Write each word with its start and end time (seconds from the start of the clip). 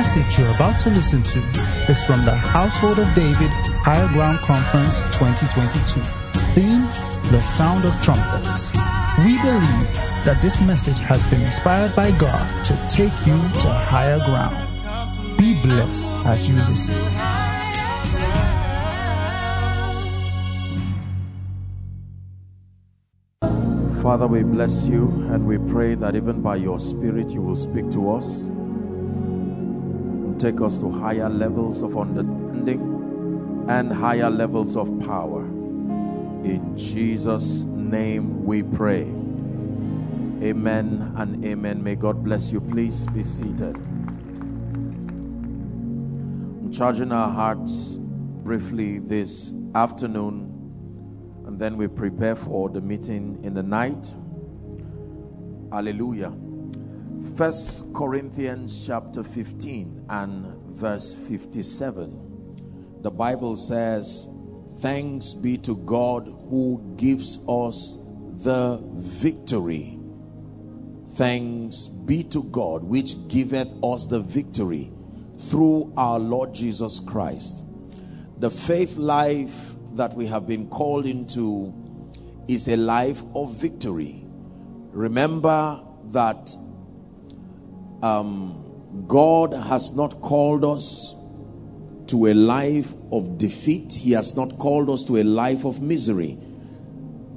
message 0.00 0.38
you're 0.38 0.54
about 0.54 0.80
to 0.80 0.88
listen 0.88 1.22
to 1.22 1.38
is 1.92 2.02
from 2.06 2.24
the 2.24 2.34
Household 2.34 2.98
of 2.98 3.14
David 3.14 3.50
Higher 3.84 4.08
Ground 4.08 4.38
Conference 4.38 5.02
2022. 5.12 6.00
Theme 6.54 6.86
The 7.30 7.42
Sound 7.42 7.84
of 7.84 7.92
Trumpets. 8.02 8.70
We 9.18 9.36
believe 9.42 9.88
that 10.24 10.38
this 10.40 10.58
message 10.62 10.98
has 11.00 11.26
been 11.26 11.42
inspired 11.42 11.94
by 11.94 12.12
God 12.12 12.64
to 12.64 12.72
take 12.88 13.12
you 13.26 13.36
to 13.60 13.68
higher 13.68 14.16
ground. 14.24 14.56
Be 15.36 15.60
blessed 15.60 16.08
as 16.24 16.48
you 16.48 16.56
listen. 16.70 16.96
Father, 24.00 24.26
we 24.26 24.44
bless 24.44 24.88
you 24.88 25.08
and 25.30 25.46
we 25.46 25.58
pray 25.58 25.94
that 25.94 26.16
even 26.16 26.40
by 26.40 26.56
your 26.56 26.80
Spirit 26.80 27.32
you 27.32 27.42
will 27.42 27.54
speak 27.54 27.90
to 27.90 28.10
us 28.12 28.44
take 30.40 30.60
us 30.62 30.78
to 30.78 30.90
higher 30.90 31.28
levels 31.28 31.82
of 31.82 31.98
understanding 31.98 33.66
and 33.68 33.92
higher 33.92 34.30
levels 34.30 34.74
of 34.74 34.88
power. 35.00 35.42
In 35.42 36.74
Jesus' 36.78 37.64
name 37.64 38.42
we 38.46 38.62
pray. 38.62 39.02
Amen 40.42 41.12
and 41.16 41.44
amen. 41.44 41.82
May 41.82 41.94
God 41.94 42.24
bless 42.24 42.50
you. 42.50 42.62
Please 42.62 43.04
be 43.08 43.22
seated. 43.22 43.76
I'm 46.56 46.72
charging 46.72 47.12
our 47.12 47.28
hearts 47.28 47.98
briefly 47.98 48.98
this 48.98 49.52
afternoon 49.74 50.46
and 51.46 51.58
then 51.58 51.76
we 51.76 51.86
prepare 51.86 52.34
for 52.34 52.70
the 52.70 52.80
meeting 52.80 53.38
in 53.44 53.52
the 53.52 53.62
night. 53.62 54.14
Hallelujah. 55.70 56.32
First 57.20 57.92
Corinthians 57.92 58.86
chapter 58.86 59.22
15 59.22 60.06
and 60.08 60.46
verse 60.68 61.14
57. 61.14 63.00
The 63.02 63.10
Bible 63.10 63.56
says, 63.56 64.28
Thanks 64.80 65.34
be 65.34 65.58
to 65.58 65.76
God 65.76 66.24
who 66.48 66.94
gives 66.96 67.44
us 67.46 67.98
the 68.42 68.80
victory. 68.94 69.98
Thanks 71.08 71.88
be 71.88 72.22
to 72.24 72.42
God 72.44 72.84
which 72.84 73.16
giveth 73.28 73.74
us 73.84 74.06
the 74.06 74.20
victory 74.20 74.90
through 75.38 75.92
our 75.98 76.18
Lord 76.18 76.54
Jesus 76.54 77.00
Christ. 77.00 77.64
The 78.38 78.50
faith 78.50 78.96
life 78.96 79.74
that 79.92 80.14
we 80.14 80.24
have 80.26 80.46
been 80.46 80.70
called 80.70 81.04
into 81.04 81.74
is 82.48 82.68
a 82.68 82.76
life 82.78 83.22
of 83.34 83.54
victory. 83.60 84.24
Remember 84.92 85.84
that 86.06 86.56
um, 88.02 89.04
God 89.06 89.52
has 89.52 89.94
not 89.94 90.20
called 90.20 90.64
us 90.64 91.14
to 92.08 92.26
a 92.26 92.34
life 92.34 92.92
of 93.12 93.38
defeat, 93.38 93.92
He 93.92 94.12
has 94.12 94.36
not 94.36 94.58
called 94.58 94.90
us 94.90 95.04
to 95.04 95.18
a 95.18 95.24
life 95.24 95.64
of 95.64 95.80
misery. 95.80 96.38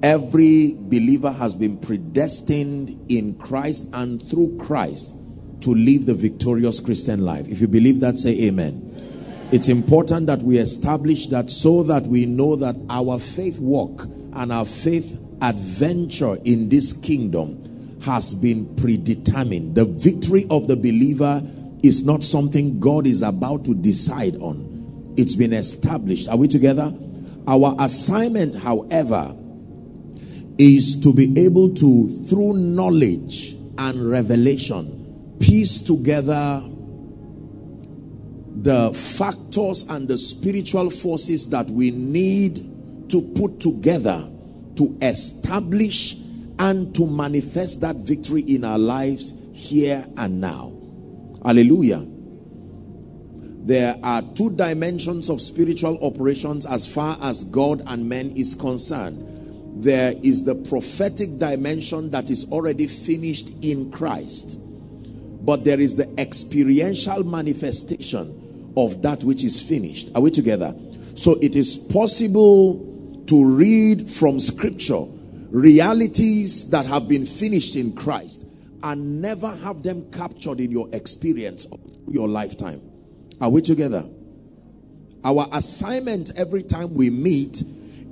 Every 0.02 0.76
believer 0.78 1.32
has 1.32 1.56
been 1.56 1.78
predestined 1.78 3.06
in 3.10 3.36
Christ 3.36 3.90
and 3.94 4.22
through 4.22 4.58
Christ 4.58 5.16
to 5.62 5.74
live 5.74 6.06
the 6.06 6.14
victorious 6.14 6.80
Christian 6.80 7.22
life. 7.22 7.48
If 7.48 7.62
you 7.62 7.68
believe 7.68 8.02
that, 8.02 8.18
say 8.18 8.48
amen. 8.48 8.90
It's 9.52 9.70
important 9.70 10.28
that 10.28 10.42
we 10.42 10.58
establish 10.58 11.28
that 11.28 11.50
so 11.50 11.84
that 11.84 12.04
we 12.04 12.26
know 12.26 12.56
that 12.56 12.76
our 12.90 13.20
faith 13.20 13.60
walk 13.60 14.04
and 14.34 14.52
our 14.52 14.66
faith 14.66 15.20
adventure 15.42 16.38
in 16.44 16.70
this 16.70 16.92
kingdom 16.92 17.62
has 18.04 18.34
been 18.34 18.76
predetermined. 18.76 19.76
The 19.76 19.86
victory 19.86 20.46
of 20.50 20.68
the 20.68 20.76
believer 20.76 21.42
is 21.82 22.06
not 22.06 22.24
something 22.24 22.80
God 22.80 23.08
is 23.08 23.22
about 23.22 23.66
to 23.66 23.74
decide 23.74 24.36
on. 24.36 25.14
It's 25.18 25.36
been 25.36 25.54
established. 25.54 26.30
Are 26.30 26.38
we 26.38 26.48
together? 26.48 26.94
Our 27.48 27.76
assignment, 27.80 28.56
however, 28.56 29.36
is 30.58 31.02
to 31.02 31.14
be 31.14 31.34
able 31.46 31.74
to, 31.76 32.10
through 32.10 32.54
knowledge 32.54 33.56
and 33.78 34.10
revelation, 34.10 35.36
piece 35.40 35.82
together 35.82 36.64
the 38.56 38.94
factors 38.94 39.90
and 39.90 40.08
the 40.08 40.18
spiritual 40.18 40.90
forces 40.90 41.50
that 41.50 41.70
we 41.70 41.92
need 41.92 43.10
to 43.10 43.22
put 43.36 43.60
together 43.60 44.30
to 44.76 44.98
establish 45.02 46.16
and 46.60 46.94
to 46.96 47.08
manifest 47.08 47.82
that 47.82 47.96
victory 47.96 48.42
in 48.42 48.64
our 48.64 48.80
lives 48.80 49.34
here 49.54 50.06
and 50.18 50.40
now. 50.40 50.74
Hallelujah. 51.44 52.06
There 53.66 53.96
are 54.04 54.22
two 54.22 54.50
dimensions 54.52 55.30
of 55.30 55.42
spiritual 55.42 55.98
operations 56.04 56.66
as 56.66 56.86
far 56.86 57.18
as 57.22 57.46
God 57.46 57.82
and 57.88 58.10
men 58.10 58.34
is 58.36 58.56
concerned. 58.56 59.84
There 59.84 60.14
is 60.22 60.44
the 60.44 60.56
prophetic 60.56 61.40
dimension 61.40 62.12
that 62.12 62.30
is 62.30 62.52
already 62.52 62.88
finished 62.88 63.54
in 63.62 63.90
Christ. 63.90 64.60
But 65.46 65.64
there 65.64 65.80
is 65.80 65.96
the 65.96 66.14
experiential 66.20 67.24
manifestation 67.24 68.74
of 68.76 69.02
that 69.02 69.24
which 69.24 69.44
is 69.44 69.62
finished. 69.62 70.12
Are 70.16 70.22
we 70.22 70.32
together? 70.32 70.76
So 71.16 71.38
it 71.42 71.56
is 71.56 71.78
possible 71.78 73.24
to 73.28 73.56
read 73.56 74.10
from 74.10 74.40
scripture 74.40 75.06
realities 75.54 76.70
that 76.72 76.86
have 76.86 77.08
been 77.08 77.26
finished 77.26 77.76
in 77.76 77.96
Christ 77.96 78.46
and 78.84 79.22
never 79.22 79.56
have 79.56 79.84
them 79.84 80.12
captured 80.12 80.60
in 80.60 80.72
your 80.72 80.90
experience 80.92 81.66
of 81.66 81.80
your 82.08 82.28
lifetime. 82.28 82.82
Are 83.40 83.50
we 83.50 83.62
together? 83.62 84.06
Our 85.24 85.48
assignment 85.54 86.32
every 86.36 86.64
time 86.64 86.94
we 86.94 87.10
meet 87.10 87.64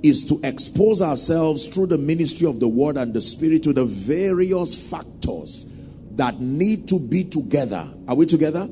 is 0.02 0.24
to 0.26 0.40
expose 0.42 1.02
ourselves 1.02 1.68
through 1.68 1.88
the 1.88 1.98
ministry 1.98 2.46
of 2.46 2.58
the 2.58 2.68
word 2.68 2.96
and 2.96 3.12
the 3.12 3.20
spirit 3.20 3.64
to 3.64 3.74
the 3.74 3.84
various 3.84 4.90
factors 4.90 5.70
that 6.12 6.40
need 6.40 6.88
to 6.88 6.98
be 6.98 7.24
together. 7.24 7.92
Are 8.08 8.14
we 8.14 8.24
together? 8.24 8.68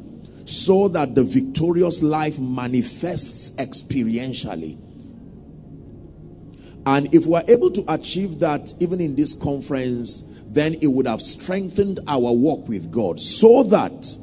so 0.50 0.88
that 0.88 1.14
the 1.14 1.22
victorious 1.22 2.02
life 2.02 2.38
manifests 2.40 3.52
experientially. 3.56 4.76
And 6.86 7.12
if 7.14 7.26
we're 7.26 7.44
able 7.48 7.70
to 7.72 7.84
achieve 7.92 8.38
that 8.38 8.72
even 8.80 9.00
in 9.00 9.14
this 9.16 9.34
conference, 9.34 10.22
then 10.46 10.74
it 10.80 10.88
would 10.88 11.06
have 11.06 11.20
strengthened 11.20 12.00
our 12.08 12.32
walk 12.32 12.68
with 12.68 12.90
God 12.90 13.20
so 13.20 13.62
that 13.64 14.16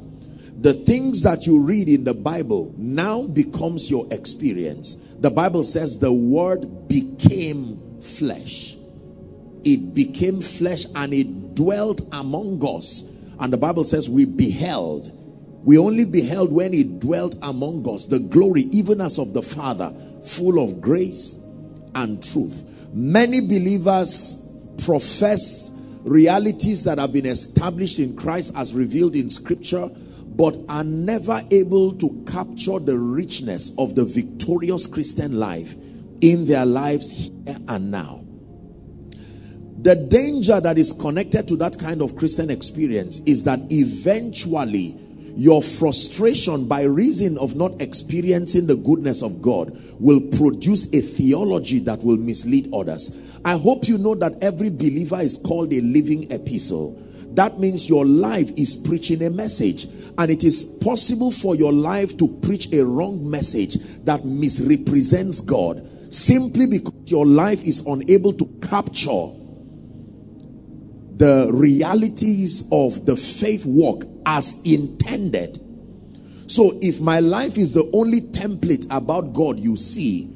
the 0.60 0.74
things 0.74 1.22
that 1.22 1.46
you 1.46 1.60
read 1.60 1.88
in 1.88 2.04
the 2.04 2.14
Bible 2.14 2.74
now 2.76 3.22
becomes 3.22 3.90
your 3.90 4.06
experience. 4.10 4.94
The 5.20 5.30
Bible 5.30 5.62
says 5.62 5.98
the 5.98 6.12
word 6.12 6.88
became 6.88 8.00
flesh. 8.02 8.76
It 9.64 9.94
became 9.94 10.40
flesh 10.40 10.84
and 10.94 11.12
it 11.12 11.54
dwelt 11.54 12.00
among 12.12 12.60
us. 12.66 13.10
And 13.38 13.52
the 13.52 13.56
Bible 13.56 13.84
says 13.84 14.08
we 14.10 14.24
beheld 14.24 15.14
we 15.64 15.76
only 15.76 16.04
beheld 16.04 16.52
when 16.52 16.72
it 16.72 17.00
dwelt 17.00 17.34
among 17.42 17.86
us 17.92 18.06
the 18.06 18.20
glory, 18.20 18.62
even 18.72 19.00
as 19.00 19.18
of 19.18 19.34
the 19.34 19.42
Father, 19.42 19.92
full 20.22 20.62
of 20.62 20.80
grace 20.80 21.44
and 21.94 22.22
truth. 22.22 22.88
Many 22.92 23.40
believers 23.40 24.44
profess 24.84 25.70
realities 26.04 26.82
that 26.84 26.98
have 26.98 27.12
been 27.12 27.26
established 27.26 27.98
in 27.98 28.16
Christ 28.16 28.54
as 28.56 28.74
revealed 28.74 29.14
in 29.14 29.30
Scripture, 29.30 29.88
but 30.36 30.56
are 30.68 30.84
never 30.84 31.42
able 31.50 31.92
to 31.94 32.24
capture 32.26 32.78
the 32.78 32.96
richness 32.96 33.76
of 33.78 33.94
the 33.94 34.04
victorious 34.04 34.86
Christian 34.86 35.38
life 35.38 35.74
in 36.20 36.46
their 36.46 36.64
lives 36.64 37.30
here 37.44 37.56
and 37.68 37.90
now. 37.90 38.24
The 39.80 39.94
danger 39.94 40.60
that 40.60 40.76
is 40.76 40.92
connected 40.92 41.46
to 41.48 41.56
that 41.56 41.78
kind 41.78 42.02
of 42.02 42.16
Christian 42.16 42.50
experience 42.50 43.20
is 43.20 43.44
that 43.44 43.60
eventually 43.70 44.98
your 45.38 45.62
frustration 45.62 46.66
by 46.66 46.82
reason 46.82 47.38
of 47.38 47.54
not 47.54 47.80
experiencing 47.80 48.66
the 48.66 48.74
goodness 48.74 49.22
of 49.22 49.40
God 49.40 49.70
will 50.00 50.20
produce 50.36 50.92
a 50.92 51.00
theology 51.00 51.78
that 51.78 52.02
will 52.02 52.16
mislead 52.16 52.68
others. 52.74 53.38
I 53.44 53.56
hope 53.56 53.86
you 53.86 53.98
know 53.98 54.16
that 54.16 54.42
every 54.42 54.68
believer 54.68 55.20
is 55.20 55.36
called 55.36 55.72
a 55.72 55.80
living 55.80 56.28
epistle. 56.32 57.00
That 57.34 57.60
means 57.60 57.88
your 57.88 58.04
life 58.04 58.50
is 58.56 58.74
preaching 58.74 59.22
a 59.22 59.30
message, 59.30 59.84
and 60.18 60.28
it 60.28 60.42
is 60.42 60.60
possible 60.82 61.30
for 61.30 61.54
your 61.54 61.72
life 61.72 62.16
to 62.16 62.26
preach 62.42 62.72
a 62.72 62.84
wrong 62.84 63.30
message 63.30 63.76
that 64.06 64.24
misrepresents 64.24 65.40
God 65.40 65.88
simply 66.12 66.66
because 66.66 66.94
your 67.06 67.26
life 67.26 67.62
is 67.62 67.86
unable 67.86 68.32
to 68.32 68.44
capture 68.60 69.28
the 71.18 71.50
realities 71.52 72.68
of 72.70 73.04
the 73.04 73.16
faith 73.16 73.66
walk 73.66 74.04
as 74.24 74.62
intended. 74.64 75.60
So, 76.46 76.78
if 76.80 77.00
my 77.00 77.20
life 77.20 77.58
is 77.58 77.74
the 77.74 77.90
only 77.92 78.20
template 78.20 78.86
about 78.90 79.34
God 79.34 79.58
you 79.58 79.76
see, 79.76 80.32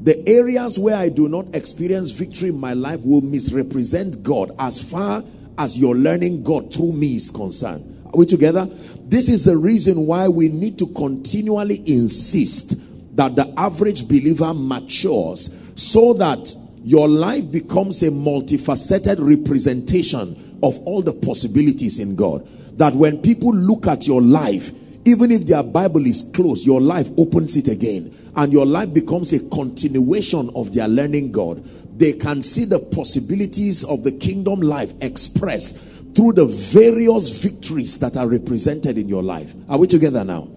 the 0.00 0.22
areas 0.28 0.78
where 0.78 0.96
I 0.96 1.08
do 1.08 1.28
not 1.28 1.54
experience 1.54 2.10
victory 2.10 2.50
in 2.50 2.58
my 2.58 2.74
life 2.74 3.00
will 3.04 3.22
misrepresent 3.22 4.22
God 4.22 4.50
as 4.58 4.90
far 4.90 5.24
as 5.56 5.78
your 5.78 5.94
learning 5.94 6.42
God 6.42 6.74
through 6.74 6.92
me 6.92 7.16
is 7.16 7.30
concerned. 7.30 7.90
Are 8.06 8.18
we 8.18 8.26
together? 8.26 8.66
This 9.06 9.28
is 9.28 9.44
the 9.44 9.56
reason 9.56 10.06
why 10.06 10.28
we 10.28 10.48
need 10.48 10.78
to 10.80 10.88
continually 10.88 11.82
insist 11.86 13.16
that 13.16 13.36
the 13.36 13.50
average 13.56 14.06
believer 14.08 14.52
matures 14.52 15.56
so 15.76 16.12
that 16.14 16.54
your 16.84 17.08
life 17.08 17.50
becomes 17.50 18.02
a 18.02 18.10
multifaceted 18.10 19.16
representation 19.18 20.58
of 20.62 20.78
all 20.80 21.00
the 21.00 21.14
possibilities 21.14 21.98
in 21.98 22.14
God. 22.14 22.46
That 22.78 22.92
when 22.94 23.22
people 23.22 23.54
look 23.54 23.86
at 23.86 24.06
your 24.06 24.20
life, 24.20 24.70
even 25.06 25.30
if 25.30 25.46
their 25.46 25.62
Bible 25.62 26.06
is 26.06 26.30
closed, 26.34 26.66
your 26.66 26.82
life 26.82 27.08
opens 27.16 27.56
it 27.56 27.68
again. 27.68 28.14
And 28.36 28.52
your 28.52 28.66
life 28.66 28.92
becomes 28.92 29.32
a 29.32 29.48
continuation 29.48 30.50
of 30.54 30.74
their 30.74 30.86
learning 30.86 31.32
God. 31.32 31.64
They 31.98 32.12
can 32.12 32.42
see 32.42 32.66
the 32.66 32.80
possibilities 32.80 33.84
of 33.84 34.04
the 34.04 34.12
kingdom 34.12 34.60
life 34.60 34.92
expressed 35.00 35.78
through 36.14 36.34
the 36.34 36.44
various 36.44 37.42
victories 37.42 37.98
that 38.00 38.18
are 38.18 38.28
represented 38.28 38.98
in 38.98 39.08
your 39.08 39.22
life. 39.22 39.54
Are 39.70 39.78
we 39.78 39.86
together 39.86 40.22
now? 40.22 40.48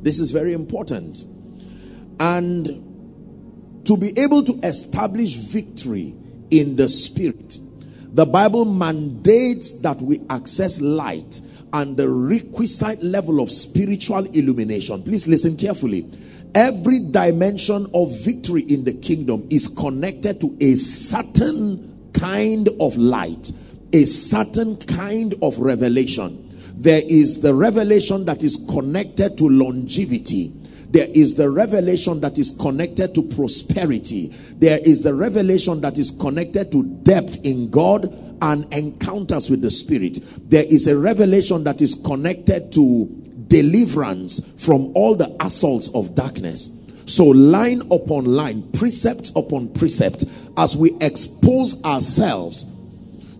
This 0.00 0.20
is 0.20 0.30
very 0.30 0.54
important. 0.54 1.22
And 2.18 2.87
to 3.88 3.96
be 3.96 4.12
able 4.18 4.44
to 4.44 4.52
establish 4.64 5.34
victory 5.34 6.14
in 6.50 6.76
the 6.76 6.86
spirit, 6.90 7.58
the 8.12 8.26
Bible 8.26 8.66
mandates 8.66 9.80
that 9.80 9.96
we 10.02 10.20
access 10.28 10.78
light 10.78 11.40
and 11.72 11.96
the 11.96 12.06
requisite 12.06 13.02
level 13.02 13.40
of 13.40 13.50
spiritual 13.50 14.26
illumination. 14.26 15.02
Please 15.02 15.26
listen 15.26 15.56
carefully. 15.56 16.06
Every 16.54 16.98
dimension 16.98 17.86
of 17.94 18.12
victory 18.24 18.62
in 18.62 18.84
the 18.84 18.92
kingdom 18.92 19.46
is 19.50 19.68
connected 19.68 20.38
to 20.42 20.54
a 20.60 20.74
certain 20.74 22.10
kind 22.12 22.68
of 22.80 22.94
light, 22.98 23.50
a 23.94 24.04
certain 24.04 24.76
kind 24.76 25.34
of 25.40 25.58
revelation. 25.58 26.44
There 26.76 27.02
is 27.06 27.40
the 27.40 27.54
revelation 27.54 28.26
that 28.26 28.42
is 28.42 28.62
connected 28.70 29.38
to 29.38 29.48
longevity. 29.48 30.52
There 30.90 31.08
is 31.12 31.34
the 31.34 31.50
revelation 31.50 32.20
that 32.20 32.38
is 32.38 32.56
connected 32.58 33.14
to 33.14 33.22
prosperity. 33.22 34.28
There 34.56 34.78
is 34.78 35.02
the 35.02 35.14
revelation 35.14 35.80
that 35.82 35.98
is 35.98 36.10
connected 36.10 36.72
to 36.72 36.82
depth 37.02 37.44
in 37.44 37.70
God 37.70 38.06
and 38.40 38.72
encounters 38.72 39.50
with 39.50 39.60
the 39.60 39.70
Spirit. 39.70 40.18
There 40.48 40.64
is 40.64 40.86
a 40.86 40.96
revelation 40.98 41.64
that 41.64 41.82
is 41.82 41.94
connected 41.94 42.72
to 42.72 43.06
deliverance 43.48 44.64
from 44.64 44.92
all 44.94 45.14
the 45.14 45.34
assaults 45.40 45.88
of 45.94 46.14
darkness. 46.14 46.74
So, 47.06 47.24
line 47.24 47.82
upon 47.90 48.26
line, 48.26 48.70
precept 48.72 49.32
upon 49.34 49.72
precept, 49.72 50.24
as 50.56 50.76
we 50.76 50.96
expose 51.00 51.82
ourselves 51.84 52.64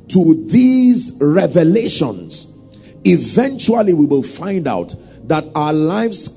to 0.09 0.47
these 0.49 1.19
revelations, 1.21 2.55
eventually 3.05 3.93
we 3.93 4.07
will 4.07 4.23
find 4.23 4.67
out 4.67 4.95
that 5.29 5.45
our 5.55 5.75
lives 5.75 6.29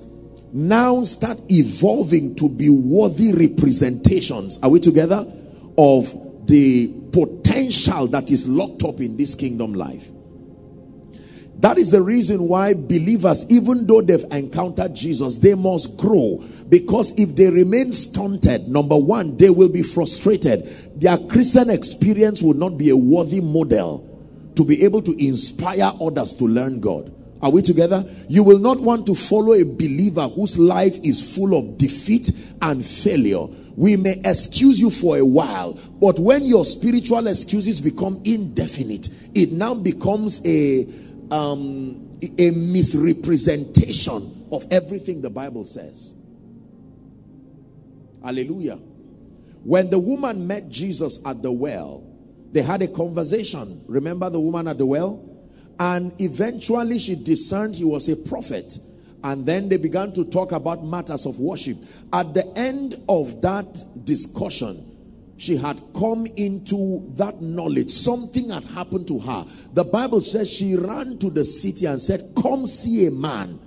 now 0.53 1.03
start 1.03 1.37
evolving 1.49 2.35
to 2.35 2.49
be 2.49 2.69
worthy 2.69 3.33
representations. 3.33 4.59
Are 4.61 4.69
we 4.69 4.79
together? 4.79 5.25
Of 5.77 6.47
the 6.47 6.87
potential 7.13 8.07
that 8.07 8.31
is 8.31 8.47
locked 8.47 8.83
up 8.83 8.99
in 8.99 9.17
this 9.17 9.35
kingdom 9.35 9.73
life. 9.73 10.09
That 11.61 11.77
is 11.77 11.91
the 11.91 12.01
reason 12.01 12.47
why 12.47 12.73
believers, 12.73 13.45
even 13.51 13.85
though 13.85 14.01
they've 14.01 14.25
encountered 14.31 14.95
Jesus, 14.95 15.37
they 15.37 15.53
must 15.53 15.95
grow. 15.95 16.43
Because 16.67 17.13
if 17.19 17.35
they 17.35 17.51
remain 17.51 17.93
stunted, 17.93 18.67
number 18.67 18.97
one, 18.97 19.37
they 19.37 19.51
will 19.51 19.69
be 19.69 19.83
frustrated. 19.83 20.65
Their 20.99 21.19
Christian 21.19 21.69
experience 21.69 22.41
will 22.41 22.55
not 22.55 22.79
be 22.79 22.89
a 22.89 22.97
worthy 22.97 23.41
model 23.41 24.07
to 24.55 24.65
be 24.65 24.83
able 24.83 25.03
to 25.03 25.11
inspire 25.23 25.91
others 26.01 26.35
to 26.37 26.45
learn 26.45 26.79
God. 26.79 27.13
Are 27.41 27.49
we 27.49 27.61
together? 27.61 28.05
You 28.27 28.43
will 28.43 28.59
not 28.59 28.79
want 28.79 29.07
to 29.07 29.15
follow 29.15 29.53
a 29.53 29.63
believer 29.63 30.27
whose 30.27 30.59
life 30.59 30.97
is 31.03 31.35
full 31.35 31.57
of 31.57 31.77
defeat 31.77 32.31
and 32.61 32.85
failure. 32.85 33.47
We 33.75 33.95
may 33.95 34.21
excuse 34.23 34.79
you 34.79 34.91
for 34.91 35.17
a 35.17 35.25
while, 35.25 35.79
but 35.99 36.19
when 36.19 36.45
your 36.45 36.65
spiritual 36.65 37.25
excuses 37.27 37.81
become 37.81 38.21
indefinite, 38.25 39.09
it 39.33 39.51
now 39.51 39.73
becomes 39.73 40.45
a 40.45 40.87
um, 41.31 42.19
a 42.37 42.51
misrepresentation 42.51 44.47
of 44.51 44.65
everything 44.69 45.21
the 45.21 45.29
Bible 45.29 45.65
says. 45.65 46.13
Hallelujah. 48.23 48.75
When 49.63 49.89
the 49.89 49.97
woman 49.97 50.45
met 50.45 50.69
Jesus 50.69 51.19
at 51.25 51.41
the 51.41 51.51
well, 51.51 52.03
they 52.51 52.61
had 52.61 52.81
a 52.81 52.87
conversation. 52.87 53.83
Remember 53.87 54.29
the 54.29 54.39
woman 54.39 54.67
at 54.67 54.77
the 54.77 54.85
well? 54.85 55.30
And 55.81 56.13
eventually 56.21 56.99
she 56.99 57.15
discerned 57.15 57.75
he 57.75 57.85
was 57.85 58.07
a 58.07 58.15
prophet. 58.15 58.77
And 59.23 59.47
then 59.47 59.67
they 59.67 59.77
began 59.77 60.13
to 60.13 60.23
talk 60.25 60.51
about 60.51 60.85
matters 60.85 61.25
of 61.25 61.39
worship. 61.39 61.75
At 62.13 62.35
the 62.35 62.45
end 62.55 63.01
of 63.09 63.41
that 63.41 63.83
discussion, 64.05 64.85
she 65.37 65.57
had 65.57 65.81
come 65.97 66.27
into 66.37 67.11
that 67.15 67.41
knowledge. 67.41 67.89
Something 67.89 68.51
had 68.51 68.63
happened 68.63 69.07
to 69.07 69.17
her. 69.21 69.43
The 69.73 69.83
Bible 69.83 70.21
says 70.21 70.51
she 70.53 70.75
ran 70.75 71.17
to 71.17 71.31
the 71.31 71.43
city 71.43 71.87
and 71.87 71.99
said, 71.99 72.31
Come 72.39 72.67
see 72.67 73.07
a 73.07 73.11
man. 73.11 73.59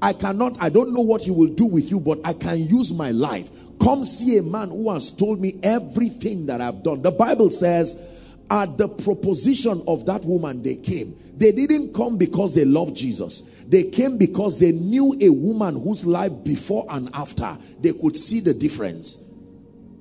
I 0.00 0.12
cannot, 0.12 0.62
I 0.62 0.68
don't 0.68 0.92
know 0.92 1.02
what 1.02 1.22
he 1.22 1.32
will 1.32 1.52
do 1.52 1.66
with 1.66 1.90
you, 1.90 1.98
but 1.98 2.20
I 2.24 2.34
can 2.34 2.58
use 2.58 2.92
my 2.92 3.10
life. 3.10 3.50
Come 3.82 4.04
see 4.04 4.38
a 4.38 4.42
man 4.44 4.68
who 4.68 4.92
has 4.92 5.10
told 5.10 5.40
me 5.40 5.58
everything 5.64 6.46
that 6.46 6.60
I've 6.60 6.84
done. 6.84 7.02
The 7.02 7.10
Bible 7.10 7.50
says, 7.50 8.15
at 8.50 8.78
the 8.78 8.88
proposition 8.88 9.82
of 9.88 10.06
that 10.06 10.24
woman, 10.24 10.62
they 10.62 10.76
came. 10.76 11.16
They 11.36 11.52
didn't 11.52 11.94
come 11.94 12.16
because 12.16 12.54
they 12.54 12.64
loved 12.64 12.96
Jesus. 12.96 13.40
They 13.66 13.90
came 13.90 14.18
because 14.18 14.60
they 14.60 14.72
knew 14.72 15.16
a 15.20 15.28
woman 15.30 15.74
whose 15.82 16.06
life 16.06 16.32
before 16.44 16.86
and 16.88 17.10
after, 17.12 17.58
they 17.80 17.92
could 17.92 18.16
see 18.16 18.40
the 18.40 18.54
difference. 18.54 19.22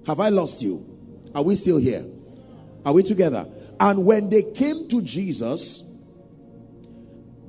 Have 0.05 0.19
I 0.19 0.29
lost 0.29 0.61
you? 0.61 0.85
Are 1.33 1.41
we 1.41 1.55
still 1.55 1.77
here? 1.77 2.05
Are 2.85 2.93
we 2.93 3.01
together? 3.01 3.47
And 3.79 4.05
when 4.05 4.29
they 4.29 4.43
came 4.43 4.87
to 4.89 5.01
Jesus, 5.01 5.91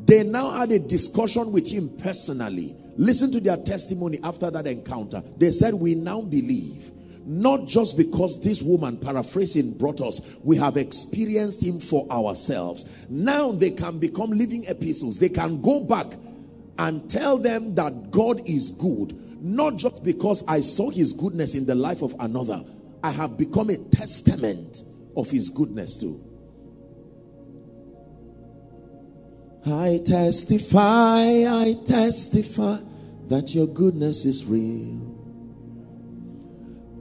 they 0.07 0.23
now 0.23 0.51
had 0.53 0.73
a 0.73 0.79
discussion 0.79 1.53
with 1.53 1.71
him 1.71 1.91
personally. 1.99 2.75
Listen 2.97 3.31
to 3.33 3.41
their 3.41 3.59
testimony 3.59 4.19
after 4.23 4.51
that 4.51 4.67
encounter. 4.67 5.23
They 5.37 5.51
said, 5.51 5.75
We 5.75 5.95
now 5.95 6.23
believe. 6.23 6.93
Not 7.29 7.67
just 7.67 7.97
because 7.97 8.41
this 8.41 8.63
woman, 8.63 8.99
paraphrasing, 8.99 9.77
brought 9.77 10.01
us, 10.01 10.37
we 10.45 10.57
have 10.59 10.77
experienced 10.77 11.63
him 11.63 11.81
for 11.81 12.09
ourselves. 12.09 12.85
Now 13.09 13.51
they 13.51 13.73
can 13.73 13.99
become 13.99 14.31
living 14.31 14.65
epistles. 14.69 15.19
They 15.19 15.29
can 15.29 15.61
go 15.61 15.81
back 15.81 16.15
and 16.79 17.11
tell 17.11 17.37
them 17.37 17.75
that 17.75 18.13
God 18.13 18.49
is 18.49 18.71
good, 18.71 19.43
not 19.43 19.77
just 19.77 20.05
because 20.05 20.45
I 20.47 20.61
saw 20.61 20.91
his 20.91 21.13
goodness 21.13 21.57
in 21.57 21.67
the 21.67 21.75
life 21.75 22.03
of 22.03 22.15
another, 22.21 22.63
I 23.03 23.11
have 23.11 23.37
become 23.37 23.71
a 23.71 23.77
testament 23.77 24.85
of 25.17 25.29
his 25.29 25.49
goodness 25.49 25.97
too. 25.97 26.23
I 29.67 30.01
testify, 30.05 31.23
I 31.23 31.77
testify 31.85 32.79
that 33.27 33.53
your 33.53 33.67
goodness 33.67 34.25
is 34.25 34.47
real. 34.47 35.06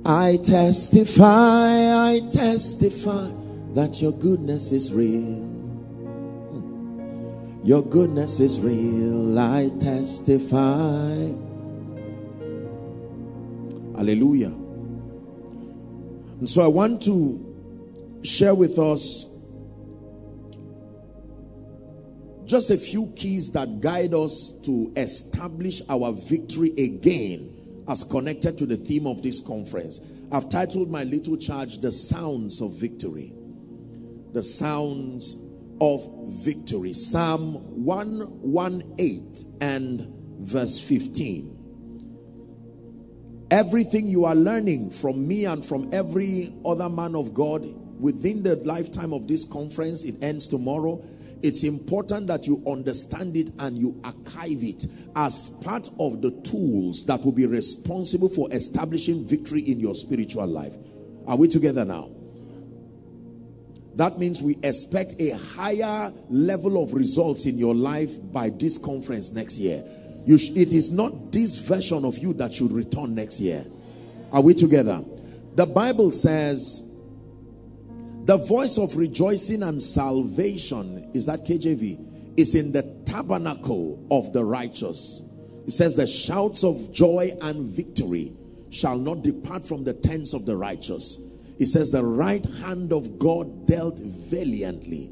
I 0.08 0.38
testify, 0.38 1.26
I 1.26 2.22
testify 2.32 3.32
that 3.74 4.04
your 4.04 4.12
goodness 4.12 4.72
is 4.72 4.94
real. 4.94 5.42
Hmm. 6.52 7.66
Your 7.66 7.82
goodness 7.82 8.40
is 8.40 8.60
real, 8.60 9.40
I 9.40 9.72
testify. 9.80 11.34
Hallelujah. 13.98 14.54
And 16.40 16.48
so 16.48 16.64
I 16.64 16.68
want 16.68 17.02
to 17.04 18.20
share 18.22 18.54
with 18.54 18.78
us 18.78 19.26
just 22.46 22.70
a 22.70 22.78
few 22.78 23.12
keys 23.16 23.52
that 23.54 23.82
guide 23.82 24.14
us 24.14 24.52
to 24.66 24.94
establish 24.96 25.82
our 25.90 26.12
victory 26.12 26.74
again 26.78 27.55
as 27.88 28.04
connected 28.04 28.58
to 28.58 28.66
the 28.66 28.78
theme 28.78 29.08
of 29.08 29.22
this 29.22 29.40
conference. 29.40 30.00
I've 30.32 30.50
titled 30.50 30.90
my 30.90 31.04
little 31.04 31.38
charge 31.38 31.80
The 31.80 31.92
Sounds 31.92 32.62
of 32.62 32.80
Victory. 32.80 33.34
The 34.34 34.44
Sounds 34.44 35.38
of 35.80 36.02
Victory. 36.44 36.94
Psalm 36.94 37.84
118 37.84 39.58
and 39.62 40.08
verse 40.40 40.80
15. 40.80 41.52
Everything 43.52 44.08
you 44.08 44.26
are 44.26 44.36
learning 44.36 44.90
from 44.90 45.28
me 45.28 45.46
and 45.46 45.64
from 45.64 45.94
every 45.94 46.54
other 46.66 46.90
man 46.90 47.16
of 47.16 47.34
God 47.34 47.64
within 48.00 48.44
the 48.44 48.56
lifetime 48.58 49.14
of 49.14 49.28
this 49.28 49.46
conference, 49.46 50.04
it 50.04 50.16
ends 50.22 50.48
tomorrow. 50.48 51.04
It's 51.42 51.64
important 51.64 52.28
that 52.28 52.48
you 52.48 52.64
understand 52.68 53.36
it 53.38 53.52
and 53.60 53.78
you 53.78 54.00
archive 54.04 54.64
it 54.64 54.86
as 55.16 55.50
part 55.64 55.90
of 56.00 56.22
the 56.22 56.32
tools 56.42 57.06
that 57.06 57.24
will 57.24 57.32
be 57.32 57.46
responsible 57.46 58.30
for 58.30 58.52
establishing 58.52 59.24
victory 59.24 59.62
in 59.62 59.80
your 59.80 59.96
spiritual 59.96 60.48
life. 60.48 60.76
Are 61.28 61.38
we 61.38 61.48
together 61.48 61.86
now? 61.86 62.10
That 63.96 64.20
means 64.20 64.42
we 64.42 64.58
expect 64.62 65.16
a 65.20 65.32
higher 65.32 66.14
level 66.30 66.84
of 66.84 66.94
results 66.94 67.46
in 67.46 67.58
your 67.58 67.74
life 67.74 68.12
by 68.32 68.50
this 68.50 68.78
conference 68.78 69.32
next 69.32 69.58
year. 69.58 69.84
Sh- 70.28 70.50
it 70.50 70.74
is 70.74 70.92
not 70.92 71.32
this 71.32 71.58
version 71.60 72.04
of 72.04 72.18
you 72.18 72.34
that 72.34 72.54
should 72.54 72.72
return 72.72 73.16
next 73.16 73.40
year. 73.40 73.66
Are 74.32 74.42
we 74.42 74.54
together? 74.54 75.04
The 75.56 75.66
Bible 75.66 76.12
says, 76.12 76.85
the 78.26 78.38
voice 78.38 78.78
of 78.80 78.96
rejoicing 78.96 79.62
and 79.62 79.82
salvation, 79.82 81.12
is 81.14 81.28
that 81.28 81.46
KJV, 81.46 82.38
is 82.38 82.56
in 82.56 82.72
the 82.72 82.82
tabernacle 83.06 84.06
of 84.10 84.34
the 84.34 84.44
righteous. 84.44 85.22
It 85.66 85.72
says, 85.72 85.96
the 85.96 86.08
shouts 86.08 86.64
of 86.64 86.92
joy 86.92 87.32
and 87.42 87.68
victory 87.68 88.34
shall 88.72 88.98
not 88.98 89.22
depart 89.22 89.64
from 89.64 89.84
the 89.84 89.94
tents 89.94 90.34
of 90.34 90.48
the 90.48 90.58
righteous. 90.58 91.22
It 91.60 91.68
says, 91.68 91.92
the 91.92 92.04
right 92.04 92.44
hand 92.46 92.92
of 92.92 93.20
God 93.20 93.68
dealt 93.68 94.00
valiantly. 94.00 95.12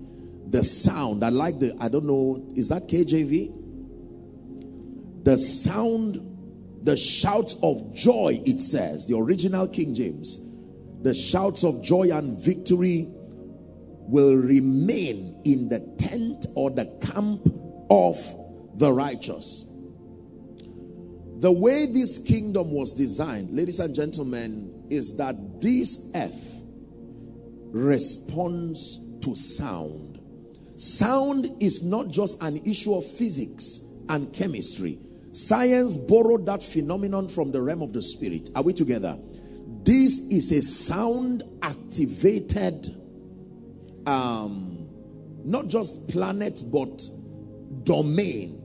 The 0.50 0.64
sound, 0.64 1.24
I 1.24 1.30
like 1.30 1.60
the, 1.60 1.78
I 1.80 1.90
don't 1.90 2.06
know, 2.06 2.52
is 2.56 2.70
that 2.70 2.88
KJV? 2.88 3.54
The 5.24 5.38
sound, 5.38 6.20
the 6.82 6.98
shouts 6.98 7.56
of 7.62 7.94
joy, 7.96 8.42
it 8.46 8.60
says, 8.60 9.06
the 9.08 9.18
original 9.18 9.68
King 9.68 9.94
James, 9.96 10.46
the 11.04 11.14
shouts 11.14 11.64
of 11.64 11.82
joy 11.82 12.10
and 12.12 12.38
victory 12.44 13.08
will 14.08 14.36
remain 14.36 15.42
in 15.46 15.70
the 15.70 15.80
tent 15.98 16.46
or 16.56 16.70
the 16.72 16.86
camp 17.02 17.48
of 17.90 18.16
the 18.80 18.92
righteous. 18.92 19.66
The 21.40 21.52
way 21.52 21.88
this 21.88 22.20
kingdom 22.20 22.72
was 22.72 22.94
designed, 22.94 23.52
ladies 23.52 23.80
and 23.80 23.94
gentlemen, 23.94 24.86
is 24.90 25.16
that 25.18 25.36
this 25.62 26.10
earth 26.16 26.64
responds 27.72 29.02
to 29.22 29.36
sound. 29.36 30.22
Sound 30.78 31.62
is 31.62 31.84
not 31.84 32.08
just 32.08 32.42
an 32.42 32.66
issue 32.66 32.94
of 32.96 33.06
physics 33.06 33.82
and 34.08 34.32
chemistry. 34.32 35.00
Science 35.34 35.98
borrowed 35.98 36.46
that 36.46 36.64
phenomenon 36.64 37.28
from 37.28 37.52
the 37.52 37.62
realm 37.62 37.82
of 37.82 37.92
the 37.92 38.02
spirit. 38.02 38.50
Are 38.56 38.64
we 38.64 38.72
together? 38.72 39.18
This 39.84 40.20
is 40.30 40.52
a 40.52 40.62
sound 40.62 41.44
activated, 41.62 42.96
um, 44.06 44.88
not 45.44 45.68
just 45.68 46.08
planet, 46.08 46.62
but 46.72 47.02
domain 47.84 48.64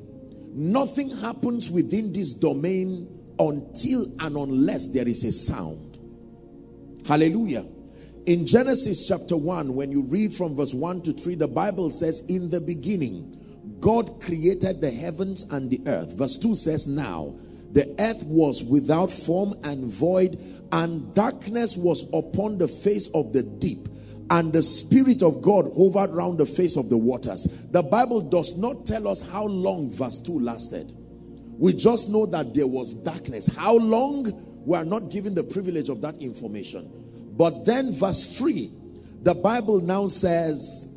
Nothing 0.58 1.16
happens 1.18 1.70
within 1.70 2.12
this 2.12 2.32
domain 2.32 3.06
until 3.38 4.10
and 4.18 4.36
unless 4.36 4.88
there 4.88 5.06
is 5.06 5.22
a 5.22 5.30
sound. 5.30 5.98
Hallelujah. 7.06 7.64
In 8.26 8.44
Genesis 8.44 9.06
chapter 9.06 9.36
1, 9.36 9.72
when 9.72 9.92
you 9.92 10.02
read 10.02 10.34
from 10.34 10.56
verse 10.56 10.74
1 10.74 11.02
to 11.02 11.12
3, 11.12 11.36
the 11.36 11.46
Bible 11.46 11.92
says, 11.92 12.24
In 12.28 12.50
the 12.50 12.60
beginning, 12.60 13.76
God 13.78 14.20
created 14.20 14.80
the 14.80 14.90
heavens 14.90 15.44
and 15.52 15.70
the 15.70 15.80
earth. 15.86 16.18
Verse 16.18 16.36
2 16.38 16.56
says, 16.56 16.88
Now 16.88 17.36
the 17.72 17.94
earth 17.98 18.24
was 18.24 18.62
without 18.62 19.10
form 19.10 19.54
and 19.64 19.84
void, 19.84 20.38
and 20.72 21.14
darkness 21.14 21.76
was 21.76 22.08
upon 22.12 22.58
the 22.58 22.68
face 22.68 23.08
of 23.14 23.32
the 23.32 23.42
deep 23.42 23.88
and 24.30 24.52
the 24.52 24.62
Spirit 24.62 25.22
of 25.22 25.40
God 25.40 25.70
hovered 25.76 26.10
round 26.10 26.38
the 26.38 26.46
face 26.46 26.76
of 26.76 26.88
the 26.88 26.96
waters. 26.96 27.44
The 27.70 27.82
Bible 27.82 28.20
does 28.20 28.56
not 28.56 28.84
tell 28.84 29.08
us 29.08 29.20
how 29.20 29.46
long 29.46 29.90
verse 29.90 30.20
2 30.20 30.40
lasted. 30.40 30.92
We 31.58 31.72
just 31.72 32.08
know 32.08 32.26
that 32.26 32.54
there 32.54 32.66
was 32.66 32.94
darkness. 32.94 33.48
How 33.56 33.76
long? 33.76 34.44
We 34.66 34.76
are 34.76 34.84
not 34.84 35.10
given 35.10 35.34
the 35.34 35.44
privilege 35.44 35.88
of 35.88 36.02
that 36.02 36.16
information. 36.18 36.90
But 37.36 37.64
then, 37.64 37.92
verse 37.92 38.38
3, 38.38 38.70
the 39.22 39.34
Bible 39.34 39.80
now 39.80 40.06
says, 40.08 40.94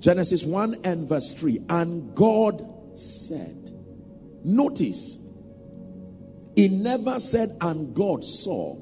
Genesis 0.00 0.44
1 0.44 0.80
and 0.84 1.08
verse 1.08 1.32
3, 1.34 1.60
and 1.68 2.14
God 2.16 2.98
said, 2.98 3.70
Notice, 4.44 5.24
it 6.58 6.72
never 6.72 7.20
said, 7.20 7.56
and 7.60 7.94
God 7.94 8.24
saw. 8.24 8.76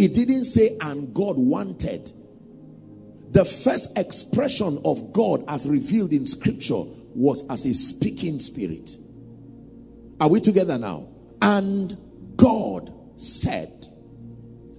It 0.00 0.14
didn't 0.14 0.46
say, 0.46 0.76
and 0.80 1.14
God 1.14 1.36
wanted. 1.38 2.10
The 3.30 3.44
first 3.44 3.96
expression 3.96 4.80
of 4.84 5.12
God 5.12 5.44
as 5.46 5.68
revealed 5.68 6.12
in 6.12 6.26
scripture 6.26 6.82
was 7.14 7.48
as 7.50 7.66
a 7.66 7.72
speaking 7.72 8.40
spirit. 8.40 8.90
Are 10.20 10.28
we 10.28 10.40
together 10.40 10.76
now? 10.76 11.06
And 11.40 11.96
God 12.34 12.92
said, 13.14 13.86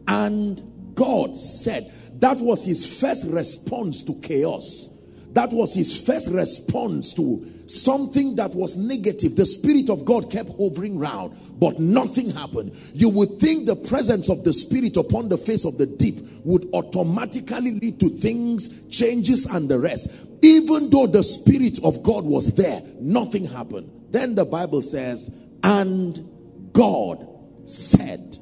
and 0.06 0.94
God 0.94 1.38
said, 1.38 1.89
that 2.20 2.39
was 2.39 2.65
his 2.65 3.00
first 3.00 3.27
response 3.27 4.04
to 4.04 4.20
chaos. 4.20 4.89
That 5.32 5.54
was 5.54 5.74
his 5.74 6.06
first 6.06 6.32
response 6.32 7.13
to 7.13 7.50
something 7.67 8.36
that 8.36 8.53
was 8.53 8.77
negative. 8.77 9.36
The 9.36 9.45
Spirit 9.45 9.89
of 9.89 10.05
God 10.05 10.31
kept 10.31 10.50
hovering 10.57 10.98
around, 10.98 11.38
but 11.60 11.79
nothing 11.79 12.29
happened. 12.29 12.75
You 12.93 13.10
would 13.10 13.39
think 13.39 13.65
the 13.65 13.75
presence 13.75 14.29
of 14.29 14.43
the 14.43 14.53
Spirit 14.53 14.98
upon 14.98 15.29
the 15.29 15.38
face 15.38 15.65
of 15.65 15.77
the 15.77 15.86
deep 15.86 16.19
would 16.43 16.67
automatically 16.74 17.79
lead 17.79 18.00
to 18.00 18.10
things, 18.10 18.84
changes, 18.89 19.45
and 19.45 19.69
the 19.69 19.79
rest. 19.79 20.27
Even 20.41 20.89
though 20.89 21.07
the 21.07 21.24
Spirit 21.24 21.79
of 21.84 22.03
God 22.03 22.24
was 22.24 22.55
there, 22.55 22.81
nothing 23.00 23.45
happened. 23.45 23.89
Then 24.12 24.36
the 24.36 24.45
Bible 24.45 24.81
says, 24.81 25.36
and 25.63 26.72
God 26.72 27.27
said, 27.65 28.38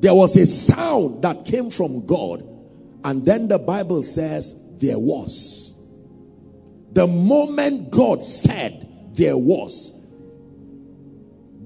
there 0.00 0.14
was 0.14 0.36
a 0.36 0.46
sound 0.46 1.22
that 1.22 1.44
came 1.44 1.70
from 1.70 2.06
God, 2.06 2.42
and 3.04 3.24
then 3.24 3.48
the 3.48 3.58
Bible 3.58 4.02
says, 4.02 4.58
there 4.78 4.98
was. 4.98 5.69
The 6.92 7.06
moment 7.06 7.90
God 7.90 8.22
said 8.22 8.86
there 9.14 9.38
was, 9.38 9.96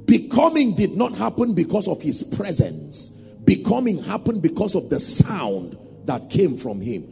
becoming 0.05 0.75
did 0.75 0.97
not 0.97 1.15
happen 1.17 1.55
because 1.55 1.89
of 1.89 2.03
his 2.03 2.23
presence. 2.23 3.09
Becoming 3.45 4.03
happened 4.03 4.43
because 4.43 4.75
of 4.75 4.91
the 4.91 5.01
sound 5.01 5.77
that 6.05 6.31
came 6.31 6.57
from 6.57 6.81
him. 6.81 7.07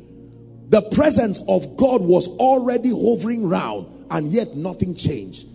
The 0.68 0.82
presence 0.82 1.42
of 1.48 1.76
God 1.76 2.00
was 2.00 2.28
already 2.38 2.90
hovering 2.90 3.46
round 3.48 4.06
and 4.10 4.28
yet 4.28 4.56
nothing 4.56 4.94
changed. 4.94 5.46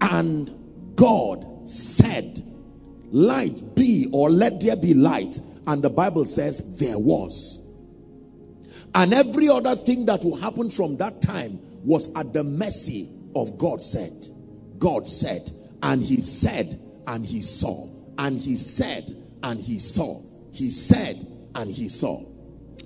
And 0.00 0.50
God 0.96 1.68
said, 1.68 2.42
light 3.10 3.74
be 3.74 4.08
or 4.12 4.30
let 4.30 4.60
there 4.60 4.76
be 4.76 4.92
light. 4.92 5.38
And 5.66 5.82
the 5.82 5.90
Bible 5.90 6.26
says 6.26 6.76
there 6.76 6.98
was. 6.98 7.66
And 8.94 9.14
every 9.14 9.48
other 9.48 9.74
thing 9.76 10.06
that 10.06 10.22
will 10.24 10.36
happen 10.36 10.68
from 10.68 10.98
that 10.98 11.22
time 11.22 11.58
was 11.84 12.14
at 12.16 12.32
the 12.32 12.42
mercy 12.42 13.08
of 13.36 13.58
God 13.58 13.82
said. 13.82 14.26
God 14.78 15.08
said, 15.08 15.50
and 15.82 16.02
he 16.02 16.20
said, 16.20 16.80
and 17.06 17.24
he 17.24 17.42
saw, 17.42 17.88
and 18.18 18.38
he 18.38 18.56
said, 18.56 19.10
and 19.42 19.60
he 19.60 19.78
saw, 19.78 20.20
he 20.52 20.70
said, 20.70 21.26
and 21.54 21.70
he 21.70 21.88
saw. 21.88 22.24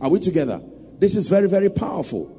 Are 0.00 0.11
we 0.11 0.19
together? 0.19 0.61
This 0.99 1.14
is 1.14 1.28
very, 1.28 1.49
very 1.49 1.71
powerful. 1.71 2.35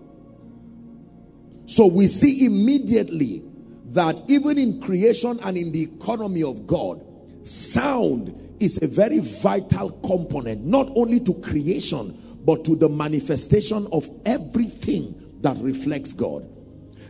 So 1.66 1.88
we 1.88 2.08
see 2.08 2.46
immediately 2.46 3.44
that 3.86 4.22
even 4.28 4.58
in 4.58 4.82
creation 4.82 5.40
and 5.44 5.58
in 5.58 5.72
the 5.72 5.84
economy 5.84 6.44
of 6.44 6.68
God, 6.68 7.02
sound 7.48 8.56
is 8.60 8.82
a 8.82 8.88
very 8.88 9.20
vital 9.20 9.92
component, 10.02 10.66
not 10.66 10.92
only 10.96 11.20
to 11.22 11.34
creation, 11.42 12.18
but 12.46 12.66
to 12.66 12.76
the 12.76 12.90
manifestation 12.90 13.88
of 13.92 14.08
everything 14.26 15.29
that 15.42 15.58
reflects 15.58 16.14
God. 16.14 16.48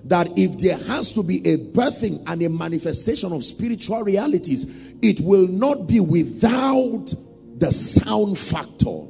That 0.05 0.29
if 0.37 0.59
there 0.59 0.77
has 0.77 1.11
to 1.13 1.23
be 1.23 1.37
a 1.47 1.57
birthing 1.57 2.23
and 2.27 2.41
a 2.41 2.49
manifestation 2.49 3.33
of 3.33 3.43
spiritual 3.43 4.03
realities, 4.03 4.93
it 5.01 5.19
will 5.19 5.47
not 5.47 5.87
be 5.87 5.99
without 5.99 7.13
the 7.57 7.71
sound 7.71 8.37
factor. 8.37 9.07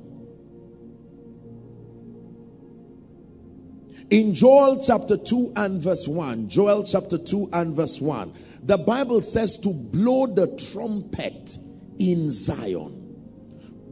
In 4.09 4.33
Joel 4.33 4.81
chapter 4.83 5.17
2 5.17 5.53
and 5.55 5.79
verse 5.79 6.07
1, 6.07 6.49
Joel 6.49 6.83
chapter 6.83 7.19
2 7.19 7.49
and 7.53 7.75
verse 7.75 8.01
1, 8.01 8.33
the 8.63 8.77
Bible 8.77 9.21
says 9.21 9.55
to 9.57 9.71
blow 9.71 10.25
the 10.25 10.47
trumpet 10.71 11.55
in 11.99 12.31
Zion 12.31 12.99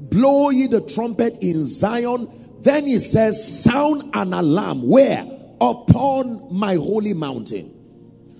blow 0.09 0.49
ye 0.49 0.67
the 0.67 0.81
trumpet 0.81 1.37
in 1.41 1.63
Zion. 1.63 2.27
Then 2.67 2.85
he 2.85 2.99
says, 2.99 3.63
sound 3.63 4.09
an 4.13 4.33
alarm. 4.33 4.85
Where? 4.85 5.25
Upon 5.61 6.53
my 6.53 6.75
holy 6.75 7.13
mountain. 7.13 7.73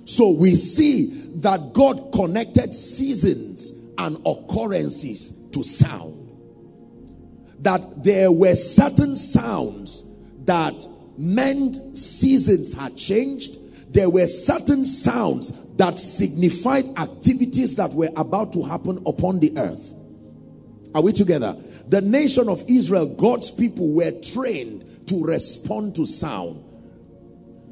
So 0.04 0.32
we 0.32 0.58
see 0.58 1.30
that 1.36 1.72
God 1.72 2.12
connected 2.12 2.76
seasons 2.76 3.72
and 3.98 4.18
occurrences 4.26 5.32
to 5.54 5.64
sound. 5.64 6.30
That 7.60 8.04
there 8.04 8.30
were 8.30 8.56
certain 8.56 9.16
sounds 9.16 10.04
that 10.44 10.86
meant 11.18 11.98
seasons 11.98 12.74
had 12.74 12.98
changed. 12.98 13.94
There 13.94 14.10
were 14.10 14.28
certain 14.28 14.84
sounds 14.86 15.58
that 15.78 15.98
signified 15.98 16.84
activities 16.98 17.76
that 17.76 17.94
were 17.94 18.10
about 18.18 18.52
to 18.54 18.64
happen 18.64 19.02
upon 19.06 19.40
the 19.40 19.58
earth. 19.58 19.94
Are 20.94 21.02
we 21.02 21.14
together? 21.14 21.56
The 21.90 22.02
nation 22.02 22.50
of 22.50 22.64
Israel, 22.68 23.08
God's 23.08 23.52
people 23.52 23.94
were 23.94 24.12
trained 24.12 25.08
to 25.08 25.24
respond 25.24 25.96
to 25.96 26.06
sound. 26.06 26.64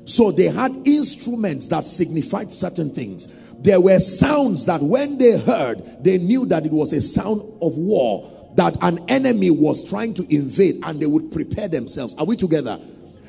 So 0.06 0.32
they 0.32 0.46
had 0.46 0.72
instruments 0.86 1.68
that 1.70 1.84
signified 1.84 2.52
certain 2.52 2.92
things. 2.92 3.28
There 3.62 3.82
were 3.82 4.00
sounds 4.00 4.66
that 4.66 4.82
when 4.82 5.18
they 5.18 5.40
heard, 5.40 6.04
they 6.04 6.18
knew 6.18 6.46
that 6.46 6.66
it 6.66 6.72
was 6.72 6.94
a 6.94 7.02
sound 7.02 7.42
of 7.62 7.78
war, 7.78 8.54
that 8.56 8.78
an 8.82 9.00
enemy 9.10 9.50
was 9.52 9.84
trying 9.84 10.14
to 10.14 10.34
invade, 10.34 10.80
and 10.84 11.00
they 11.00 11.08
would 11.08 11.32
prepare 11.32 11.68
themselves. 11.68 12.16
Are 12.16 12.26
we 12.26 12.38
together? 12.38 12.80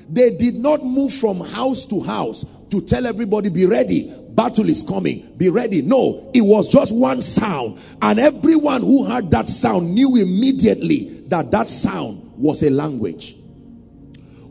They 0.08 0.36
did 0.36 0.56
not 0.56 0.84
move 0.84 1.12
from 1.12 1.40
house 1.40 1.86
to 1.86 2.00
house 2.00 2.44
to 2.70 2.80
tell 2.80 3.06
everybody, 3.06 3.48
be 3.48 3.66
ready, 3.66 4.12
battle 4.30 4.68
is 4.68 4.82
coming, 4.82 5.32
be 5.36 5.48
ready. 5.48 5.82
No, 5.82 6.30
it 6.34 6.42
was 6.42 6.70
just 6.70 6.94
one 6.94 7.22
sound. 7.22 7.78
And 8.02 8.18
everyone 8.18 8.82
who 8.82 9.04
heard 9.04 9.30
that 9.30 9.48
sound 9.48 9.94
knew 9.94 10.16
immediately 10.16 11.22
that 11.28 11.50
that 11.52 11.68
sound 11.68 12.32
was 12.36 12.62
a 12.62 12.70
language. 12.70 13.36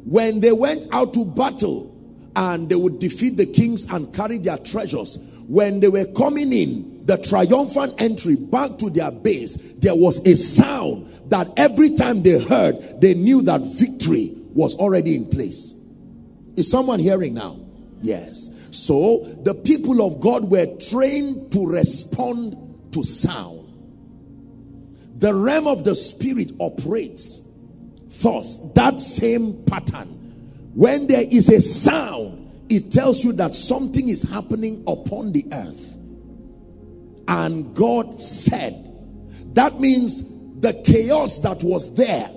When 0.05 0.39
they 0.39 0.51
went 0.51 0.87
out 0.91 1.13
to 1.15 1.25
battle 1.25 1.91
and 2.35 2.69
they 2.69 2.75
would 2.75 2.99
defeat 2.99 3.37
the 3.37 3.45
kings 3.45 3.91
and 3.91 4.13
carry 4.13 4.37
their 4.37 4.57
treasures, 4.57 5.17
when 5.47 5.79
they 5.79 5.89
were 5.89 6.05
coming 6.05 6.51
in, 6.53 7.05
the 7.05 7.17
triumphant 7.17 7.93
entry 7.99 8.35
back 8.35 8.77
to 8.79 8.89
their 8.89 9.11
base, 9.11 9.55
there 9.73 9.95
was 9.95 10.25
a 10.25 10.35
sound 10.35 11.07
that 11.29 11.47
every 11.57 11.95
time 11.95 12.23
they 12.23 12.43
heard, 12.43 12.75
they 12.99 13.13
knew 13.13 13.43
that 13.43 13.61
victory 13.61 14.31
was 14.53 14.75
already 14.75 15.15
in 15.15 15.29
place. 15.29 15.73
Is 16.55 16.69
someone 16.69 16.99
hearing 16.99 17.35
now? 17.35 17.59
Yes. 18.05 18.69
So 18.71 19.19
the 19.43 19.53
people 19.53 20.05
of 20.05 20.19
God 20.19 20.49
were 20.49 20.65
trained 20.77 21.51
to 21.53 21.65
respond 21.65 22.93
to 22.93 23.03
sound. 23.03 23.61
The 25.17 25.33
realm 25.33 25.67
of 25.67 25.83
the 25.83 25.95
spirit 25.95 26.51
operates 26.59 27.41
thus 28.21 28.73
that 28.73 29.01
same 29.01 29.63
pattern. 29.65 30.07
When 30.73 31.07
there 31.07 31.23
is 31.23 31.49
a 31.49 31.61
sound, 31.61 32.41
it 32.69 32.91
tells 32.91 33.23
you 33.23 33.33
that 33.33 33.55
something 33.55 34.09
is 34.09 34.23
happening 34.23 34.83
upon 34.87 35.31
the 35.31 35.45
earth. 35.51 35.97
And 37.27 37.75
God 37.75 38.19
said, 38.19 38.91
that 39.53 39.79
means 39.79 40.23
the 40.59 40.73
chaos 40.85 41.39
that 41.39 41.63
was 41.63 41.95
there 41.95 42.29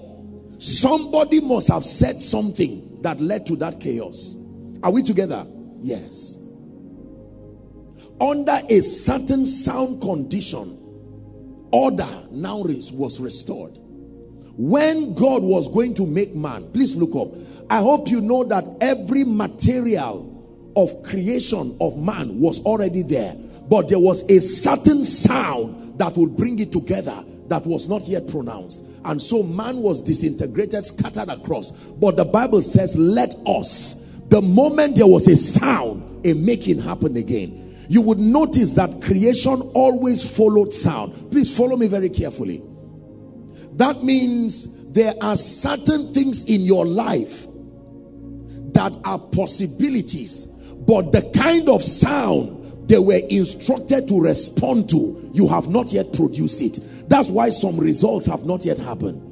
Somebody 0.58 1.40
must 1.40 1.68
have 1.68 1.84
said 1.84 2.20
something 2.20 3.00
that 3.02 3.20
led 3.20 3.46
to 3.46 3.56
that 3.56 3.78
chaos. 3.78 4.36
Are 4.82 4.90
we 4.90 5.02
together? 5.02 5.46
Yes. 5.80 6.38
Under 8.20 8.58
a 8.68 8.80
certain 8.80 9.46
sound 9.46 10.02
condition, 10.02 10.76
order 11.72 12.08
now 12.30 12.58
was 12.58 13.20
restored. 13.20 13.78
When 14.56 15.14
God 15.14 15.42
was 15.42 15.72
going 15.72 15.94
to 15.94 16.06
make 16.06 16.34
man, 16.34 16.70
please 16.72 16.96
look 16.96 17.14
up. 17.14 17.32
I 17.70 17.78
hope 17.78 18.08
you 18.08 18.20
know 18.20 18.42
that 18.44 18.64
every 18.80 19.22
material 19.22 20.72
of 20.74 21.02
creation 21.04 21.76
of 21.80 21.96
man 21.96 22.40
was 22.40 22.64
already 22.64 23.02
there, 23.02 23.36
but 23.68 23.88
there 23.88 24.00
was 24.00 24.28
a 24.28 24.40
certain 24.40 25.04
sound 25.04 25.98
that 25.98 26.16
would 26.16 26.36
bring 26.36 26.58
it 26.58 26.72
together 26.72 27.24
that 27.48 27.66
was 27.66 27.88
not 27.88 28.08
yet 28.08 28.28
pronounced. 28.28 28.82
And 29.04 29.20
so 29.22 29.42
man 29.42 29.78
was 29.78 30.00
disintegrated, 30.00 30.84
scattered 30.86 31.28
across. 31.28 31.70
But 31.92 32.16
the 32.16 32.24
Bible 32.24 32.62
says, 32.62 32.96
let 32.96 33.34
us. 33.46 33.97
The 34.28 34.42
moment 34.42 34.96
there 34.96 35.06
was 35.06 35.26
a 35.28 35.36
sound, 35.36 36.26
a 36.26 36.34
making 36.34 36.80
happened 36.80 37.16
again. 37.16 37.64
You 37.88 38.02
would 38.02 38.18
notice 38.18 38.72
that 38.74 39.00
creation 39.00 39.62
always 39.74 40.36
followed 40.36 40.74
sound. 40.74 41.30
Please 41.30 41.56
follow 41.56 41.76
me 41.76 41.88
very 41.88 42.10
carefully. 42.10 42.62
That 43.72 44.02
means 44.04 44.90
there 44.92 45.14
are 45.22 45.36
certain 45.36 46.12
things 46.12 46.44
in 46.44 46.62
your 46.62 46.84
life 46.84 47.46
that 48.74 48.92
are 49.04 49.18
possibilities, 49.18 50.46
but 50.46 51.12
the 51.12 51.22
kind 51.34 51.68
of 51.68 51.82
sound 51.82 52.88
they 52.88 52.98
were 52.98 53.20
instructed 53.28 54.08
to 54.08 54.20
respond 54.20 54.88
to, 54.90 55.30
you 55.34 55.46
have 55.48 55.68
not 55.68 55.92
yet 55.92 56.12
produced 56.12 56.62
it. 56.62 56.78
That's 57.08 57.28
why 57.28 57.50
some 57.50 57.78
results 57.78 58.26
have 58.26 58.46
not 58.46 58.64
yet 58.64 58.78
happened. 58.78 59.22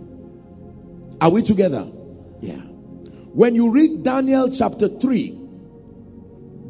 Are 1.20 1.30
we 1.30 1.42
together? 1.42 1.90
Yeah. 2.40 2.65
When 3.37 3.55
you 3.55 3.70
read 3.70 4.03
Daniel 4.03 4.49
chapter 4.51 4.88
3, 4.88 5.29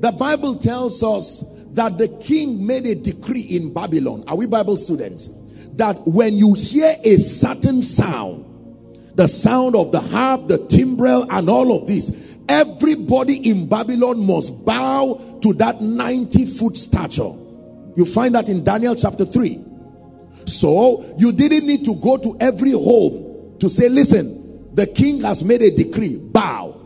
the 0.00 0.10
Bible 0.10 0.56
tells 0.56 1.00
us 1.00 1.44
that 1.74 1.96
the 1.96 2.08
king 2.08 2.66
made 2.66 2.86
a 2.86 2.96
decree 2.96 3.42
in 3.42 3.72
Babylon. 3.72 4.24
Are 4.26 4.36
we 4.36 4.46
Bible 4.46 4.76
students? 4.76 5.28
That 5.76 6.04
when 6.08 6.36
you 6.36 6.54
hear 6.54 6.92
a 7.04 7.18
certain 7.18 7.82
sound, 7.82 9.14
the 9.14 9.28
sound 9.28 9.76
of 9.76 9.92
the 9.92 10.00
harp, 10.00 10.48
the 10.48 10.58
timbrel, 10.66 11.30
and 11.30 11.48
all 11.48 11.70
of 11.70 11.86
this, 11.86 12.36
everybody 12.48 13.48
in 13.48 13.68
Babylon 13.68 14.26
must 14.26 14.66
bow 14.66 15.38
to 15.42 15.52
that 15.52 15.80
90 15.80 16.46
foot 16.46 16.76
stature. 16.76 17.32
You 17.94 18.04
find 18.04 18.34
that 18.34 18.48
in 18.48 18.64
Daniel 18.64 18.96
chapter 18.96 19.24
3. 19.24 19.64
So 20.46 21.14
you 21.16 21.30
didn't 21.30 21.64
need 21.68 21.84
to 21.84 21.94
go 21.94 22.16
to 22.16 22.36
every 22.40 22.72
home 22.72 23.56
to 23.60 23.68
say, 23.68 23.88
listen, 23.88 24.45
the 24.76 24.86
king 24.86 25.22
has 25.22 25.42
made 25.42 25.62
a 25.62 25.70
decree, 25.74 26.18
bow. 26.18 26.78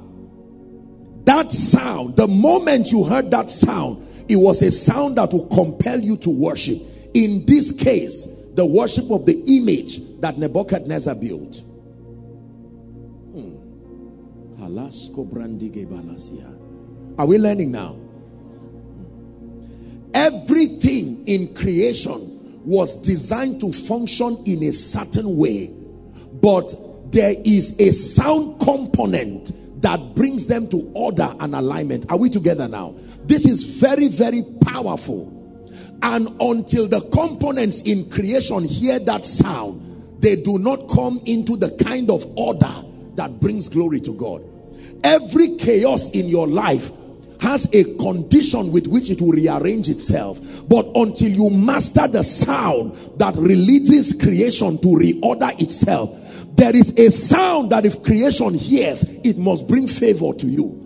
That 1.24 1.52
sound, 1.52 2.16
the 2.16 2.28
moment 2.28 2.92
you 2.92 3.02
heard 3.02 3.32
that 3.32 3.50
sound, 3.50 4.06
it 4.28 4.36
was 4.36 4.62
a 4.62 4.70
sound 4.70 5.18
that 5.18 5.32
will 5.32 5.48
compel 5.48 5.98
you 5.98 6.16
to 6.18 6.30
worship. 6.30 6.80
In 7.14 7.44
this 7.46 7.72
case, 7.72 8.28
the 8.54 8.64
worship 8.64 9.10
of 9.10 9.26
the 9.26 9.42
image 9.44 9.98
that 10.20 10.38
Nebuchadnezzar 10.38 11.16
built. 11.16 11.56
Hmm. 13.32 13.56
Are 17.18 17.26
we 17.26 17.38
learning 17.38 17.72
now? 17.72 17.96
Everything 20.14 21.26
in 21.26 21.52
creation 21.54 22.62
was 22.64 22.94
designed 23.02 23.58
to 23.60 23.72
function 23.72 24.40
in 24.46 24.62
a 24.62 24.72
certain 24.72 25.36
way, 25.36 25.72
but 26.40 26.72
there 27.10 27.34
is 27.44 27.78
a 27.80 27.92
sound 27.92 28.60
component 28.60 29.52
that 29.82 30.14
brings 30.14 30.46
them 30.46 30.68
to 30.68 30.90
order 30.94 31.34
and 31.40 31.54
alignment. 31.54 32.10
Are 32.10 32.18
we 32.18 32.28
together 32.30 32.68
now? 32.68 32.94
This 33.24 33.46
is 33.46 33.80
very, 33.80 34.08
very 34.08 34.42
powerful. 34.64 35.36
And 36.02 36.28
until 36.40 36.86
the 36.86 37.00
components 37.12 37.82
in 37.82 38.10
creation 38.10 38.64
hear 38.64 38.98
that 39.00 39.24
sound, 39.24 40.20
they 40.20 40.36
do 40.36 40.58
not 40.58 40.88
come 40.88 41.20
into 41.24 41.56
the 41.56 41.70
kind 41.82 42.10
of 42.10 42.24
order 42.36 42.74
that 43.14 43.40
brings 43.40 43.68
glory 43.68 44.00
to 44.00 44.14
God. 44.14 44.42
Every 45.02 45.56
chaos 45.56 46.10
in 46.10 46.28
your 46.28 46.46
life 46.46 46.90
has 47.40 47.66
a 47.72 47.84
condition 47.96 48.70
with 48.70 48.86
which 48.86 49.10
it 49.10 49.20
will 49.20 49.32
rearrange 49.32 49.88
itself. 49.88 50.40
But 50.68 50.86
until 50.94 51.30
you 51.30 51.50
master 51.50 52.06
the 52.06 52.22
sound 52.22 52.94
that 53.18 53.34
releases 53.36 54.12
creation 54.14 54.78
to 54.78 54.88
reorder 54.88 55.58
itself, 55.60 56.16
there 56.56 56.76
is 56.76 56.90
a 56.98 57.10
sound 57.10 57.70
that 57.70 57.86
if 57.86 58.02
creation 58.02 58.54
hears, 58.54 59.04
it 59.24 59.38
must 59.38 59.66
bring 59.66 59.88
favor 59.88 60.32
to 60.34 60.46
you. 60.46 60.76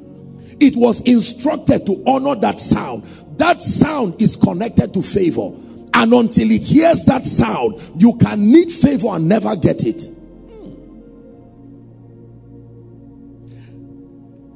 It 0.60 0.76
was 0.76 1.00
instructed 1.00 1.84
to 1.86 2.02
honor 2.06 2.36
that 2.36 2.60
sound. 2.60 3.02
That 3.38 3.60
sound 3.60 4.22
is 4.22 4.36
connected 4.36 4.94
to 4.94 5.02
favor. 5.02 5.50
And 5.92 6.12
until 6.12 6.50
it 6.50 6.62
hears 6.62 7.04
that 7.06 7.24
sound, 7.24 7.80
you 7.96 8.16
can 8.20 8.50
need 8.50 8.70
favor 8.70 9.08
and 9.08 9.28
never 9.28 9.56
get 9.56 9.84
it. 9.84 10.08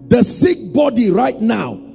The 0.09 0.23
sick 0.23 0.73
body 0.73 1.11
right 1.11 1.39
now 1.41 1.88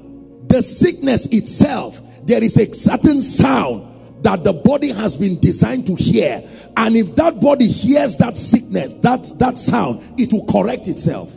the 0.54 0.62
sickness 0.62 1.26
itself, 1.32 2.00
there 2.28 2.44
is 2.44 2.60
a 2.60 2.72
certain 2.76 3.24
sound 3.24 4.24
that 4.24 4.44
the 4.44 4.54
body 4.54 4.90
has 4.90 5.18
been 5.18 5.40
designed 5.40 5.88
to 5.88 5.96
hear. 5.96 6.48
And 6.78 6.96
if 6.96 7.16
that 7.16 7.42
body 7.42 7.68
hears 7.68 8.18
that 8.18 8.38
sickness, 8.38 8.94
that, 9.02 9.40
that 9.40 9.58
sound, 9.58 10.04
it 10.20 10.32
will 10.32 10.46
correct 10.46 10.88
itself. 10.88 11.36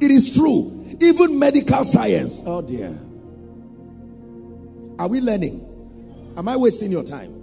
It 0.00 0.10
is 0.10 0.34
true. 0.34 0.84
Even 1.00 1.38
medical 1.38 1.84
science. 1.84 2.42
Oh 2.44 2.60
dear. 2.60 2.98
Are 4.98 5.08
we 5.08 5.20
learning? 5.20 6.34
Am 6.36 6.48
I 6.48 6.56
wasting 6.56 6.90
your 6.90 7.04
time? 7.04 7.38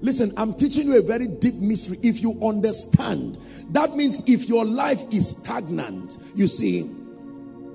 Listen, 0.00 0.32
I'm 0.36 0.54
teaching 0.54 0.86
you 0.86 0.98
a 0.98 1.02
very 1.02 1.26
deep 1.26 1.54
mystery. 1.54 1.98
If 2.04 2.22
you 2.22 2.38
understand, 2.40 3.36
that 3.70 3.96
means 3.96 4.22
if 4.28 4.48
your 4.48 4.64
life 4.64 5.02
is 5.12 5.30
stagnant, 5.30 6.18
you 6.36 6.46
see, 6.46 6.88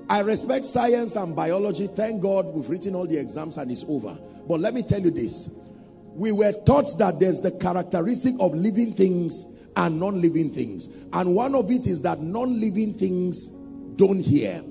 I 0.08 0.20
respect 0.20 0.64
science 0.64 1.16
and 1.16 1.36
biology. 1.36 1.86
Thank 1.86 2.22
God 2.22 2.46
we've 2.46 2.68
written 2.68 2.94
all 2.94 3.06
the 3.06 3.18
exams 3.18 3.58
and 3.58 3.70
it's 3.70 3.84
over. 3.88 4.16
But 4.48 4.60
let 4.60 4.74
me 4.74 4.82
tell 4.82 5.00
you 5.00 5.10
this. 5.10 5.50
We 6.14 6.32
were 6.32 6.52
taught 6.66 6.88
that 6.98 7.20
there's 7.20 7.40
the 7.40 7.50
characteristic 7.52 8.34
of 8.40 8.54
living 8.54 8.92
things 8.92 9.46
and 9.76 10.00
non-living 10.00 10.50
things. 10.50 10.88
And 11.12 11.34
one 11.34 11.54
of 11.54 11.70
it 11.70 11.86
is 11.86 12.02
that 12.02 12.20
non-living 12.20 12.94
things 12.94 13.46
don't 13.96 14.20
hear. 14.20 14.64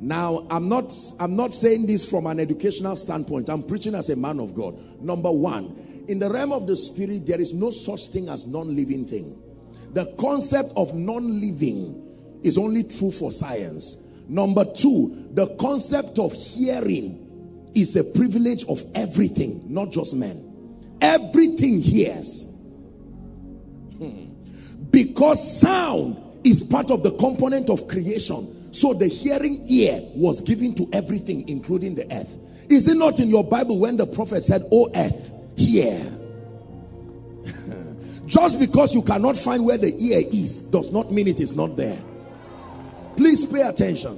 Now, 0.00 0.46
I'm 0.50 0.68
not, 0.68 0.92
I'm 1.18 1.34
not 1.34 1.54
saying 1.54 1.86
this 1.86 2.08
from 2.08 2.26
an 2.26 2.38
educational 2.38 2.94
standpoint. 2.94 3.48
I'm 3.48 3.64
preaching 3.64 3.94
as 3.94 4.10
a 4.10 4.16
man 4.16 4.38
of 4.38 4.54
God. 4.54 4.78
Number 5.00 5.32
one, 5.32 5.76
in 6.08 6.20
the 6.20 6.30
realm 6.30 6.52
of 6.52 6.66
the 6.66 6.76
spirit, 6.76 7.26
there 7.26 7.40
is 7.40 7.52
no 7.52 7.70
such 7.70 8.08
thing 8.08 8.28
as 8.28 8.46
non-living 8.46 9.06
thing. 9.06 9.42
the 9.92 10.06
concept 10.18 10.72
of 10.76 10.94
non-living 10.94 12.40
is 12.42 12.58
only 12.58 12.82
true 12.82 13.10
for 13.10 13.32
science. 13.32 13.96
Number 14.28 14.64
two, 14.64 15.28
the 15.32 15.46
concept 15.56 16.18
of 16.18 16.32
hearing 16.34 17.70
is 17.74 17.96
a 17.96 18.04
privilege 18.04 18.64
of 18.68 18.82
everything, 18.94 19.62
not 19.72 19.90
just 19.90 20.14
men. 20.14 20.44
Everything 21.00 21.80
hears. 21.80 22.44
Hmm. 23.96 24.26
Because 24.90 25.60
sound 25.60 26.16
is 26.44 26.62
part 26.62 26.90
of 26.90 27.02
the 27.02 27.12
component 27.12 27.70
of 27.70 27.88
creation. 27.88 28.72
So 28.72 28.92
the 28.92 29.08
hearing 29.08 29.64
ear 29.68 30.00
was 30.14 30.42
given 30.42 30.74
to 30.74 30.88
everything, 30.92 31.48
including 31.48 31.94
the 31.94 32.04
earth. 32.14 32.38
Is 32.68 32.86
it 32.88 32.98
not 32.98 33.18
in 33.18 33.30
your 33.30 33.44
Bible 33.44 33.80
when 33.80 33.96
the 33.96 34.06
prophet 34.06 34.44
said, 34.44 34.62
Oh 34.70 34.90
earth, 34.94 35.32
hear? 35.56 35.98
Just 38.26 38.60
because 38.60 38.94
you 38.94 39.02
cannot 39.02 39.38
find 39.38 39.64
where 39.64 39.78
the 39.78 39.94
ear 39.98 40.20
is 40.30 40.60
does 40.60 40.92
not 40.92 41.10
mean 41.10 41.28
it 41.28 41.40
is 41.40 41.56
not 41.56 41.76
there. 41.76 41.98
Please 43.18 43.44
pay 43.44 43.62
attention. 43.62 44.14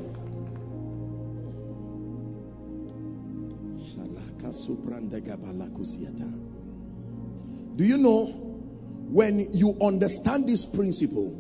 Do 7.77 7.85
you 7.87 7.97
know 7.97 8.27
when 8.27 9.51
you 9.55 9.75
understand 9.81 10.47
this 10.47 10.67
principle, 10.67 11.35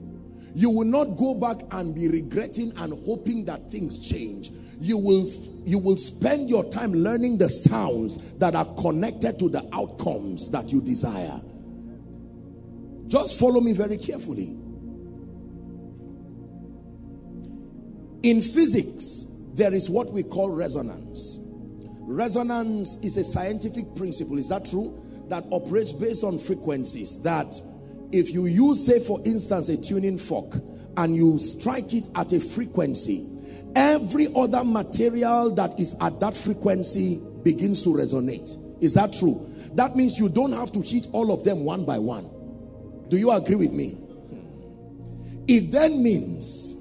you 0.55 0.71
will 0.71 0.87
not 0.87 1.19
go 1.19 1.35
back 1.35 1.59
and 1.73 1.95
be 1.95 2.09
regretting 2.09 2.73
and 2.79 2.95
hoping 3.05 3.45
that 3.45 3.71
things 3.71 4.09
change. 4.09 4.51
You 4.79 4.97
will, 4.97 5.29
you 5.67 5.79
will 5.79 5.99
spend 5.99 6.49
your 6.49 6.65
time 6.71 6.95
learning 6.95 7.37
the 7.37 7.51
sounds 7.51 8.33
that 8.39 8.55
are 8.55 8.75
connected 8.77 9.39
to 9.39 9.51
the 9.51 9.69
outcomes 9.75 10.51
that 10.53 10.73
you 10.73 10.81
desire. 10.81 11.43
Just 13.07 13.39
follow 13.39 13.61
me 13.61 13.75
very 13.75 13.99
carefully. 13.99 14.57
In 18.23 18.43
physics, 18.43 19.27
there 19.55 19.73
is 19.73 19.89
what 19.89 20.13
we 20.13 20.23
call 20.23 20.51
resonance. 20.51 21.39
Resonance 22.01 22.97
is 23.03 23.17
a 23.17 23.25
scientific 23.25 23.95
principle, 23.95 24.37
is 24.37 24.49
that 24.49 24.67
true? 24.67 25.01
That 25.29 25.45
operates 25.51 25.93
based 25.93 26.25
on 26.25 26.39
frequencies. 26.39 27.23
That 27.23 27.47
if 28.13 28.31
you 28.33 28.47
use, 28.47 28.85
say, 28.85 29.01
for 29.01 29.21
instance, 29.25 29.69
a 29.69 29.77
tuning 29.77 30.19
fork 30.19 30.55
and 30.97 31.15
you 31.17 31.39
strike 31.39 31.95
it 31.95 32.09
at 32.17 32.33
a 32.33 32.41
frequency, 32.41 33.27
every 33.77 34.27
other 34.35 34.65
material 34.65 35.51
that 35.55 35.79
is 35.79 35.97
at 36.01 36.19
that 36.21 36.35
frequency 36.35 37.21
begins 37.43 37.83
to 37.83 37.91
resonate. 37.91 38.57
Is 38.83 38.95
that 38.95 39.13
true? 39.13 39.47
That 39.75 39.97
means 39.97 40.19
you 40.19 40.29
don't 40.29 40.53
have 40.53 40.73
to 40.73 40.81
hit 40.81 41.07
all 41.13 41.33
of 41.33 41.45
them 41.45 41.65
one 41.65 41.85
by 41.85 41.99
one. 41.99 42.29
Do 43.09 43.17
you 43.17 43.31
agree 43.31 43.57
with 43.57 43.73
me? 43.73 43.91
Hmm. 43.91 45.45
It 45.47 45.71
then 45.71 46.03
means 46.03 46.80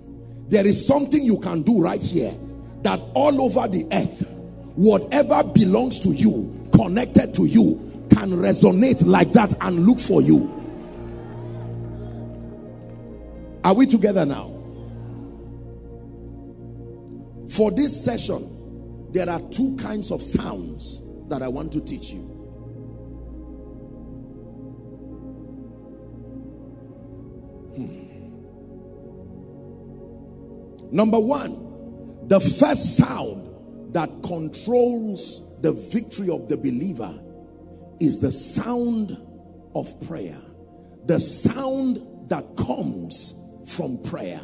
there 0.50 0.66
is 0.66 0.86
something 0.86 1.24
you 1.24 1.40
can 1.40 1.62
do 1.62 1.82
right 1.82 2.04
here 2.04 2.34
that 2.82 3.00
all 3.14 3.42
over 3.42 3.68
the 3.68 3.88
earth, 3.92 4.28
whatever 4.76 5.44
belongs 5.44 6.00
to 6.00 6.10
you, 6.10 6.70
connected 6.74 7.34
to 7.36 7.46
you, 7.46 8.08
can 8.10 8.32
resonate 8.32 9.06
like 9.06 9.32
that 9.34 9.54
and 9.62 9.86
look 9.86 10.00
for 10.00 10.22
you. 10.22 10.56
Are 13.64 13.76
we 13.76 13.86
together 13.86 14.26
now? 14.26 14.56
For 17.50 17.70
this 17.72 18.04
session, 18.04 19.12
there 19.12 19.30
are 19.30 19.42
two 19.52 19.76
kinds 19.78 20.12
of 20.12 20.22
sounds 20.22 21.04
that 21.30 21.44
I 21.44 21.48
want 21.48 21.72
to 21.74 21.82
teach 21.82 22.12
you. 22.12 22.29
Number 30.91 31.19
one, 31.19 32.28
the 32.28 32.39
first 32.39 32.97
sound 32.97 33.93
that 33.93 34.10
controls 34.23 35.41
the 35.62 35.71
victory 35.71 36.30
of 36.30 36.47
the 36.47 36.58
believer 36.58 37.19
is 37.99 38.19
the 38.19 38.32
sound 38.32 39.17
of 39.75 40.08
prayer. 40.08 40.38
The 41.06 41.19
sound 41.19 42.30
that 42.30 42.43
comes 42.56 43.34
from 43.65 44.02
prayer. 44.04 44.41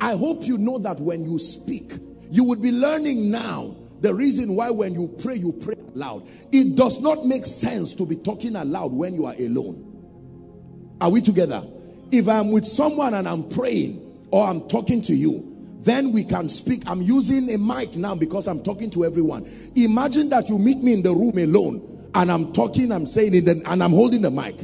I 0.00 0.14
hope 0.16 0.44
you 0.44 0.58
know 0.58 0.78
that 0.78 1.00
when 1.00 1.24
you 1.24 1.38
speak, 1.38 1.92
you 2.30 2.44
would 2.44 2.60
be 2.60 2.70
learning 2.72 3.30
now 3.30 3.74
the 4.00 4.14
reason 4.14 4.54
why 4.54 4.70
when 4.70 4.94
you 4.94 5.08
pray, 5.22 5.36
you 5.36 5.52
pray 5.52 5.74
aloud. 5.94 6.28
It 6.52 6.76
does 6.76 7.00
not 7.00 7.26
make 7.26 7.46
sense 7.46 7.94
to 7.94 8.06
be 8.06 8.16
talking 8.16 8.56
aloud 8.56 8.92
when 8.92 9.14
you 9.14 9.26
are 9.26 9.34
alone. 9.38 10.96
Are 11.00 11.10
we 11.10 11.20
together? 11.20 11.66
If 12.10 12.28
I'm 12.28 12.50
with 12.50 12.66
someone 12.66 13.14
and 13.14 13.26
I'm 13.26 13.48
praying, 13.48 14.05
or 14.30 14.44
I'm 14.44 14.68
talking 14.68 15.02
to 15.02 15.14
you, 15.14 15.52
then 15.80 16.12
we 16.12 16.24
can 16.24 16.48
speak. 16.48 16.82
I'm 16.86 17.00
using 17.00 17.48
a 17.52 17.58
mic 17.58 17.96
now 17.96 18.14
because 18.14 18.48
I'm 18.48 18.62
talking 18.62 18.90
to 18.90 19.04
everyone. 19.04 19.48
Imagine 19.76 20.28
that 20.30 20.48
you 20.48 20.58
meet 20.58 20.78
me 20.78 20.94
in 20.94 21.02
the 21.02 21.12
room 21.12 21.38
alone 21.38 22.10
and 22.14 22.32
I'm 22.32 22.52
talking, 22.52 22.90
I'm 22.90 23.06
saying 23.06 23.34
it, 23.34 23.48
and 23.48 23.82
I'm 23.82 23.92
holding 23.92 24.22
the 24.22 24.30
mic. 24.30 24.56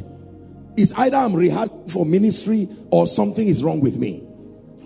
It's 0.77 0.93
either 0.95 1.17
I'm 1.17 1.35
rehearsing 1.35 1.89
for 1.89 2.07
ministry 2.07 2.69
or 2.91 3.07
something 3.07 3.47
is 3.47 3.63
wrong 3.63 3.81
with 3.81 3.99
me. 3.99 4.21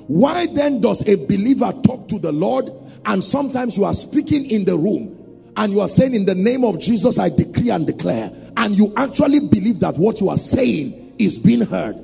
Why 0.08 0.46
then 0.46 0.80
does 0.80 1.06
a 1.08 1.16
believer 1.16 1.72
talk 1.84 2.08
to 2.08 2.18
the 2.18 2.32
Lord 2.32 2.70
and 3.06 3.22
sometimes 3.22 3.76
you 3.76 3.84
are 3.84 3.94
speaking 3.94 4.50
in 4.50 4.64
the 4.64 4.76
room 4.76 5.52
and 5.56 5.72
you 5.72 5.80
are 5.80 5.88
saying 5.88 6.14
in 6.14 6.26
the 6.26 6.34
name 6.34 6.64
of 6.64 6.78
Jesus 6.78 7.18
I 7.18 7.28
decree 7.28 7.70
and 7.70 7.86
declare 7.86 8.30
and 8.56 8.76
you 8.76 8.92
actually 8.96 9.40
believe 9.40 9.80
that 9.80 9.96
what 9.96 10.20
you 10.20 10.28
are 10.28 10.36
saying 10.36 11.14
is 11.18 11.38
being 11.38 11.62
heard 11.62 11.96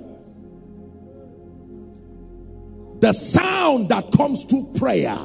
the 3.02 3.12
sound 3.12 3.88
that 3.88 4.12
comes 4.12 4.44
to 4.44 4.64
prayer, 4.78 5.18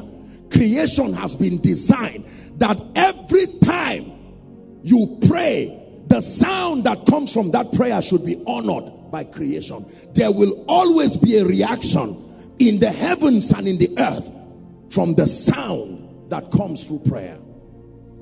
creation 0.49 1.13
has 1.13 1.35
been 1.35 1.61
designed 1.61 2.25
that 2.57 2.81
every 2.95 3.45
time 3.59 4.11
you 4.81 5.19
pray, 5.29 5.79
the 6.07 6.19
sound 6.19 6.85
that 6.85 7.05
comes 7.05 7.31
from 7.31 7.51
that 7.51 7.71
prayer 7.73 8.01
should 8.01 8.25
be 8.25 8.43
honored 8.47 9.11
by 9.11 9.23
creation. 9.23 9.85
There 10.15 10.31
will 10.31 10.65
always 10.67 11.15
be 11.17 11.37
a 11.37 11.45
reaction 11.45 12.55
in 12.57 12.79
the 12.79 12.91
heavens 12.91 13.51
and 13.51 13.67
in 13.67 13.77
the 13.77 13.93
earth 13.99 14.31
from 14.91 15.13
the 15.13 15.27
sound 15.27 16.31
that 16.31 16.51
comes 16.51 16.87
through 16.87 17.03
prayer. 17.07 17.37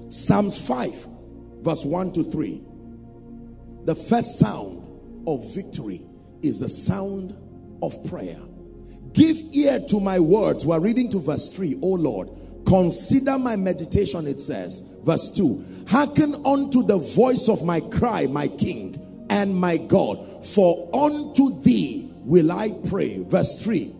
Psalms 0.10 0.68
5, 0.68 1.08
verse 1.62 1.86
1 1.86 2.12
to 2.12 2.26
3. 2.26 2.62
The 3.86 3.96
first 3.96 4.38
sound 4.38 4.86
of 5.26 5.56
victory 5.56 6.06
is 6.41 6.60
the 6.60 6.68
sound 6.68 7.34
of 7.82 7.96
prayer. 8.10 8.41
Give 9.15 9.38
ear 9.54 9.80
to 9.88 10.01
my 10.01 10.19
words. 10.19 10.65
We're 10.65 10.82
reading 10.82 11.10
to 11.12 11.19
verse 11.19 11.49
3. 11.54 11.80
Oh 11.82 11.93
Lord, 11.93 12.30
consider 12.67 13.39
my 13.39 13.56
meditation, 13.56 14.28
it 14.28 14.41
says. 14.41 14.82
Verse 15.04 15.30
2. 15.30 15.86
Hearken 15.88 16.45
unto 16.45 16.84
the 16.84 16.97
voice 16.97 17.47
of 17.47 17.63
my 17.63 17.80
cry, 17.80 18.28
my 18.28 18.49
King 18.49 19.25
and 19.30 19.56
my 19.56 19.78
God. 19.78 20.45
For 20.45 20.89
unto 20.93 21.62
thee 21.62 22.12
will 22.25 22.51
I 22.51 22.71
pray. 22.89 23.23
Verse 23.23 23.63
3. 23.63 23.95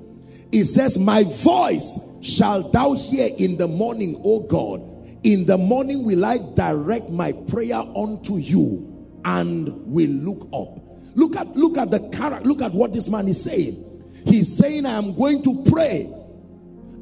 It 0.52 0.66
says, 0.66 0.98
My 0.98 1.24
voice 1.24 1.98
shall 2.22 2.70
thou 2.70 2.94
hear 2.94 3.30
in 3.38 3.56
the 3.56 3.70
morning, 3.70 4.20
O 4.22 4.42
God. 4.42 4.82
In 5.24 5.46
the 5.46 5.58
morning 5.58 6.04
will 6.04 6.26
I 6.26 6.40
direct 6.56 7.10
my 7.10 7.32
prayer 7.48 7.82
unto 7.96 8.36
you 8.36 9.22
and 9.24 9.70
will 9.88 10.10
look 10.10 10.50
up. 10.54 10.82
Look 11.16 11.38
at 11.38 11.56
look 11.56 11.78
at 11.78 11.90
the 11.90 12.00
character, 12.10 12.46
look 12.46 12.62
at 12.62 12.74
what 12.74 12.92
this 12.92 13.08
man 13.08 13.30
is 13.30 13.42
saying. 13.42 13.95
He's 14.26 14.58
saying, 14.58 14.86
I 14.86 14.98
am 14.98 15.16
going 15.16 15.44
to 15.44 15.64
pray. 15.72 16.12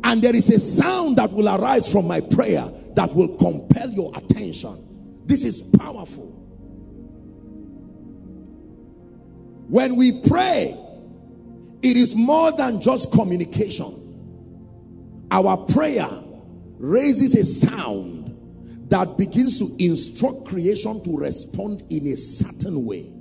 And 0.04 0.22
there 0.22 0.36
is 0.36 0.50
a 0.50 0.60
sound 0.60 1.18
that 1.18 1.32
will 1.32 1.48
arise 1.48 1.92
from 1.92 2.08
my 2.08 2.20
prayer 2.20 2.70
that 2.96 3.14
will 3.14 3.38
compel 3.38 3.90
your 3.90 4.12
attention. 4.16 5.22
This 5.26 5.46
is 5.46 5.62
powerful. 5.62 6.28
When 9.70 9.96
we 9.96 10.22
pray, 10.28 10.78
it 11.82 11.98
is 11.98 12.16
more 12.16 12.52
than 12.52 12.82
just 12.82 13.12
communication. 13.12 14.00
Our 15.32 15.58
prayer 15.58 16.10
raises 16.78 17.36
a 17.36 17.46
sound 17.46 18.90
that 18.90 19.18
begins 19.18 19.58
to 19.60 19.76
instruct 19.80 20.46
creation 20.46 21.02
to 21.04 21.18
respond 21.18 21.82
in 21.90 22.08
a 22.08 22.16
certain 22.16 22.86
way. 22.86 23.12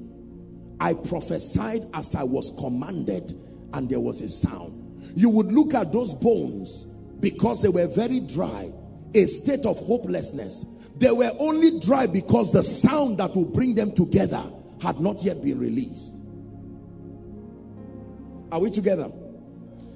I 0.80 0.94
prophesied 0.94 1.82
as 1.94 2.16
I 2.16 2.24
was 2.24 2.52
commanded 2.58 3.32
and 3.74 3.88
there 3.88 4.00
was 4.00 4.20
a 4.20 4.28
sound. 4.28 4.78
You 5.16 5.30
would 5.30 5.52
look 5.52 5.74
at 5.74 5.92
those 5.92 6.12
bones 6.14 6.84
because 7.20 7.62
they 7.62 7.68
were 7.68 7.86
very 7.86 8.20
dry, 8.20 8.72
a 9.14 9.24
state 9.26 9.66
of 9.66 9.78
hopelessness. 9.80 10.64
They 10.96 11.10
were 11.10 11.30
only 11.38 11.80
dry 11.80 12.06
because 12.06 12.52
the 12.52 12.62
sound 12.62 13.18
that 13.18 13.34
would 13.34 13.52
bring 13.52 13.74
them 13.74 13.92
together 13.92 14.42
had 14.80 15.00
not 15.00 15.24
yet 15.24 15.42
been 15.42 15.58
released. 15.58 16.16
Are 18.50 18.60
we 18.60 18.70
together? 18.70 19.10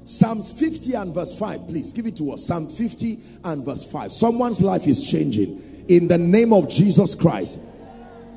Psalms 0.05 0.53
50 0.53 0.95
and 0.95 1.13
verse 1.13 1.37
5, 1.39 1.67
please 1.67 1.93
give 1.93 2.07
it 2.07 2.17
to 2.17 2.33
us. 2.33 2.47
Psalm 2.47 2.69
50 2.69 3.19
and 3.45 3.65
verse 3.65 3.91
5. 3.91 4.13
Someone's 4.13 4.63
life 4.63 4.87
is 4.87 5.05
changing 5.05 5.61
in 5.89 6.09
the 6.09 6.17
name 6.17 6.53
of 6.53 6.69
Jesus 6.69 7.15
Christ. 7.15 7.61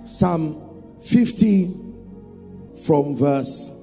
Psalm 0.03 0.97
50 1.01 1.73
from 2.85 3.15
verse 3.15 3.78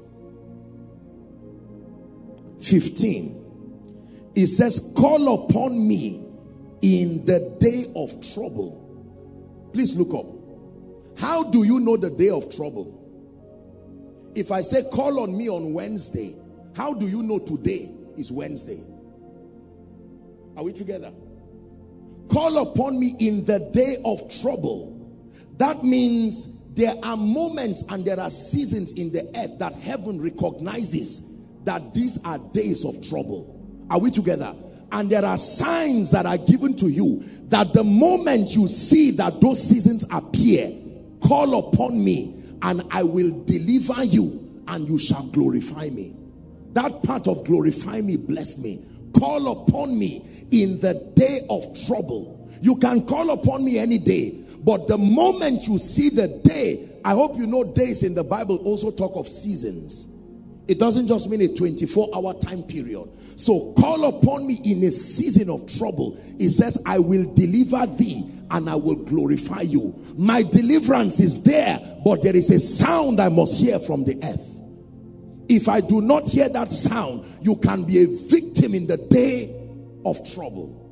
15. 2.67 4.33
It 4.35 4.49
says, 4.49 4.93
Call 4.97 5.47
upon 5.47 5.87
me 5.87 6.27
in 6.83 7.25
the 7.25 7.57
day 7.61 7.87
of 7.95 8.11
trouble. 8.35 9.71
Please 9.73 9.95
look 9.95 10.13
up. 10.15 10.27
How 11.19 11.45
do 11.45 11.65
you 11.65 11.81
know 11.81 11.97
the 11.97 12.11
day 12.11 12.31
of 12.31 12.55
trouble? 12.55 13.03
If 14.35 14.51
I 14.51 14.61
say, 14.61 14.85
Call 14.93 15.21
on 15.21 15.37
me 15.37 15.49
on 15.49 15.73
Wednesday, 15.73 16.37
how 16.75 16.93
do 16.93 17.07
you 17.07 17.23
know 17.23 17.39
today 17.39 17.91
is 18.17 18.33
Wednesday? 18.33 18.83
Are 20.57 20.65
we 20.65 20.73
together? 20.73 21.13
Call 22.29 22.59
upon 22.59 22.99
me 22.99 23.15
in 23.21 23.45
the 23.45 23.61
day 23.73 23.97
of 24.05 24.29
trouble. 24.41 24.93
That 25.59 25.85
means 25.85 26.57
there 26.75 26.95
are 27.03 27.17
moments 27.17 27.85
and 27.89 28.05
there 28.05 28.19
are 28.19 28.31
seasons 28.31 28.93
in 28.95 29.13
the 29.13 29.31
earth 29.37 29.59
that 29.59 29.75
heaven 29.75 30.21
recognizes 30.21 31.31
that 31.67 31.93
these 31.93 32.23
are 32.25 32.39
days 32.39 32.85
of 32.85 33.07
trouble. 33.09 33.53
Are 33.91 33.99
we 33.99 34.11
together? 34.11 34.55
And 34.93 35.11
there 35.11 35.25
are 35.25 35.37
signs 35.37 36.13
that 36.13 36.25
are 36.25 36.39
given 36.39 36.75
to 36.77 36.89
you 36.89 37.23
that 37.49 37.73
the 37.73 37.85
moment 37.85 38.55
you 38.55 38.69
see 38.69 39.11
that 39.13 39.41
those 39.41 39.63
seasons 39.63 40.05
appear, 40.11 40.73
call 41.21 41.59
upon 41.59 42.03
me 42.03 42.43
and 42.63 42.83
I 42.91 43.03
will 43.03 43.45
deliver 43.45 44.05
you 44.05 44.63
and 44.69 44.89
you 44.89 44.99
shall 44.99 45.25
glorify 45.25 45.89
me. 45.91 46.15
That 46.73 47.03
part 47.03 47.27
of 47.27 47.45
glorify 47.45 48.01
me, 48.01 48.17
bless 48.17 48.59
me. 48.59 48.85
Call 49.19 49.51
upon 49.51 49.99
me 49.99 50.47
in 50.53 50.79
the 50.81 50.95
day 51.15 51.47
of 51.51 51.65
trouble. 51.87 52.49
You 52.61 52.77
can 52.77 53.07
call 53.07 53.31
upon 53.31 53.65
me 53.65 53.79
any 53.79 53.99
day, 53.99 54.45
but 54.61 54.87
the 54.87 54.99
moment 54.99 55.67
you 55.67 55.79
see 55.79 56.11
the 56.11 56.29
day, 56.29 56.89
I 57.05 57.13
hope 57.13 57.37
you 57.37 57.47
know 57.47 57.65
days 57.65 58.03
in 58.03 58.15
the 58.15 58.25
Bible 58.25 58.57
also 58.59 58.91
talk 58.91 59.17
of 59.17 59.27
seasons. 59.27 60.13
It 60.69 60.81
doesn't 60.81 61.07
just 61.07 61.31
mean 61.31 61.41
a 61.43 61.49
24 61.49 62.11
hour 62.15 62.35
time 62.35 62.65
period. 62.65 63.09
So 63.37 63.73
call 63.75 64.05
upon 64.05 64.47
me 64.47 64.61
in 64.65 64.83
a 64.83 64.91
season 64.91 65.49
of 65.49 65.67
trouble. 65.79 66.19
It 66.39 66.51
says, 66.51 66.83
I 66.85 66.99
will 66.99 67.33
deliver 67.35 67.87
thee 67.87 68.29
and 68.51 68.69
I 68.69 68.75
will 68.75 68.97
glorify 68.97 69.61
you. 69.61 69.95
My 70.17 70.43
deliverance 70.43 71.21
is 71.21 71.45
there, 71.45 71.79
but 72.05 72.23
there 72.23 72.35
is 72.35 72.51
a 72.51 72.59
sound 72.59 73.21
I 73.21 73.29
must 73.29 73.61
hear 73.61 73.79
from 73.79 74.05
the 74.05 74.19
earth. 74.25 74.61
If 75.49 75.69
I 75.69 75.81
do 75.81 76.01
not 76.01 76.27
hear 76.27 76.49
that 76.49 76.73
sound, 76.73 77.25
you 77.41 77.55
can 77.57 77.85
be 77.85 78.03
a 78.03 78.07
victim 78.29 78.75
in 78.75 78.89
the 78.89 78.97
day 78.97 79.55
of 80.05 80.19
trouble. 80.35 80.83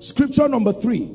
Scripture 0.00 0.48
number 0.48 0.72
three, 0.72 1.14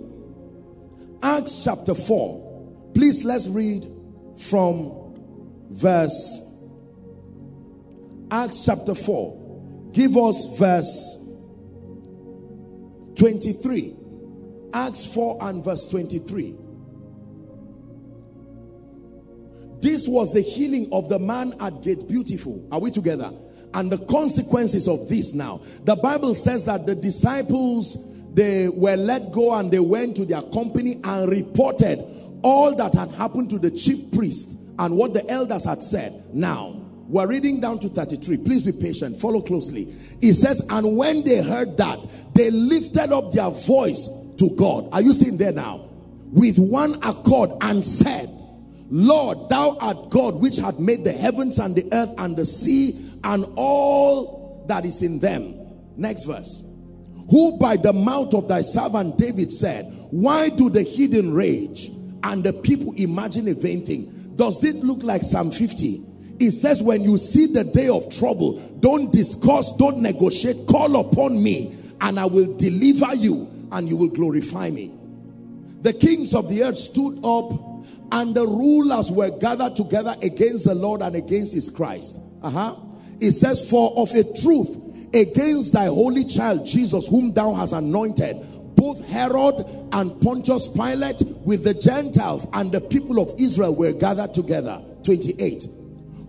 Acts 1.23 1.63
chapter 1.63 1.95
4. 1.95 2.91
Please 2.93 3.23
let's 3.23 3.47
read 3.47 3.87
from 4.35 4.98
verse 5.69 6.49
Acts 8.31 8.63
chapter 8.65 8.93
4. 8.93 9.89
Give 9.91 10.15
us 10.17 10.59
verse 10.59 11.15
23. 13.15 13.95
Acts 14.73 15.13
4 15.13 15.37
and 15.41 15.63
verse 15.63 15.87
23. 15.87 16.57
This 19.81 20.07
was 20.07 20.33
the 20.33 20.41
healing 20.41 20.89
of 20.91 21.09
the 21.09 21.17
man 21.17 21.53
at 21.59 21.81
Gate 21.81 22.07
Beautiful. 22.07 22.67
Are 22.71 22.79
we 22.79 22.91
together? 22.91 23.31
And 23.73 23.91
the 23.91 23.97
consequences 24.05 24.87
of 24.87 25.09
this 25.09 25.33
now. 25.33 25.61
The 25.85 25.95
Bible 25.95 26.35
says 26.35 26.65
that 26.65 26.85
the 26.85 26.95
disciples 26.95 28.05
they 28.33 28.67
were 28.67 28.95
let 28.95 29.31
go 29.31 29.55
and 29.55 29.71
they 29.71 29.79
went 29.79 30.15
to 30.17 30.25
their 30.25 30.43
company 30.43 31.01
and 31.03 31.29
reported 31.31 32.05
all 32.43 32.75
that 32.75 32.93
had 32.93 33.11
happened 33.13 33.49
to 33.49 33.57
the 33.57 33.71
chief 33.71 34.11
priest 34.11 34.58
and 34.79 34.97
what 34.97 35.13
the 35.13 35.29
elders 35.29 35.65
had 35.65 35.83
said. 35.83 36.33
Now, 36.33 36.69
we're 37.09 37.27
reading 37.27 37.59
down 37.59 37.79
to 37.79 37.89
33. 37.89 38.37
Please 38.37 38.65
be 38.65 38.71
patient. 38.71 39.19
Follow 39.19 39.41
closely. 39.41 39.93
It 40.21 40.33
says, 40.33 40.65
And 40.69 40.95
when 40.95 41.23
they 41.23 41.43
heard 41.43 41.77
that, 41.77 42.05
they 42.33 42.49
lifted 42.49 43.11
up 43.11 43.31
their 43.31 43.49
voice 43.49 44.07
to 44.37 44.55
God. 44.55 44.89
Are 44.93 45.01
you 45.01 45.13
seeing 45.13 45.37
there 45.37 45.51
now? 45.51 45.89
With 46.31 46.57
one 46.59 46.95
accord 47.03 47.51
and 47.61 47.83
said, 47.83 48.29
Lord, 48.89 49.49
thou 49.49 49.77
art 49.81 50.09
God 50.09 50.35
which 50.35 50.57
had 50.57 50.79
made 50.79 51.03
the 51.03 51.11
heavens 51.11 51.59
and 51.59 51.75
the 51.75 51.87
earth 51.91 52.13
and 52.17 52.37
the 52.37 52.45
sea 52.45 53.13
and 53.23 53.45
all 53.55 54.65
that 54.67 54.85
is 54.85 55.03
in 55.03 55.19
them. 55.19 55.55
Next 55.97 56.23
verse. 56.23 56.63
Who 57.29 57.57
by 57.59 57.77
the 57.77 57.93
mouth 57.93 58.33
of 58.33 58.47
thy 58.47 58.61
servant 58.61 59.17
David 59.17 59.51
said, 59.51 59.85
Why 60.11 60.49
do 60.49 60.69
the 60.69 60.83
heathen 60.83 61.33
rage 61.33 61.91
and 62.23 62.43
the 62.43 62.53
people 62.53 62.93
imagine 62.95 63.47
a 63.47 63.53
vain 63.53 63.85
thing? 63.85 64.18
Does 64.39 64.63
it 64.63 64.77
look 64.77 65.03
like 65.03 65.21
Psalm 65.21 65.51
50? 65.51 66.01
It 66.39 66.51
says, 66.51 66.81
When 66.81 67.03
you 67.03 67.17
see 67.17 67.47
the 67.47 67.65
day 67.65 67.89
of 67.89 68.09
trouble, 68.09 68.57
don't 68.79 69.11
discuss, 69.11 69.75
don't 69.75 69.97
negotiate, 69.97 70.65
call 70.65 70.95
upon 70.95 71.43
me, 71.43 71.75
and 71.99 72.17
I 72.17 72.25
will 72.25 72.55
deliver 72.55 73.13
you, 73.15 73.67
and 73.73 73.89
you 73.89 73.97
will 73.97 74.07
glorify 74.07 74.69
me. 74.69 74.93
The 75.81 75.91
kings 75.91 76.33
of 76.33 76.47
the 76.47 76.63
earth 76.63 76.77
stood 76.77 77.19
up 77.21 77.51
and 78.13 78.33
the 78.33 78.47
rulers 78.47 79.11
were 79.11 79.37
gathered 79.39 79.75
together 79.75 80.15
against 80.21 80.65
the 80.65 80.73
Lord 80.73 81.01
and 81.01 81.17
against 81.17 81.53
his 81.53 81.69
Christ. 81.69 82.21
Uh-huh. 82.41 82.77
It 83.19 83.33
says, 83.33 83.69
For 83.69 83.91
of 83.97 84.13
a 84.13 84.23
truth, 84.23 84.77
against 85.13 85.73
thy 85.73 85.87
holy 85.87 86.23
child 86.23 86.65
Jesus, 86.65 87.09
whom 87.09 87.33
thou 87.33 87.53
hast 87.55 87.73
anointed, 87.73 88.37
both 88.79 89.05
Herod 89.09 89.65
and 89.91 90.21
Pontius 90.21 90.69
Pilate 90.69 91.21
with 91.43 91.65
the 91.65 91.73
Gentiles 91.73 92.47
and 92.53 92.71
the 92.71 92.79
people 92.79 93.19
of 93.19 93.33
Israel 93.37 93.75
were 93.75 93.91
gathered 93.91 94.33
together. 94.33 94.81
28. 95.03 95.67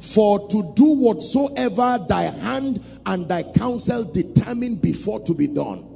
For 0.00 0.48
to 0.48 0.72
do 0.74 0.96
whatsoever 0.96 2.04
thy 2.08 2.22
hand 2.22 2.84
and 3.06 3.28
thy 3.28 3.44
counsel 3.44 4.02
determined 4.02 4.82
before 4.82 5.20
to 5.20 5.34
be 5.34 5.46
done. 5.46 5.86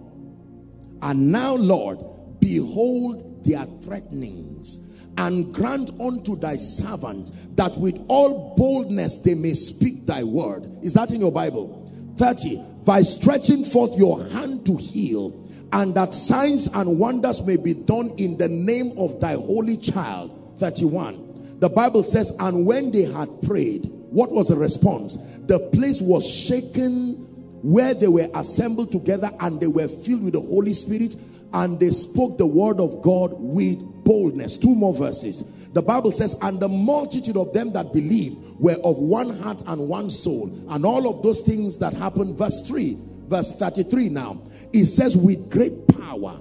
And 1.03 1.33
now, 1.33 1.57
Lord, 1.57 1.99
behold 2.38 3.45
their 3.45 3.64
threatenings 3.64 4.81
and 5.19 5.53
grant 5.53 5.90
unto 5.99 6.37
thy 6.37 6.57
servant 6.57 7.57
that 7.57 7.77
with 7.79 8.01
all 8.09 8.55
boldness 8.57 9.19
they 9.19 9.35
may 9.35 9.55
speak 9.55 10.07
thy 10.07 10.23
word. 10.23 10.71
Is 10.83 10.95
that 10.95 11.11
in 11.11 11.21
your 11.21 11.33
Bible? 11.33 11.81
30. 12.17 12.62
By 12.85 13.03
stretching 13.03 13.64
forth 13.64 13.99
your 13.99 14.25
hand 14.29 14.64
to 14.67 14.77
heal, 14.77 15.44
and 15.72 15.94
that 15.94 16.14
signs 16.14 16.66
and 16.68 16.98
wonders 16.98 17.44
may 17.46 17.57
be 17.57 17.74
done 17.74 18.11
in 18.16 18.37
the 18.38 18.48
name 18.48 18.92
of 18.96 19.20
thy 19.20 19.35
holy 19.35 19.77
child. 19.77 20.57
31. 20.59 21.59
The 21.61 21.68
Bible 21.68 22.03
says, 22.03 22.35
And 22.38 22.66
when 22.66 22.90
they 22.90 23.05
had 23.05 23.42
prayed, 23.42 23.87
what 24.11 24.31
was 24.31 24.48
the 24.48 24.57
response? 24.57 25.16
The 25.46 25.59
place 25.59 26.00
was 26.00 26.29
shaken 26.29 27.14
where 27.62 27.94
they 27.94 28.09
were 28.09 28.29
assembled 28.35 28.92
together 28.92 29.31
and 29.40 29.61
they 29.61 29.66
were 29.66 29.88
filled 29.88 30.24
with 30.24 30.35
the 30.35 30.40
Holy 30.40 30.74
Spirit 30.74 31.16
and 31.53 31.81
they 31.81 31.90
spoke 31.90 32.37
the 32.37 32.46
word 32.46 32.81
of 32.81 33.00
God 33.03 33.33
with 33.35 33.79
boldness. 34.05 34.57
Two 34.57 34.74
more 34.74 34.94
verses. 34.94 35.68
The 35.72 35.83
Bible 35.83 36.12
says, 36.12 36.37
and 36.42 36.61
the 36.61 36.68
multitude 36.68 37.37
of 37.37 37.53
them 37.53 37.72
that 37.72 37.92
believed 37.92 38.61
were 38.61 38.77
of 38.85 38.98
one 38.98 39.31
heart 39.40 39.62
and 39.66 39.88
one 39.88 40.11
soul. 40.11 40.53
And 40.68 40.85
all 40.85 41.09
of 41.09 41.22
those 41.22 41.40
things 41.40 41.79
that 41.79 41.94
happened, 41.94 42.38
verse 42.38 42.61
3, 42.68 42.96
verse 43.29 43.53
33 43.55 44.09
now, 44.09 44.41
it 44.73 44.87
says, 44.87 45.17
with 45.17 45.51
great 45.51 45.87
power 45.89 46.41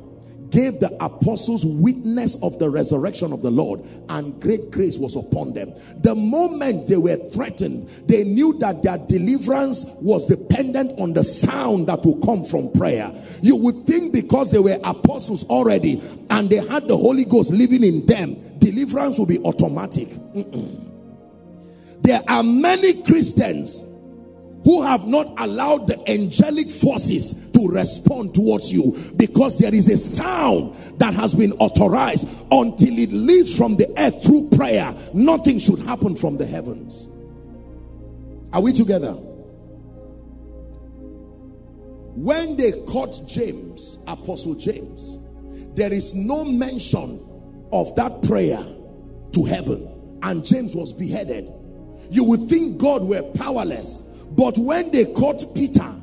gave 0.54 0.80
the 0.80 0.96
apostles 1.04 1.66
witness 1.66 2.42
of 2.44 2.60
the 2.60 2.70
resurrection 2.70 3.34
of 3.34 3.42
the 3.42 3.50
Lord, 3.50 3.82
and 4.08 4.40
great 4.40 4.70
grace 4.70 5.00
was 5.00 5.16
upon 5.16 5.54
them. 5.54 5.74
The 5.98 6.14
moment 6.14 6.88
they 6.88 6.98
were 6.98 7.16
threatened, 7.16 7.90
they 8.08 8.24
knew 8.24 8.58
that 8.60 8.84
their 8.84 9.00
deliverance 9.00 9.84
was 10.00 10.28
dependent 10.28 11.00
on 11.00 11.14
the 11.14 11.24
sound 11.24 11.88
that 11.88 12.06
will 12.06 12.20
come 12.20 12.46
from 12.46 12.72
prayer. 12.72 13.12
You 13.42 13.56
would 13.56 13.88
think 13.88 14.14
because 14.14 14.52
they 14.52 14.60
were 14.60 14.78
apostles 14.84 15.44
already 15.46 16.00
and 16.30 16.50
they 16.50 16.58
had 16.68 16.88
the 16.88 16.98
Holy 16.98 17.26
Ghost 17.26 17.52
living 17.52 17.84
in 17.84 18.06
them, 18.06 18.38
deliverance 18.60 19.18
will 19.18 19.26
be 19.26 19.40
automatic. 19.40 20.10
Mm 20.36 20.44
-mm. 20.44 20.90
There 22.04 22.22
are 22.28 22.44
many 22.44 23.02
Christians 23.02 23.84
who 24.64 24.82
have 24.82 25.08
not 25.08 25.34
allowed 25.38 25.88
the 25.88 26.10
angelic 26.10 26.70
forces 26.70 27.50
to 27.52 27.68
respond 27.68 28.34
towards 28.34 28.72
you. 28.72 28.96
Because 29.16 29.58
there 29.60 29.74
is 29.74 29.90
a 29.90 29.98
sound 29.98 30.74
that 31.00 31.14
has 31.14 31.34
been 31.36 31.52
authorized 31.54 32.28
until 32.52 32.98
it 32.98 33.12
leaves 33.12 33.56
from 33.58 33.76
the 33.76 33.94
earth 33.98 34.24
through 34.26 34.50
prayer. 34.50 34.96
Nothing 35.14 35.60
should 35.60 35.80
happen 35.80 36.16
from 36.16 36.38
the 36.38 36.46
heavens. 36.46 37.10
Are 38.54 38.62
we 38.62 38.72
together? 38.72 39.14
When 42.16 42.56
they 42.58 42.72
caught 42.86 43.28
James 43.28 43.98
apostle 44.08 44.54
James 44.54 45.18
there 45.76 45.92
is 45.92 46.14
no 46.14 46.46
mention 46.46 47.20
of 47.72 47.96
that 47.96 48.22
prayer 48.24 48.64
to 49.34 49.44
heaven. 49.44 50.20
And 50.22 50.46
James 50.46 50.76
was 50.76 50.92
beheaded. 50.92 51.52
You 52.10 52.24
would 52.26 52.48
think 52.48 52.78
God 52.78 53.04
were 53.04 53.24
powerless 53.34 54.10
but 54.36 54.58
when 54.58 54.92
they 54.92 55.06
caught 55.14 55.44
Peter, 55.56 55.94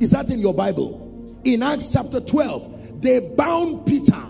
is 0.00 0.12
that 0.12 0.30
in 0.30 0.40
your 0.40 0.54
Bible? 0.54 1.40
In 1.44 1.62
Acts 1.62 1.92
chapter 1.92 2.20
12, 2.20 3.02
they 3.02 3.20
bound 3.36 3.86
Peter 3.86 4.22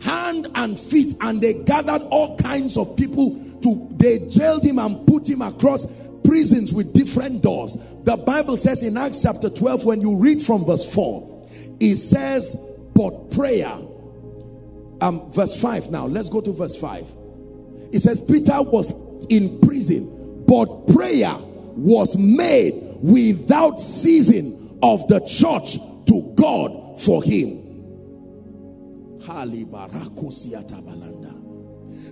hand 0.00 0.48
and 0.54 0.78
feet 0.78 1.14
and 1.20 1.40
they 1.40 1.54
gathered 1.64 2.02
all 2.10 2.36
kinds 2.36 2.76
of 2.76 2.96
people 2.96 3.30
to 3.62 3.88
they 3.96 4.20
jailed 4.28 4.64
him 4.64 4.78
and 4.78 5.06
put 5.06 5.28
him 5.28 5.42
across 5.42 5.86
prisons 6.24 6.72
with 6.72 6.92
different 6.92 7.42
doors. 7.42 7.76
The 8.04 8.16
Bible 8.16 8.56
says 8.56 8.82
in 8.82 8.96
Acts 8.96 9.22
chapter 9.22 9.50
12, 9.50 9.84
when 9.84 10.00
you 10.00 10.16
read 10.16 10.40
from 10.40 10.64
verse 10.64 10.94
4, 10.94 11.48
it 11.80 11.96
says, 11.96 12.56
But 12.94 13.30
prayer. 13.30 13.76
Um, 15.00 15.32
verse 15.32 15.60
5 15.60 15.90
now. 15.90 16.06
Let's 16.06 16.28
go 16.28 16.40
to 16.40 16.52
verse 16.52 16.78
5. 16.78 17.14
It 17.92 18.00
says, 18.00 18.20
Peter 18.20 18.60
was 18.62 18.92
in 19.28 19.60
prison, 19.60 20.44
but 20.46 20.86
prayer 20.88 21.34
was 21.76 22.16
made 22.16 22.74
without 23.00 23.78
ceasing 23.80 24.78
of 24.82 25.06
the 25.08 25.20
church 25.20 25.78
to 26.06 26.32
God 26.36 27.00
for 27.00 27.22
him. 27.22 27.64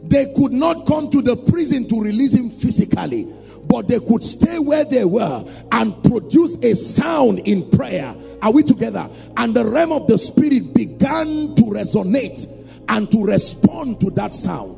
They 0.09 0.33
could 0.35 0.53
not 0.53 0.87
come 0.87 1.11
to 1.11 1.23
the 1.23 1.37
prison 1.37 1.89
to 1.89 2.01
release 2.01 2.35
him 2.35 2.51
physically, 2.51 3.27
but 3.67 3.89
they 3.89 3.99
could 3.99 4.23
stay 4.23 4.59
where 4.59 4.85
they 4.85 5.05
were 5.05 5.45
and 5.73 6.03
produce 6.05 6.57
a 6.63 6.75
sound 6.77 7.41
in 7.41 7.69
prayer. 7.71 8.15
Are 8.43 8.53
we 8.53 8.63
together? 8.63 9.09
And 9.37 9.55
the 9.55 9.65
realm 9.65 9.93
of 9.93 10.07
the 10.07 10.19
spirit 10.19 10.75
began 10.75 11.55
to 11.57 11.63
resonate 11.63 12.47
and 12.89 13.11
to 13.11 13.25
respond 13.25 14.01
to 14.01 14.11
that 14.11 14.35
sound. 14.35 14.77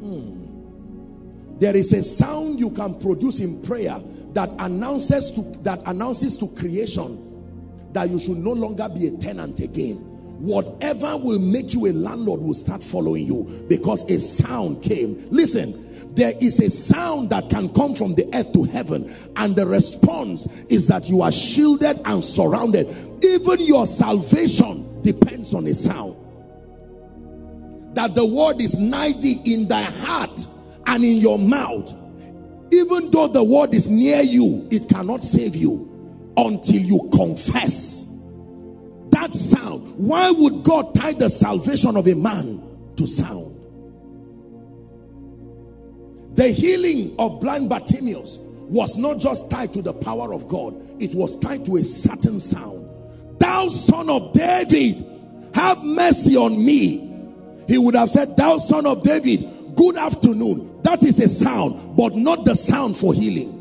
Hmm. 0.00 0.37
There 1.58 1.76
is 1.76 1.92
a 1.92 2.02
sound 2.02 2.60
you 2.60 2.70
can 2.70 2.98
produce 2.98 3.40
in 3.40 3.60
prayer 3.62 4.00
that 4.32 4.50
announces 4.58 5.30
to 5.32 5.42
that 5.62 5.80
announces 5.86 6.36
to 6.38 6.48
creation 6.48 7.24
that 7.92 8.10
you 8.10 8.18
should 8.18 8.38
no 8.38 8.52
longer 8.52 8.88
be 8.88 9.08
a 9.08 9.10
tenant 9.12 9.60
again 9.60 10.08
whatever 10.38 11.16
will 11.16 11.38
make 11.38 11.74
you 11.74 11.86
a 11.86 11.92
landlord 11.92 12.40
will 12.40 12.54
start 12.54 12.82
following 12.82 13.26
you 13.26 13.44
because 13.68 14.08
a 14.08 14.18
sound 14.18 14.82
came. 14.82 15.16
Listen, 15.30 15.84
there 16.14 16.32
is 16.40 16.60
a 16.60 16.70
sound 16.70 17.30
that 17.30 17.50
can 17.50 17.68
come 17.74 17.94
from 17.94 18.14
the 18.14 18.28
earth 18.34 18.52
to 18.52 18.64
heaven, 18.64 19.12
and 19.36 19.56
the 19.56 19.66
response 19.66 20.64
is 20.64 20.86
that 20.86 21.08
you 21.08 21.22
are 21.22 21.32
shielded 21.32 22.00
and 22.04 22.24
surrounded. 22.24 22.88
Even 23.22 23.66
your 23.66 23.86
salvation 23.86 25.02
depends 25.02 25.54
on 25.54 25.66
a 25.66 25.74
sound. 25.74 26.16
That 27.94 28.14
the 28.14 28.24
word 28.24 28.60
is 28.60 28.78
nigh 28.78 29.12
thee 29.12 29.40
in 29.44 29.66
thy 29.66 29.82
heart 29.82 30.46
and 30.88 31.04
in 31.04 31.16
your 31.18 31.38
mouth. 31.38 31.94
Even 32.72 33.10
though 33.10 33.28
the 33.28 33.42
word 33.42 33.74
is 33.74 33.88
near 33.88 34.22
you, 34.22 34.66
it 34.70 34.88
cannot 34.88 35.22
save 35.22 35.54
you 35.54 35.84
until 36.36 36.80
you 36.80 37.08
confess 37.14 38.06
that 39.10 39.34
sound. 39.34 39.94
Why 39.96 40.30
would 40.30 40.62
God 40.64 40.94
tie 40.94 41.12
the 41.12 41.28
salvation 41.30 41.96
of 41.96 42.06
a 42.06 42.14
man 42.14 42.62
to 42.96 43.06
sound? 43.06 43.54
The 46.36 46.48
healing 46.48 47.14
of 47.18 47.40
blind 47.40 47.68
Bartimaeus 47.68 48.38
was 48.38 48.96
not 48.96 49.18
just 49.18 49.50
tied 49.50 49.72
to 49.72 49.82
the 49.82 49.92
power 49.92 50.32
of 50.32 50.46
God, 50.46 50.74
it 51.00 51.14
was 51.14 51.38
tied 51.40 51.64
to 51.66 51.76
a 51.76 51.82
certain 51.82 52.38
sound. 52.38 52.88
Thou 53.40 53.68
son 53.68 54.10
of 54.10 54.32
David, 54.32 55.04
have 55.54 55.82
mercy 55.82 56.36
on 56.36 56.64
me. 56.64 57.04
He 57.66 57.78
would 57.78 57.94
have 57.94 58.10
said, 58.10 58.36
Thou 58.36 58.58
son 58.58 58.86
of 58.86 59.02
David, 59.02 59.48
good 59.78 59.96
afternoon. 59.96 60.82
That 60.82 61.04
is 61.04 61.20
a 61.20 61.28
sound, 61.28 61.96
but 61.96 62.16
not 62.16 62.44
the 62.44 62.56
sound 62.56 62.96
for 62.96 63.14
healing. 63.14 63.54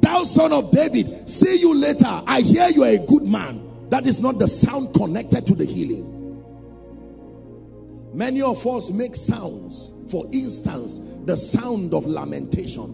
Thou 0.00 0.22
son 0.22 0.52
of 0.52 0.70
David, 0.70 1.28
see 1.28 1.58
you 1.58 1.74
later. 1.74 2.06
I 2.06 2.40
hear 2.40 2.68
you 2.68 2.84
are 2.84 2.90
a 2.90 3.04
good 3.04 3.24
man. 3.24 3.60
That 3.90 4.06
is 4.06 4.20
not 4.20 4.38
the 4.38 4.46
sound 4.46 4.94
connected 4.94 5.44
to 5.48 5.54
the 5.54 5.64
healing. 5.64 6.12
Many 8.14 8.42
of 8.42 8.64
us 8.64 8.92
make 8.92 9.16
sounds. 9.16 9.90
For 10.08 10.24
instance, 10.32 11.00
the 11.24 11.36
sound 11.36 11.94
of 11.94 12.06
lamentation. 12.06 12.90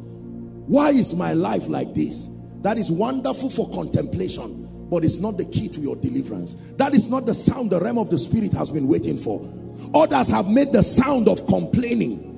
Why 0.66 0.90
is 0.90 1.14
my 1.14 1.34
life 1.34 1.68
like 1.68 1.92
this? 1.92 2.28
That 2.62 2.78
is 2.78 2.90
wonderful 2.90 3.50
for 3.50 3.68
contemplation, 3.70 4.88
but 4.88 5.04
it's 5.04 5.18
not 5.18 5.36
the 5.36 5.44
key 5.44 5.68
to 5.68 5.80
your 5.80 5.96
deliverance. 5.96 6.54
That 6.78 6.94
is 6.94 7.08
not 7.08 7.26
the 7.26 7.34
sound 7.34 7.70
the 7.70 7.80
realm 7.80 7.98
of 7.98 8.08
the 8.08 8.18
spirit 8.18 8.52
has 8.54 8.70
been 8.70 8.88
waiting 8.88 9.18
for. 9.18 9.46
Others 9.94 10.30
have 10.30 10.48
made 10.48 10.72
the 10.72 10.82
sound 10.82 11.28
of 11.28 11.46
complaining. 11.46 12.29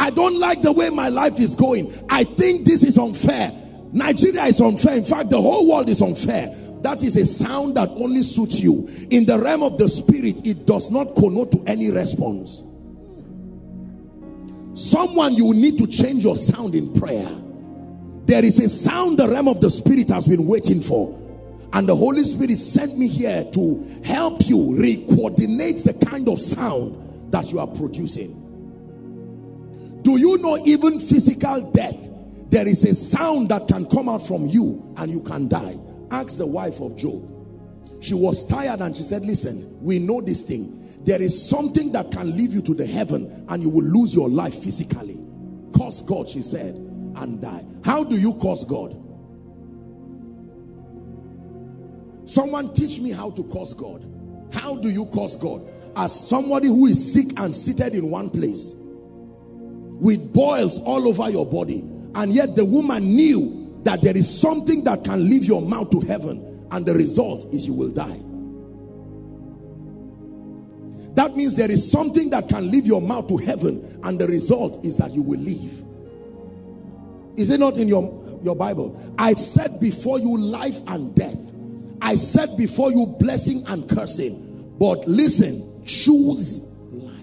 I 0.00 0.08
don't 0.08 0.38
like 0.40 0.62
the 0.62 0.72
way 0.72 0.88
my 0.88 1.10
life 1.10 1.38
is 1.38 1.54
going. 1.54 1.92
I 2.08 2.24
think 2.24 2.64
this 2.64 2.82
is 2.82 2.96
unfair. 2.96 3.52
Nigeria 3.92 4.44
is 4.44 4.58
unfair. 4.58 4.96
In 4.96 5.04
fact, 5.04 5.28
the 5.28 5.40
whole 5.40 5.68
world 5.68 5.90
is 5.90 6.00
unfair. 6.00 6.48
That 6.80 7.04
is 7.04 7.18
a 7.18 7.26
sound 7.26 7.74
that 7.74 7.90
only 7.90 8.22
suits 8.22 8.60
you. 8.60 8.88
In 9.10 9.26
the 9.26 9.38
realm 9.38 9.62
of 9.62 9.76
the 9.76 9.90
spirit, 9.90 10.46
it 10.46 10.64
does 10.64 10.90
not 10.90 11.14
connote 11.16 11.52
to 11.52 11.62
any 11.66 11.90
response. 11.90 12.62
Someone 14.72 15.34
you 15.34 15.52
need 15.52 15.76
to 15.76 15.86
change 15.86 16.24
your 16.24 16.36
sound 16.36 16.74
in 16.74 16.94
prayer. 16.94 17.28
There 18.24 18.42
is 18.42 18.58
a 18.58 18.70
sound 18.70 19.18
the 19.18 19.28
realm 19.28 19.48
of 19.48 19.60
the 19.60 19.70
spirit 19.70 20.08
has 20.08 20.24
been 20.24 20.46
waiting 20.46 20.80
for. 20.80 21.14
And 21.74 21.86
the 21.86 21.94
Holy 21.94 22.22
Spirit 22.22 22.56
sent 22.56 22.96
me 22.96 23.06
here 23.06 23.44
to 23.52 24.00
help 24.06 24.48
you 24.48 24.74
re-coordinate 24.76 25.84
the 25.84 25.92
kind 26.06 26.26
of 26.26 26.40
sound 26.40 27.32
that 27.32 27.52
you 27.52 27.58
are 27.58 27.66
producing. 27.66 28.49
Do 30.02 30.18
you 30.18 30.38
know 30.38 30.58
even 30.64 30.98
physical 30.98 31.70
death? 31.72 32.08
There 32.50 32.66
is 32.66 32.84
a 32.84 32.94
sound 32.94 33.50
that 33.50 33.68
can 33.68 33.86
come 33.86 34.08
out 34.08 34.26
from 34.26 34.46
you 34.46 34.92
and 34.96 35.10
you 35.10 35.22
can 35.22 35.48
die. 35.48 35.78
Ask 36.10 36.38
the 36.38 36.46
wife 36.46 36.80
of 36.80 36.96
Job. 36.96 37.28
She 38.00 38.14
was 38.14 38.46
tired 38.46 38.80
and 38.80 38.96
she 38.96 39.02
said, 39.02 39.22
listen, 39.22 39.82
we 39.82 39.98
know 39.98 40.20
this 40.20 40.42
thing. 40.42 40.76
There 41.04 41.20
is 41.20 41.48
something 41.48 41.92
that 41.92 42.10
can 42.10 42.36
leave 42.36 42.52
you 42.52 42.62
to 42.62 42.74
the 42.74 42.86
heaven 42.86 43.46
and 43.48 43.62
you 43.62 43.68
will 43.68 43.84
lose 43.84 44.14
your 44.14 44.28
life 44.28 44.54
physically. 44.54 45.22
Curse 45.76 46.02
God, 46.02 46.28
she 46.28 46.42
said, 46.42 46.74
and 46.74 47.40
die. 47.40 47.64
How 47.84 48.02
do 48.02 48.18
you 48.18 48.34
curse 48.40 48.64
God? 48.64 48.96
Someone 52.28 52.72
teach 52.74 53.00
me 53.00 53.10
how 53.10 53.30
to 53.30 53.44
curse 53.44 53.72
God. 53.72 54.06
How 54.52 54.76
do 54.76 54.88
you 54.88 55.06
curse 55.06 55.36
God? 55.36 55.68
As 55.96 56.28
somebody 56.28 56.68
who 56.68 56.86
is 56.86 57.12
sick 57.12 57.28
and 57.36 57.54
seated 57.54 57.94
in 57.94 58.10
one 58.10 58.30
place 58.30 58.74
with 60.00 60.32
boils 60.32 60.80
all 60.80 61.06
over 61.06 61.30
your 61.30 61.46
body 61.46 61.80
and 62.14 62.32
yet 62.32 62.56
the 62.56 62.64
woman 62.64 63.14
knew 63.14 63.80
that 63.84 64.02
there 64.02 64.16
is 64.16 64.40
something 64.40 64.84
that 64.84 65.04
can 65.04 65.28
leave 65.28 65.44
your 65.44 65.62
mouth 65.62 65.90
to 65.90 66.00
heaven 66.00 66.66
and 66.70 66.86
the 66.86 66.94
result 66.94 67.46
is 67.52 67.66
you 67.66 67.74
will 67.74 67.90
die. 67.90 68.20
That 71.14 71.36
means 71.36 71.56
there 71.56 71.70
is 71.70 71.90
something 71.90 72.30
that 72.30 72.48
can 72.48 72.70
leave 72.70 72.86
your 72.86 73.02
mouth 73.02 73.28
to 73.28 73.36
heaven 73.36 74.00
and 74.04 74.18
the 74.18 74.26
result 74.26 74.84
is 74.84 74.96
that 74.98 75.12
you 75.12 75.22
will 75.22 75.40
leave. 75.40 75.84
Is 77.36 77.50
it 77.50 77.60
not 77.60 77.78
in 77.78 77.88
your, 77.88 78.40
your 78.42 78.56
Bible? 78.56 78.98
I 79.18 79.34
said 79.34 79.80
before 79.80 80.18
you 80.18 80.36
life 80.38 80.78
and 80.86 81.14
death. 81.14 81.52
I 82.02 82.14
said 82.14 82.56
before 82.56 82.90
you 82.92 83.06
blessing 83.18 83.64
and 83.66 83.88
cursing. 83.88 84.76
But 84.78 85.06
listen, 85.06 85.84
choose 85.84 86.60
life. 86.90 87.22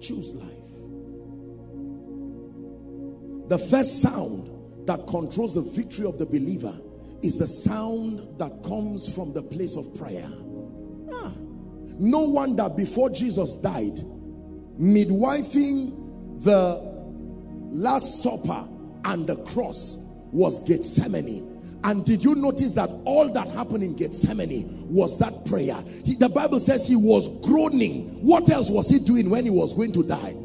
Choose 0.00 0.34
life. 0.34 0.47
The 3.48 3.58
first 3.58 4.02
sound 4.02 4.86
that 4.86 5.06
controls 5.06 5.54
the 5.54 5.62
victory 5.62 6.06
of 6.06 6.18
the 6.18 6.26
believer 6.26 6.78
is 7.22 7.38
the 7.38 7.48
sound 7.48 8.38
that 8.38 8.62
comes 8.62 9.14
from 9.14 9.32
the 9.32 9.42
place 9.42 9.76
of 9.76 9.94
prayer. 9.94 10.28
Ah. 11.12 11.32
No 11.98 12.20
wonder 12.20 12.68
before 12.68 13.10
Jesus 13.10 13.54
died, 13.56 13.96
midwifing 14.78 16.42
the 16.42 16.80
Last 17.72 18.22
Supper 18.22 18.68
and 19.04 19.26
the 19.26 19.36
cross 19.44 19.96
was 20.30 20.60
Gethsemane. 20.60 21.54
And 21.84 22.04
did 22.04 22.24
you 22.24 22.34
notice 22.34 22.74
that 22.74 22.90
all 23.04 23.32
that 23.32 23.48
happened 23.48 23.84
in 23.84 23.94
Gethsemane 23.94 24.88
was 24.88 25.18
that 25.18 25.44
prayer? 25.44 25.82
He, 26.04 26.16
the 26.16 26.28
Bible 26.28 26.60
says 26.60 26.86
he 26.86 26.96
was 26.96 27.28
groaning. 27.40 28.08
What 28.24 28.50
else 28.50 28.68
was 28.68 28.88
he 28.88 28.98
doing 28.98 29.30
when 29.30 29.44
he 29.44 29.50
was 29.50 29.74
going 29.74 29.92
to 29.92 30.02
die? 30.02 30.36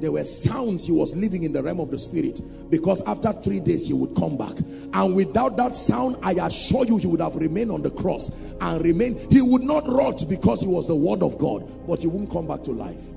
There 0.00 0.12
were 0.12 0.24
sounds 0.24 0.86
he 0.86 0.92
was 0.92 1.14
living 1.16 1.42
in 1.44 1.52
the 1.52 1.62
realm 1.62 1.80
of 1.80 1.90
the 1.90 1.98
spirit 1.98 2.40
because 2.70 3.02
after 3.06 3.32
three 3.32 3.60
days 3.60 3.86
he 3.86 3.92
would 3.92 4.14
come 4.16 4.36
back. 4.36 4.56
And 4.92 5.14
without 5.14 5.56
that 5.56 5.74
sound 5.76 6.16
i 6.22 6.32
assure 6.32 6.84
you 6.84 6.96
he 6.96 7.06
would 7.06 7.20
have 7.20 7.36
remained 7.36 7.70
on 7.70 7.82
the 7.82 7.90
cross 7.90 8.30
and 8.60 8.84
remain. 8.84 9.18
He 9.30 9.40
would 9.40 9.62
not 9.62 9.86
rot 9.86 10.24
because 10.28 10.60
he 10.60 10.66
was 10.66 10.86
the 10.88 10.96
word 10.96 11.22
of 11.22 11.38
god 11.38 11.68
but 11.86 12.00
he 12.00 12.06
wouldn't 12.06 12.30
come 12.30 12.46
back 12.46 12.62
to 12.64 12.72
life. 12.72 13.12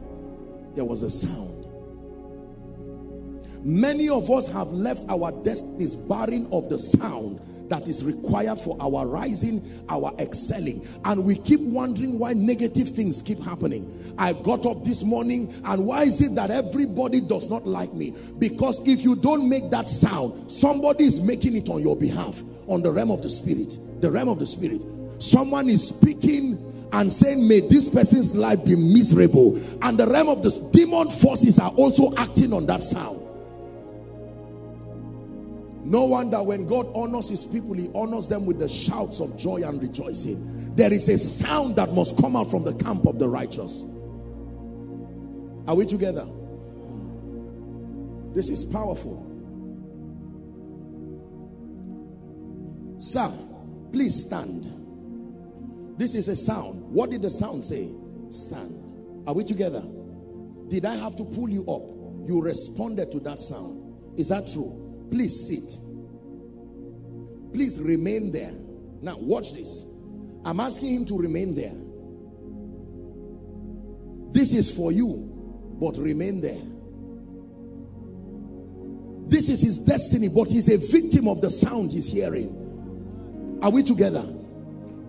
There 0.76 0.86
was 0.86 1.04
a 1.04 1.10
sound. 1.10 1.60
Many 3.64 4.08
of 4.08 4.30
us 4.30 4.48
have 4.48 4.72
left 4.72 5.04
our 5.10 5.32
destinies 5.44 5.96
barren 5.96 6.48
of 6.52 6.70
the 6.70 6.80
sound 6.80 7.42
that 7.70 7.88
is 7.88 8.04
required 8.04 8.60
for 8.60 8.78
our 8.82 9.08
rising, 9.08 9.62
our 9.90 10.14
excelling. 10.20 10.86
And 11.06 11.24
we 11.24 11.38
keep 11.38 11.62
wondering 11.62 12.20
why 12.20 12.34
negative 12.34 12.90
things 12.90 13.22
keep 13.22 13.40
happening. 13.40 14.14
I 14.18 14.34
got 14.34 14.66
up 14.66 14.84
this 14.84 15.04
morning 15.04 15.54
and 15.66 15.86
why 15.86 16.04
is 16.04 16.22
it 16.22 16.36
that 16.36 16.52
everybody 16.52 17.22
does 17.22 17.50
not 17.50 17.66
like 17.66 17.94
me? 17.94 18.14
Because 18.38 18.86
if 18.88 19.04
you 19.04 19.16
don't 19.16 19.48
make 19.48 19.70
that 19.72 19.90
sound, 19.90 20.52
somebody 20.52 21.06
is 21.06 21.20
making 21.20 21.56
it 21.56 21.70
on 21.70 21.82
your 21.82 21.96
behalf 21.96 22.42
on 22.68 22.82
the 22.82 22.92
realm 22.92 23.12
of 23.12 23.22
the 23.22 23.30
spirit. 23.30 23.78
The 24.02 24.12
realm 24.12 24.30
of 24.30 24.40
the 24.40 24.48
spirit. 24.48 24.82
Someone 25.20 25.68
is 25.70 25.88
speaking 25.88 26.66
and 26.94 27.12
saying, 27.12 27.48
May 27.48 27.60
this 27.60 27.90
person's 27.90 28.36
life 28.36 28.64
be 28.66 28.76
miserable. 28.76 29.60
And 29.82 29.98
the 29.98 30.08
realm 30.08 30.30
of 30.30 30.44
the 30.44 30.70
demon 30.72 31.10
forces 31.10 31.60
are 31.60 31.72
also 31.72 32.16
acting 32.16 32.54
on 32.54 32.66
that 32.68 32.84
sound. 32.84 33.20
No 35.90 36.06
wonder 36.06 36.44
when 36.44 36.68
God 36.68 36.88
honors 36.94 37.30
his 37.30 37.44
people, 37.44 37.74
he 37.74 37.90
honors 37.96 38.30
them 38.30 38.46
with 38.46 38.60
the 38.60 38.70
shouts 38.70 39.20
of 39.20 39.36
joy 39.36 39.64
and 39.66 39.82
rejoicing. 39.82 40.76
There 40.76 40.94
is 40.94 41.10
a 41.10 41.18
sound 41.18 41.78
that 41.78 41.94
must 41.96 42.16
come 42.22 42.36
out 42.36 42.48
from 42.48 42.64
the 42.64 42.76
camp 42.76 43.08
of 43.08 43.18
the 43.18 43.28
righteous. 43.28 43.82
Are 45.68 45.74
we 45.74 45.88
together? 45.88 46.28
This 48.34 48.50
is 48.50 48.64
powerful. 48.64 49.26
Sir, 53.00 53.34
please 53.92 54.28
stand. 54.28 54.66
This 55.98 56.14
is 56.14 56.28
a 56.28 56.36
sound. 56.36 56.84
What 56.94 57.10
did 57.10 57.24
the 57.24 57.32
sound 57.32 57.66
say? 57.66 57.90
Stand. 58.30 59.26
Are 59.28 59.34
we 59.34 59.44
together? 59.44 59.84
Did 60.68 60.86
I 60.86 60.96
have 60.98 61.16
to 61.16 61.26
pull 61.26 61.50
you 61.50 61.62
up? 61.62 62.28
You 62.28 62.44
responded 62.44 63.12
to 63.12 63.20
that 63.22 63.42
sound. 63.42 64.20
Is 64.20 64.30
that 64.30 64.46
true? 64.46 64.89
Please 65.12 65.48
sit. 65.48 65.78
Please 67.54 67.80
remain 67.82 68.32
there. 68.32 68.54
Now, 69.02 69.18
watch 69.18 69.54
this. 69.54 69.86
I'm 70.46 70.60
asking 70.60 70.96
him 70.96 71.06
to 71.08 71.18
remain 71.18 71.56
there. 71.56 71.76
This 74.32 74.54
is 74.54 74.76
for 74.76 74.92
you, 74.92 75.78
but 75.80 75.98
remain 75.98 76.42
there. 76.42 76.62
This 79.30 79.50
is 79.50 79.62
his 79.62 79.78
destiny, 79.78 80.28
but 80.28 80.48
he's 80.48 80.70
a 80.70 80.78
victim 80.78 81.28
of 81.28 81.42
the 81.42 81.52
sound 81.52 81.92
he's 81.92 82.12
hearing. 82.12 83.60
Are 83.62 83.70
we 83.70 83.84
together? 83.84 84.26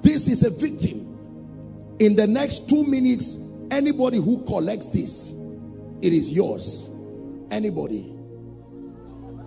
This 0.02 0.28
is 0.28 0.42
a 0.42 0.50
victim. 0.50 1.96
In 1.98 2.16
the 2.16 2.26
next 2.26 2.68
two 2.68 2.84
minutes, 2.84 3.38
anybody 3.70 4.18
who 4.18 4.44
collects 4.44 4.90
this, 4.90 5.32
it 6.02 6.12
is 6.12 6.32
yours. 6.32 6.90
Anybody. 7.50 8.14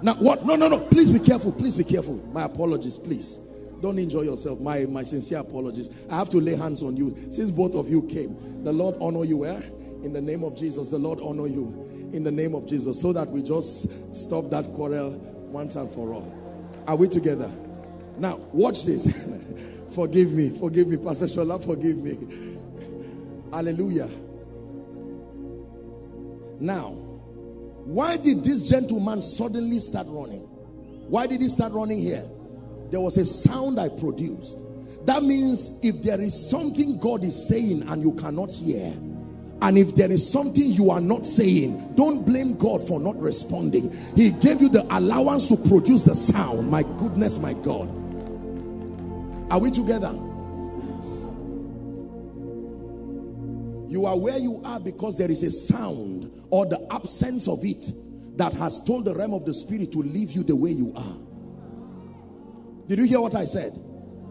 Now, 0.04 0.16
what? 0.16 0.46
No, 0.46 0.58
no, 0.58 0.68
no. 0.68 0.80
Please 0.80 1.10
be 1.10 1.20
careful. 1.20 1.54
Please 1.54 1.76
be 1.76 1.86
careful. 1.86 2.16
My 2.34 2.44
apologies, 2.44 2.98
please. 2.98 3.38
Don't 3.82 3.98
enjoy 3.98 4.22
yourself. 4.22 4.60
My, 4.60 4.82
my 4.82 5.04
sincere 5.04 5.40
apologies. 5.40 5.90
I 6.10 6.18
have 6.18 6.30
to 6.32 6.42
lay 6.42 6.56
hands 6.56 6.84
on 6.84 6.98
you 6.98 7.16
since 7.32 7.52
both 7.52 7.74
of 7.74 7.90
you 7.90 8.04
came. 8.04 8.64
The 8.66 8.74
Lord 8.74 8.96
honor 9.00 9.24
you. 9.24 9.46
Eh? 9.46 9.62
In 10.04 10.12
the 10.12 10.22
name 10.22 10.44
of 10.44 10.58
Jesus, 10.58 10.92
the 10.92 11.00
Lord 11.00 11.20
honor 11.22 11.48
you. 11.48 12.12
In 12.12 12.24
the 12.24 12.32
name 12.32 12.54
of 12.54 12.68
Jesus, 12.68 13.02
so 13.02 13.14
that 13.14 13.30
we 13.30 13.42
just 13.42 14.16
stop 14.16 14.50
that 14.50 14.72
quarrel 14.74 15.12
once 15.52 15.78
and 15.78 15.90
for 15.90 16.14
all. 16.14 16.34
Are 16.86 16.98
we 16.98 17.08
together? 17.08 17.50
Now, 18.18 18.38
watch 18.52 18.84
this. 18.84 19.06
Forgive 19.96 20.34
me. 20.34 20.50
Forgive 20.50 20.90
me. 20.90 20.98
Pastor 20.98 21.26
Shola, 21.28 21.64
forgive 21.64 21.98
me. 21.98 22.58
Hallelujah. 23.52 24.10
Now, 26.60 27.03
why 27.86 28.18
did 28.18 28.44
this 28.44 28.70
gentleman 28.70 29.22
suddenly 29.22 29.80
start 29.80 30.08
running? 30.10 30.42
Why 31.10 31.28
did 31.28 31.42
he 31.42 31.48
start 31.48 31.74
running 31.74 32.00
here? 32.00 32.28
There 32.92 33.02
was 33.02 33.18
a 33.18 33.26
sound 33.26 33.80
I 33.80 33.90
produced. 33.90 34.58
That 35.06 35.24
means 35.24 35.80
if 35.84 36.02
there 36.02 36.22
is 36.22 36.50
something 36.50 36.98
God 36.98 37.24
is 37.24 37.48
saying 37.48 37.84
and 37.90 38.02
you 38.02 38.14
cannot 38.14 38.52
hear, 38.52 38.94
and 39.62 39.78
if 39.78 39.96
there 39.96 40.12
is 40.12 40.30
something 40.30 40.64
you 40.72 40.92
are 40.92 41.02
not 41.02 41.26
saying, 41.26 41.96
don't 41.96 42.26
blame 42.26 42.56
God 42.56 42.86
for 42.86 43.00
not 43.00 43.20
responding. 43.20 43.92
He 44.16 44.32
gave 44.32 44.62
you 44.62 44.70
the 44.70 44.86
allowance 44.96 45.48
to 45.48 45.58
produce 45.58 46.04
the 46.04 46.16
sound. 46.16 46.70
My 46.70 46.84
goodness, 46.84 47.38
my 47.38 47.54
God. 47.54 47.90
Are 49.52 49.60
we 49.60 49.72
together? 49.72 50.14
You 53.94 54.08
are 54.08 54.18
where 54.18 54.40
you 54.40 54.60
are 54.66 54.80
because 54.80 55.20
there 55.20 55.30
is 55.30 55.44
a 55.44 55.52
sound 55.52 56.32
or 56.50 56.66
the 56.66 56.84
absence 56.92 57.48
of 57.48 57.64
it 57.64 57.92
that 58.38 58.52
has 58.54 58.84
told 58.84 59.06
the 59.06 59.14
realm 59.14 59.36
of 59.36 59.46
the 59.46 59.54
spirit 59.54 59.92
to 59.92 60.00
leave 60.00 60.32
you 60.32 60.42
the 60.42 60.56
way 60.56 60.72
you 60.72 60.92
are. 60.96 61.16
Did 62.88 62.98
you 62.98 63.06
hear 63.06 63.22
what 63.22 63.36
I 63.36 63.46
said? 63.46 63.80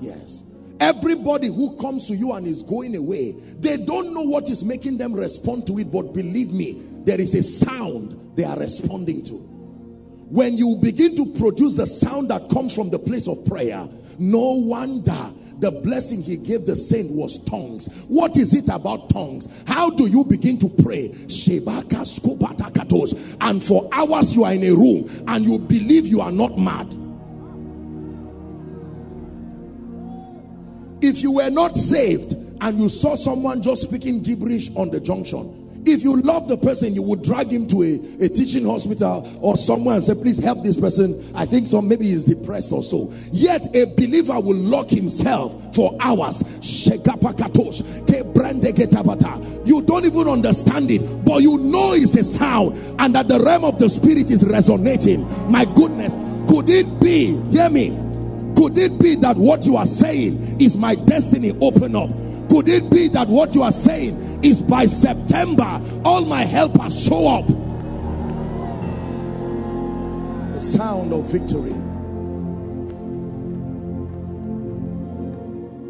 Yes. 0.01 0.43
Everybody 0.81 1.47
who 1.47 1.77
comes 1.77 2.09
to 2.09 2.17
you 2.17 2.33
and 2.33 2.45
is 2.45 2.65
going 2.65 2.97
away, 2.97 3.37
they 3.61 3.77
don't 3.77 4.13
know 4.13 4.23
what 4.23 4.51
is 4.51 4.65
making 4.65 4.99
them 4.99 5.13
respond 5.13 5.69
to 5.69 5.79
it, 5.79 5.93
but 5.93 6.13
believe 6.13 6.53
me, 6.53 6.83
there 7.05 7.21
is 7.21 7.33
a 7.37 7.43
sound 7.45 8.37
they 8.37 8.43
are 8.43 8.59
responding 8.59 9.23
to. 9.27 9.35
When 9.35 10.57
you 10.57 10.77
begin 10.83 11.15
to 11.15 11.39
produce 11.39 11.77
the 11.77 11.87
sound 11.87 12.31
that 12.31 12.51
comes 12.51 12.75
from 12.75 12.91
the 12.91 12.99
place 12.99 13.29
of 13.29 13.45
prayer, 13.45 13.89
no 14.19 14.55
wonder 14.55 15.33
the 15.63 15.71
blessing 15.71 16.21
he 16.21 16.37
gave 16.37 16.67
the 16.67 16.75
saint 16.75 17.09
was 17.13 17.39
tongues. 17.45 17.87
What 18.09 18.37
is 18.37 18.53
it 18.53 18.69
about 18.69 19.09
tongues? 19.11 19.63
How 19.67 19.91
do 19.91 20.09
you 20.09 20.25
begin 20.25 20.59
to 20.59 20.69
pray? 20.69 21.07
And 23.41 23.63
for 23.63 23.89
hours 23.93 24.35
you 24.35 24.45
are 24.45 24.53
in 24.53 24.65
a 24.65 24.73
room 24.73 25.09
and 25.29 25.47
you 25.47 25.59
believe 25.61 26.07
you 26.07 26.21
are 26.21 26.33
not 26.33 26.59
mad. 26.59 26.93
If 31.01 31.23
you 31.23 31.33
were 31.33 31.51
not 31.51 31.77
saved 31.77 32.33
and 32.61 32.79
you 32.79 32.89
saw 32.89 33.15
someone 33.15 33.63
just 33.63 33.83
speaking 33.83 34.21
gibberish 34.21 34.69
on 34.75 34.91
the 34.91 34.99
junction, 34.99 35.62
if 35.85 36.03
you 36.03 36.17
love 36.21 36.49
the 36.49 36.57
person, 36.57 36.95
you 36.95 37.03
would 37.03 37.23
drag 37.23 37.51
him 37.51 37.67
to 37.69 37.83
a, 37.83 38.25
a 38.25 38.29
teaching 38.29 38.65
hospital 38.65 39.29
or 39.41 39.57
somewhere 39.57 39.97
and 39.97 40.05
say, 40.05 40.15
please 40.15 40.39
help 40.39 40.63
this 40.63 40.79
person. 40.79 41.23
I 41.35 41.47
think 41.47 41.67
so, 41.67 41.83
maybe 41.83 42.07
he's 42.07 42.25
depressed 42.25 42.73
or 42.73 42.83
so. 42.83 43.13
Yet 43.33 43.75
a 43.75 43.87
believer 43.87 44.39
will 44.41 44.57
lock 44.57 44.91
himself 44.91 45.75
for 45.75 45.97
hours. 46.01 46.43
You 49.65 49.83
don't 49.83 50.05
even 50.05 50.29
understand 50.29 50.91
it, 50.91 51.25
but 51.25 51.43
you 51.43 51.59
know 51.59 51.93
it's 51.95 52.17
a 52.17 52.25
sound 52.25 52.77
and 52.99 53.15
that 53.15 53.29
the 53.29 53.41
realm 53.43 53.65
of 53.65 53.79
the 53.79 53.89
spirit 53.89 54.31
is 54.31 54.45
resonating. 54.45 55.23
My 55.51 55.65
goodness, 55.65 56.15
could 56.49 56.69
it 56.69 57.01
be, 57.01 57.37
hear 57.51 57.71
me, 57.71 57.91
could 58.57 58.79
it 58.79 58.99
be 59.01 59.17
that 59.17 59.37
what 59.37 59.65
you 59.67 59.77
are 59.77 59.87
saying 59.87 60.61
is 60.61 60.77
my 60.77 60.95
destiny 60.95 61.53
open 61.61 61.97
up? 61.97 62.11
Could 62.53 62.69
it 62.69 62.91
be 62.91 63.09
that 63.09 63.29
what 63.29 63.55
you 63.55 63.63
are 63.63 63.73
saying 63.73 64.45
is 64.45 64.61
by 64.61 64.85
September, 64.85 65.81
all 66.05 66.27
my 66.27 66.43
helpers 66.43 67.03
show 67.03 67.27
up? 67.27 67.47
The 70.53 70.61
sound 70.61 71.15
of 71.15 71.33
victory. 71.33 71.73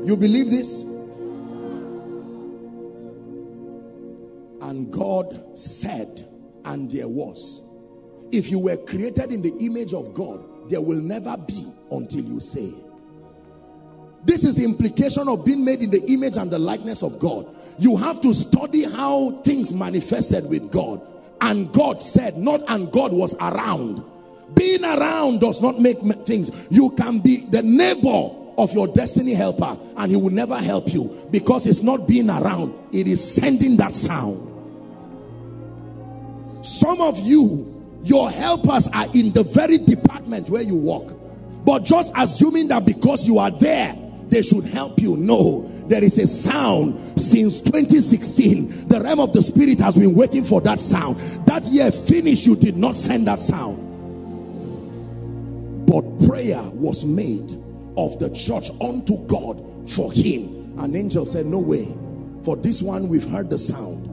You 0.06 0.16
believe 0.16 0.50
this? 0.50 0.84
And 4.62 4.92
God 4.92 5.58
said, 5.58 6.28
and 6.64 6.88
there 6.88 7.08
was. 7.08 7.62
If 8.30 8.52
you 8.52 8.60
were 8.60 8.76
created 8.76 9.32
in 9.32 9.42
the 9.42 9.52
image 9.66 9.94
of 9.94 10.14
God, 10.14 10.70
there 10.70 10.80
will 10.80 11.00
never 11.00 11.36
be 11.36 11.72
until 11.90 12.24
you 12.24 12.38
say. 12.38 12.72
This 14.24 14.44
is 14.44 14.54
the 14.56 14.64
implication 14.64 15.28
of 15.28 15.44
being 15.44 15.64
made 15.64 15.82
in 15.82 15.90
the 15.90 16.02
image 16.12 16.36
and 16.36 16.50
the 16.50 16.58
likeness 16.58 17.02
of 17.02 17.18
God. 17.18 17.46
You 17.78 17.96
have 17.96 18.20
to 18.20 18.32
study 18.32 18.84
how 18.84 19.32
things 19.42 19.72
manifested 19.72 20.48
with 20.48 20.70
God. 20.70 21.00
And 21.40 21.72
God 21.72 22.00
said, 22.00 22.36
not 22.36 22.62
and 22.68 22.90
God 22.92 23.12
was 23.12 23.34
around. 23.40 24.04
Being 24.54 24.84
around 24.84 25.40
does 25.40 25.60
not 25.60 25.80
make 25.80 25.98
things. 26.24 26.68
You 26.70 26.90
can 26.90 27.18
be 27.18 27.38
the 27.46 27.62
neighbor 27.62 28.30
of 28.58 28.72
your 28.72 28.86
destiny 28.86 29.34
helper 29.34 29.76
and 29.96 30.10
he 30.10 30.16
will 30.16 30.30
never 30.30 30.58
help 30.58 30.92
you 30.92 31.16
because 31.30 31.66
it's 31.66 31.82
not 31.82 32.06
being 32.06 32.30
around. 32.30 32.74
It 32.92 33.08
is 33.08 33.34
sending 33.34 33.76
that 33.78 33.92
sound. 33.92 34.48
Some 36.64 37.00
of 37.00 37.18
you, 37.20 37.68
your 38.02 38.30
helpers 38.30 38.86
are 38.88 39.06
in 39.14 39.32
the 39.32 39.42
very 39.42 39.78
department 39.78 40.48
where 40.48 40.62
you 40.62 40.76
work. 40.76 41.16
But 41.64 41.84
just 41.84 42.12
assuming 42.16 42.68
that 42.68 42.84
because 42.84 43.26
you 43.26 43.38
are 43.38 43.50
there, 43.50 43.96
they 44.32 44.42
should 44.42 44.64
help 44.64 44.98
you. 44.98 45.16
know 45.16 45.68
there 45.88 46.02
is 46.02 46.18
a 46.18 46.26
sound 46.26 46.98
since 47.20 47.60
2016. 47.60 48.88
The 48.88 49.00
realm 49.00 49.20
of 49.20 49.34
the 49.34 49.42
spirit 49.42 49.78
has 49.80 49.94
been 49.94 50.14
waiting 50.14 50.42
for 50.42 50.62
that 50.62 50.80
sound. 50.80 51.18
That 51.46 51.64
year 51.64 51.92
finished, 51.92 52.46
you 52.46 52.56
did 52.56 52.76
not 52.76 52.96
send 52.96 53.28
that 53.28 53.40
sound. 53.40 53.90
But 55.86 56.26
prayer 56.26 56.62
was 56.62 57.04
made 57.04 57.52
of 57.98 58.18
the 58.18 58.30
church 58.34 58.70
unto 58.80 59.18
God 59.26 59.90
for 59.90 60.10
him. 60.10 60.78
An 60.78 60.96
angel 60.96 61.26
said, 61.26 61.44
No 61.44 61.58
way. 61.58 61.86
For 62.42 62.56
this 62.56 62.80
one, 62.82 63.08
we've 63.08 63.28
heard 63.28 63.50
the 63.50 63.58
sound. 63.58 64.06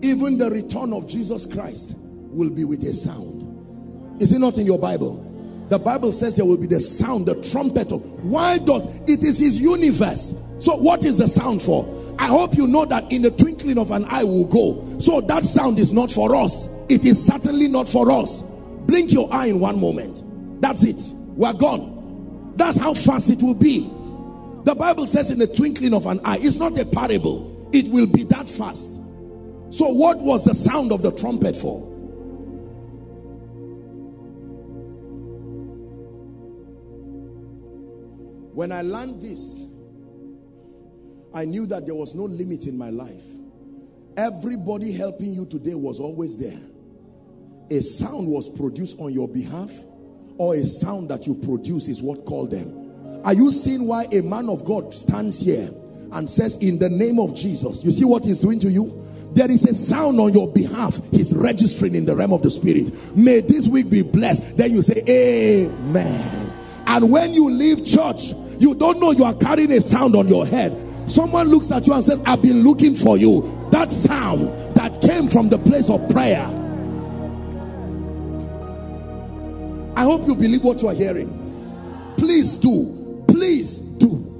Even 0.02 0.38
the 0.38 0.50
return 0.50 0.94
of 0.94 1.06
Jesus 1.06 1.44
Christ 1.44 1.94
will 1.98 2.50
be 2.50 2.64
with 2.64 2.82
a 2.84 2.94
sound. 2.94 4.22
Is 4.22 4.32
it 4.32 4.38
not 4.38 4.56
in 4.56 4.64
your 4.64 4.78
Bible? 4.78 5.33
The 5.68 5.78
Bible 5.78 6.12
says 6.12 6.36
there 6.36 6.44
will 6.44 6.56
be 6.56 6.66
the 6.66 6.80
sound, 6.80 7.26
the 7.26 7.40
trumpet 7.50 7.90
of 7.92 8.02
why 8.24 8.58
does 8.58 8.86
it 9.08 9.22
is 9.22 9.38
his 9.38 9.60
universe. 9.60 10.40
So 10.60 10.76
what 10.76 11.04
is 11.04 11.18
the 11.18 11.28
sound 11.28 11.62
for? 11.62 11.86
I 12.18 12.26
hope 12.26 12.56
you 12.56 12.66
know 12.66 12.84
that 12.84 13.10
in 13.10 13.22
the 13.22 13.30
twinkling 13.30 13.78
of 13.78 13.90
an 13.90 14.04
eye 14.06 14.24
will 14.24 14.44
go. 14.44 14.98
So 14.98 15.20
that 15.22 15.42
sound 15.44 15.78
is 15.78 15.90
not 15.90 16.10
for 16.10 16.36
us. 16.36 16.68
It 16.88 17.04
is 17.04 17.24
certainly 17.24 17.68
not 17.68 17.88
for 17.88 18.10
us. 18.10 18.42
Blink 18.86 19.12
your 19.12 19.32
eye 19.32 19.46
in 19.46 19.60
one 19.60 19.80
moment. 19.80 20.22
That's 20.60 20.84
it. 20.84 21.00
We're 21.36 21.54
gone. 21.54 22.52
That's 22.56 22.78
how 22.78 22.94
fast 22.94 23.30
it 23.30 23.42
will 23.42 23.54
be. 23.54 23.90
The 24.64 24.74
Bible 24.74 25.06
says 25.06 25.30
in 25.30 25.38
the 25.38 25.46
twinkling 25.46 25.92
of 25.92 26.06
an 26.06 26.20
eye, 26.24 26.38
it's 26.40 26.56
not 26.56 26.78
a 26.78 26.84
parable, 26.86 27.68
it 27.72 27.88
will 27.88 28.06
be 28.06 28.24
that 28.24 28.48
fast. 28.48 28.94
So, 29.70 29.88
what 29.88 30.18
was 30.18 30.44
the 30.44 30.54
sound 30.54 30.92
of 30.92 31.02
the 31.02 31.10
trumpet 31.12 31.56
for? 31.56 31.93
When 38.54 38.70
I 38.70 38.82
learned 38.82 39.20
this, 39.20 39.66
I 41.34 41.44
knew 41.44 41.66
that 41.66 41.86
there 41.86 41.94
was 41.96 42.14
no 42.14 42.22
limit 42.22 42.66
in 42.66 42.78
my 42.78 42.90
life. 42.90 43.24
Everybody 44.16 44.92
helping 44.92 45.32
you 45.32 45.44
today 45.44 45.74
was 45.74 45.98
always 45.98 46.36
there. 46.36 46.60
A 47.70 47.80
sound 47.82 48.28
was 48.28 48.48
produced 48.48 49.00
on 49.00 49.12
your 49.12 49.26
behalf, 49.26 49.72
or 50.38 50.54
a 50.54 50.64
sound 50.64 51.08
that 51.10 51.26
you 51.26 51.34
produce 51.34 51.88
is 51.88 52.00
what 52.00 52.24
called 52.24 52.52
them. 52.52 53.22
Are 53.24 53.34
you 53.34 53.50
seeing 53.50 53.88
why 53.88 54.04
a 54.12 54.22
man 54.22 54.48
of 54.48 54.64
God 54.64 54.94
stands 54.94 55.40
here 55.40 55.68
and 56.12 56.30
says, 56.30 56.56
In 56.58 56.78
the 56.78 56.88
name 56.88 57.18
of 57.18 57.34
Jesus? 57.34 57.82
You 57.82 57.90
see 57.90 58.04
what 58.04 58.24
he's 58.24 58.38
doing 58.38 58.60
to 58.60 58.70
you? 58.70 59.02
There 59.32 59.50
is 59.50 59.64
a 59.64 59.74
sound 59.74 60.20
on 60.20 60.32
your 60.32 60.46
behalf, 60.52 61.00
he's 61.10 61.34
registering 61.34 61.96
in 61.96 62.04
the 62.04 62.14
realm 62.14 62.32
of 62.32 62.42
the 62.42 62.52
spirit. 62.52 63.16
May 63.16 63.40
this 63.40 63.66
week 63.66 63.90
be 63.90 64.02
blessed. 64.02 64.56
Then 64.56 64.70
you 64.70 64.82
say, 64.82 65.02
Amen. 65.08 66.52
And 66.86 67.10
when 67.10 67.34
you 67.34 67.50
leave 67.50 67.84
church, 67.84 68.32
you 68.58 68.74
don't 68.74 69.00
know 69.00 69.10
you 69.10 69.24
are 69.24 69.34
carrying 69.34 69.72
a 69.72 69.80
sound 69.80 70.14
on 70.14 70.28
your 70.28 70.46
head. 70.46 70.76
Someone 71.10 71.48
looks 71.48 71.70
at 71.70 71.86
you 71.86 71.92
and 71.92 72.04
says, 72.04 72.20
I've 72.24 72.42
been 72.42 72.62
looking 72.62 72.94
for 72.94 73.16
you. 73.18 73.42
That 73.70 73.90
sound 73.90 74.48
that 74.74 75.00
came 75.02 75.28
from 75.28 75.48
the 75.48 75.58
place 75.58 75.90
of 75.90 76.08
prayer. 76.08 76.44
I 79.96 80.02
hope 80.02 80.26
you 80.26 80.34
believe 80.34 80.64
what 80.64 80.82
you 80.82 80.88
are 80.88 80.94
hearing. 80.94 82.14
Please 82.18 82.56
do. 82.56 83.24
Please 83.28 83.78
do. 83.80 84.30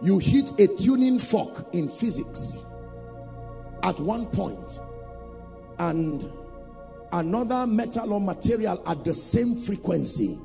You 0.00 0.18
hit 0.18 0.52
a 0.60 0.68
tuning 0.76 1.18
fork 1.18 1.66
in 1.72 1.88
physics 1.88 2.64
at 3.82 3.98
one 3.98 4.26
point 4.26 4.78
and 5.78 6.22
another 7.12 7.66
metal 7.66 8.12
or 8.12 8.20
material 8.20 8.82
at 8.86 9.04
the 9.04 9.14
same 9.14 9.56
frequency 9.56 10.38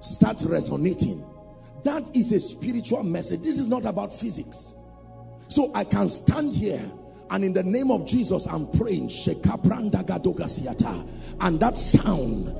starts 0.00 0.44
resonating. 0.44 1.24
That 1.84 2.10
is 2.14 2.32
a 2.32 2.40
spiritual 2.40 3.02
message. 3.02 3.40
This 3.42 3.58
is 3.58 3.68
not 3.68 3.84
about 3.84 4.12
physics. 4.12 4.74
So 5.48 5.70
I 5.74 5.84
can 5.84 6.08
stand 6.08 6.54
here 6.54 6.82
and 7.30 7.44
in 7.44 7.52
the 7.52 7.62
name 7.62 7.90
of 7.90 8.06
Jesus, 8.06 8.46
I'm 8.46 8.70
praying. 8.72 9.08
And 11.40 11.60
that 11.60 11.76
sound 11.76 12.52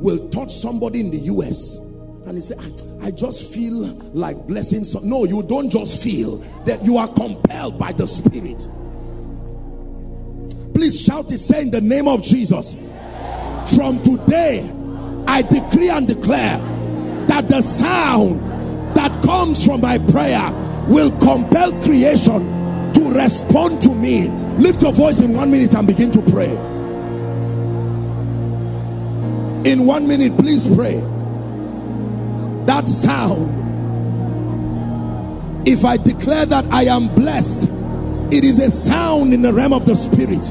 will 0.00 0.28
touch 0.30 0.52
somebody 0.52 1.00
in 1.00 1.10
the 1.10 1.18
US. 1.18 1.76
And 2.26 2.34
he 2.34 2.40
said, 2.40 2.58
I, 3.02 3.06
I 3.06 3.10
just 3.10 3.52
feel 3.54 3.72
like 4.12 4.46
blessing. 4.46 4.84
So 4.84 5.00
no, 5.00 5.24
you 5.24 5.42
don't 5.42 5.70
just 5.70 6.02
feel 6.02 6.38
that 6.64 6.82
you 6.84 6.96
are 6.96 7.08
compelled 7.08 7.78
by 7.78 7.92
the 7.92 8.06
Spirit. 8.06 8.68
Please 10.80 10.98
shout 11.04 11.30
it, 11.30 11.36
say 11.36 11.60
in 11.60 11.70
the 11.70 11.82
name 11.82 12.08
of 12.08 12.22
Jesus. 12.22 12.74
From 13.76 14.02
today, 14.02 14.66
I 15.26 15.42
decree 15.42 15.90
and 15.90 16.08
declare 16.08 16.56
that 17.26 17.50
the 17.50 17.60
sound 17.60 18.40
that 18.96 19.22
comes 19.22 19.62
from 19.62 19.82
my 19.82 19.98
prayer 19.98 20.40
will 20.88 21.10
compel 21.18 21.70
creation 21.82 22.94
to 22.94 23.12
respond 23.14 23.82
to 23.82 23.94
me. 23.94 24.28
Lift 24.56 24.80
your 24.80 24.94
voice 24.94 25.20
in 25.20 25.34
one 25.34 25.50
minute 25.50 25.74
and 25.74 25.86
begin 25.86 26.10
to 26.12 26.22
pray. 26.22 26.50
In 29.70 29.84
one 29.84 30.08
minute, 30.08 30.34
please 30.38 30.66
pray. 30.74 30.96
That 32.64 32.88
sound, 32.88 33.50
if 35.68 35.84
I 35.84 35.98
declare 35.98 36.46
that 36.46 36.64
I 36.72 36.84
am 36.84 37.14
blessed, 37.14 37.70
it 38.32 38.44
is 38.44 38.58
a 38.58 38.70
sound 38.70 39.34
in 39.34 39.42
the 39.42 39.52
realm 39.52 39.74
of 39.74 39.84
the 39.84 39.94
spirit. 39.94 40.50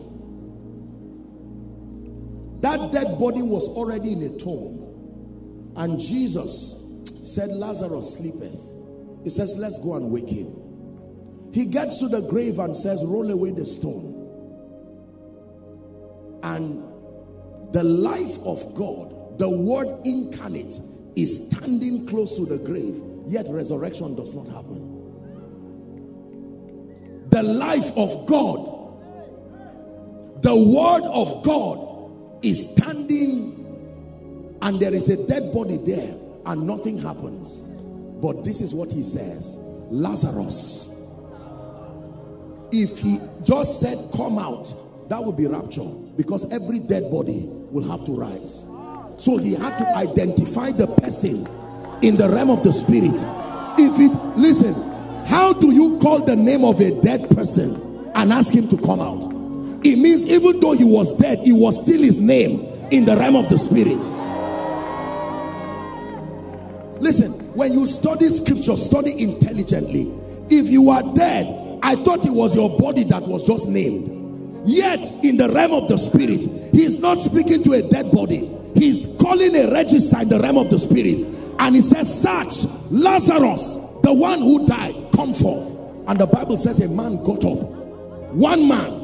that 2.61 2.91
dead 2.91 3.17
body 3.19 3.41
was 3.41 3.67
already 3.69 4.13
in 4.13 4.21
a 4.23 4.37
tomb. 4.37 5.73
And 5.75 5.99
Jesus 5.99 6.85
said, 7.33 7.49
Lazarus 7.49 8.17
sleepeth. 8.17 8.59
He 9.23 9.29
says, 9.29 9.55
Let's 9.57 9.79
go 9.79 9.95
and 9.95 10.11
wake 10.11 10.29
him. 10.29 10.55
He 11.53 11.65
gets 11.65 11.97
to 11.99 12.07
the 12.07 12.21
grave 12.21 12.59
and 12.59 12.75
says, 12.75 13.03
Roll 13.03 13.29
away 13.31 13.51
the 13.51 13.65
stone. 13.65 14.17
And 16.43 16.83
the 17.73 17.83
life 17.83 18.37
of 18.45 18.73
God, 18.75 19.39
the 19.39 19.49
word 19.49 19.87
incarnate, 20.05 20.79
is 21.15 21.47
standing 21.47 22.05
close 22.07 22.35
to 22.35 22.45
the 22.45 22.57
grave, 22.57 23.01
yet 23.27 23.45
resurrection 23.49 24.15
does 24.15 24.33
not 24.33 24.47
happen. 24.47 24.89
The 27.29 27.43
life 27.43 27.91
of 27.97 28.25
God, 28.27 28.65
the 30.41 30.55
word 30.55 31.03
of 31.09 31.43
God 31.43 31.90
is 32.41 32.71
standing, 32.71 34.57
and 34.61 34.79
there 34.79 34.93
is 34.93 35.09
a 35.09 35.27
dead 35.27 35.53
body 35.53 35.77
there, 35.77 36.15
and 36.45 36.65
nothing 36.65 36.97
happens. 36.97 37.61
But 38.21 38.43
this 38.43 38.61
is 38.61 38.73
what 38.73 38.91
he 38.91 39.03
says 39.03 39.57
Lazarus 39.89 40.91
if 42.71 42.99
he 42.99 43.19
just 43.43 43.79
said, 43.79 43.97
Come 44.15 44.39
out, 44.39 44.73
that 45.09 45.23
would 45.23 45.37
be 45.37 45.47
rapture 45.47 45.83
because 46.15 46.51
every 46.51 46.79
dead 46.79 47.11
body 47.11 47.45
will 47.45 47.89
have 47.89 48.05
to 48.05 48.13
rise. 48.13 48.65
So 49.17 49.37
he 49.37 49.53
had 49.53 49.77
to 49.77 49.95
identify 49.95 50.71
the 50.71 50.87
person 50.87 51.47
in 52.01 52.17
the 52.17 52.29
realm 52.29 52.49
of 52.49 52.63
the 52.63 52.73
spirit. 52.73 53.21
If 53.77 53.99
it, 53.99 54.37
listen, 54.37 54.73
how 55.25 55.53
do 55.53 55.71
you 55.71 55.99
call 55.99 56.23
the 56.23 56.35
name 56.35 56.63
of 56.63 56.79
a 56.79 56.99
dead 57.01 57.29
person 57.29 58.11
and 58.15 58.33
ask 58.33 58.53
him 58.53 58.67
to 58.69 58.77
come 58.77 58.99
out? 58.99 59.40
It 59.83 59.97
means 59.97 60.25
even 60.27 60.59
though 60.59 60.73
he 60.73 60.83
was 60.83 61.13
dead, 61.13 61.39
it 61.39 61.53
was 61.53 61.81
still 61.81 62.01
his 62.01 62.17
name 62.17 62.61
in 62.91 63.05
the 63.05 63.17
realm 63.17 63.35
of 63.35 63.49
the 63.49 63.57
spirit. 63.57 63.99
Listen, 67.01 67.31
when 67.55 67.73
you 67.73 67.87
study 67.87 68.29
scripture, 68.29 68.77
study 68.77 69.19
intelligently. 69.21 70.11
If 70.49 70.69
you 70.69 70.89
are 70.89 71.01
dead 71.15 71.61
I 71.83 71.95
thought 71.95 72.25
it 72.25 72.31
was 72.31 72.55
your 72.55 72.77
body 72.77 73.03
that 73.05 73.23
was 73.23 73.45
just 73.45 73.67
named. 73.67 74.17
Yet, 74.65 75.11
in 75.23 75.37
the 75.37 75.49
realm 75.49 75.73
of 75.73 75.87
the 75.87 75.97
spirit, 75.97 76.41
he's 76.71 76.99
not 76.99 77.19
speaking 77.19 77.63
to 77.63 77.73
a 77.73 77.81
dead 77.81 78.11
body. 78.11 78.49
He's 78.75 79.07
calling 79.19 79.55
a 79.55 79.71
register 79.71 80.21
in 80.21 80.29
the 80.29 80.39
realm 80.39 80.57
of 80.57 80.69
the 80.69 80.77
spirit. 80.77 81.27
And 81.59 81.75
he 81.75 81.81
says, 81.81 82.21
Search 82.21 82.71
Lazarus, 82.91 83.77
the 84.03 84.13
one 84.13 84.39
who 84.39 84.67
died, 84.67 84.95
come 85.15 85.33
forth. 85.33 85.75
And 86.07 86.19
the 86.19 86.27
Bible 86.27 86.57
says 86.57 86.79
a 86.79 86.87
man 86.87 87.23
got 87.23 87.43
up. 87.43 87.59
One 88.33 88.67
man. 88.67 89.00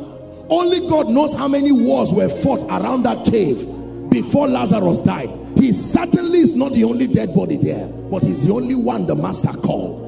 Only 0.49 0.87
God 0.87 1.09
knows 1.09 1.33
how 1.33 1.47
many 1.47 1.71
wars 1.71 2.11
were 2.11 2.29
fought 2.29 2.63
around 2.63 3.03
that 3.03 3.25
cave 3.25 3.65
before 4.09 4.47
Lazarus 4.47 5.01
died. 5.01 5.29
He 5.57 5.71
certainly 5.71 6.39
is 6.39 6.55
not 6.55 6.73
the 6.73 6.83
only 6.83 7.07
dead 7.07 7.33
body 7.35 7.57
there, 7.57 7.87
but 7.87 8.23
he's 8.23 8.45
the 8.45 8.53
only 8.53 8.75
one 8.75 9.07
the 9.07 9.15
master 9.15 9.51
called. 9.59 10.05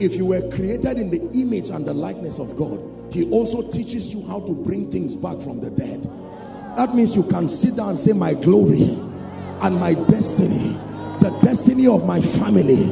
If 0.00 0.14
you 0.14 0.26
were 0.26 0.48
created 0.50 0.98
in 0.98 1.10
the 1.10 1.20
image 1.32 1.70
and 1.70 1.84
the 1.84 1.94
likeness 1.94 2.38
of 2.38 2.54
God, 2.54 2.80
he 3.10 3.28
also 3.30 3.68
teaches 3.68 4.14
you 4.14 4.24
how 4.26 4.40
to 4.40 4.54
bring 4.54 4.90
things 4.90 5.16
back 5.16 5.40
from 5.40 5.60
the 5.60 5.70
dead. 5.70 6.04
That 6.76 6.94
means 6.94 7.16
you 7.16 7.24
can 7.24 7.48
sit 7.48 7.76
down 7.76 7.90
and 7.90 7.98
say, 7.98 8.12
My 8.12 8.34
glory 8.34 8.84
and 9.62 9.80
my 9.80 9.94
destiny, 9.94 10.76
the 11.20 11.36
destiny 11.42 11.88
of 11.88 12.06
my 12.06 12.20
family. 12.20 12.84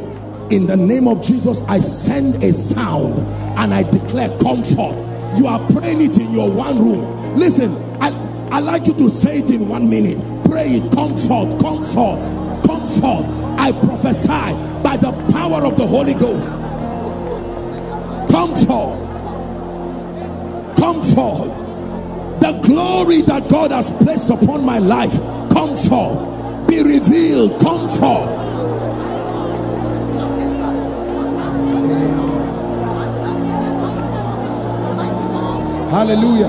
In 0.54 0.66
the 0.66 0.76
name 0.76 1.06
of 1.06 1.22
Jesus, 1.22 1.62
I 1.62 1.80
send 1.80 2.42
a 2.42 2.52
sound 2.52 3.18
and 3.58 3.72
I 3.72 3.82
declare 3.84 4.36
comfort. 4.38 4.96
You 5.36 5.46
are 5.46 5.60
praying 5.70 6.00
it 6.00 6.18
in 6.18 6.32
your 6.32 6.50
one 6.50 6.78
room. 6.78 7.36
Listen, 7.36 7.76
I, 8.00 8.08
I 8.50 8.60
like 8.60 8.86
you 8.86 8.94
to 8.94 9.08
say 9.10 9.38
it 9.38 9.50
in 9.50 9.68
one 9.68 9.88
minute. 9.88 10.18
Pray 10.44 10.68
it, 10.68 10.92
comfort, 10.92 11.60
comfort, 11.60 12.64
comfort. 12.66 13.26
I 13.58 13.72
prophesy 13.72 14.82
by 14.82 14.96
the 14.96 15.12
power 15.32 15.64
of 15.66 15.76
the 15.76 15.86
Holy 15.86 16.14
Ghost 16.14 16.60
Come 18.36 18.54
come 20.76 21.02
forth. 21.02 22.40
The 22.40 22.60
glory 22.62 23.22
that 23.22 23.48
God 23.48 23.70
has 23.70 23.90
placed 24.04 24.28
upon 24.28 24.62
my 24.62 24.78
life, 24.78 25.14
come 25.50 25.74
forth. 25.74 26.68
Be 26.68 26.82
revealed, 26.82 27.58
come 27.62 27.88
forth. 27.88 28.45
Hallelujah. 35.90 36.48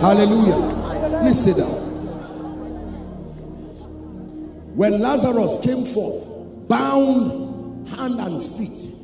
Hallelujah. 0.00 1.20
Please 1.20 1.44
sit 1.44 1.56
down. 1.56 1.88
When 4.74 5.00
Lazarus 5.00 5.60
came 5.62 5.84
forth, 5.84 6.68
bound 6.68 7.88
hand 7.88 8.20
and 8.20 8.42
feet, 8.42 8.94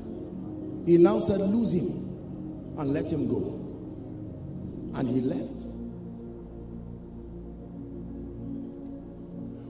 he 0.86 0.98
now 0.98 1.20
said, 1.20 1.40
Lose 1.40 1.72
him 1.72 1.90
and 2.78 2.92
let 2.92 3.10
him 3.10 3.28
go. 3.28 3.60
And 4.94 5.08
he 5.08 5.20
left. 5.20 5.64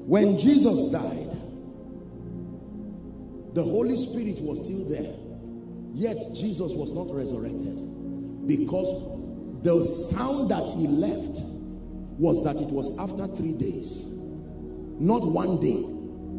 When 0.06 0.38
Jesus 0.38 0.92
died, 0.92 1.30
the 3.54 3.62
Holy 3.62 3.96
Spirit 3.96 4.40
was 4.42 4.64
still 4.64 4.84
there. 4.84 5.14
Yet 5.94 6.18
Jesus 6.34 6.74
was 6.74 6.92
not 6.92 7.14
resurrected 7.14 7.76
because 8.46 9.13
the 9.64 9.82
sound 9.82 10.50
that 10.50 10.66
he 10.66 10.86
left 10.86 11.40
was 12.18 12.44
that 12.44 12.60
it 12.60 12.68
was 12.68 12.96
after 12.98 13.26
three 13.34 13.54
days, 13.54 14.12
not 15.00 15.26
one 15.26 15.58
day. 15.58 15.82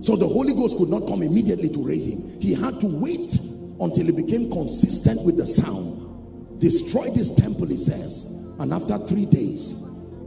So 0.01 0.15
the 0.15 0.27
Holy 0.27 0.53
Ghost 0.53 0.77
could 0.77 0.89
not 0.89 1.07
come 1.07 1.23
immediately 1.23 1.69
to 1.69 1.83
raise 1.83 2.05
him. 2.05 2.39
He 2.39 2.53
had 2.53 2.79
to 2.81 2.87
wait 2.87 3.35
until 3.81 4.05
he 4.05 4.11
became 4.11 4.51
consistent 4.51 5.23
with 5.23 5.37
the 5.37 5.47
sound. 5.47 6.59
Destroy 6.59 7.09
this 7.09 7.33
temple, 7.33 7.65
he 7.65 7.77
says. 7.77 8.31
And 8.59 8.71
after 8.71 8.99
three 8.99 9.25
days, 9.25 9.73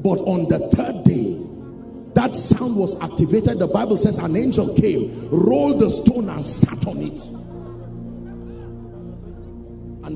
but 0.01 0.19
on 0.23 0.49
the 0.49 0.59
third 0.59 1.05
day, 1.05 1.41
that 2.15 2.35
sound 2.35 2.75
was 2.75 3.01
activated. 3.01 3.61
The 3.61 3.69
Bible 3.69 3.97
says 3.97 4.19
an 4.19 4.37
angel 4.37 4.75
came, 4.75 5.31
rolled 5.31 5.81
the 5.81 5.89
stone, 5.89 6.29
and 6.29 6.45
sat 6.45 6.85
on 6.87 6.99
it. 6.99 7.21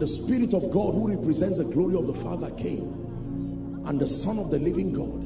The 0.02 0.08
Spirit 0.08 0.52
of 0.52 0.68
God, 0.72 0.94
who 0.94 1.06
represents 1.06 1.58
the 1.58 1.64
glory 1.64 1.94
of 1.94 2.08
the 2.08 2.12
Father, 2.12 2.50
came. 2.56 3.82
And 3.86 4.00
the 4.00 4.08
Son 4.08 4.36
of 4.36 4.50
the 4.50 4.58
living 4.58 4.92
God, 4.92 5.22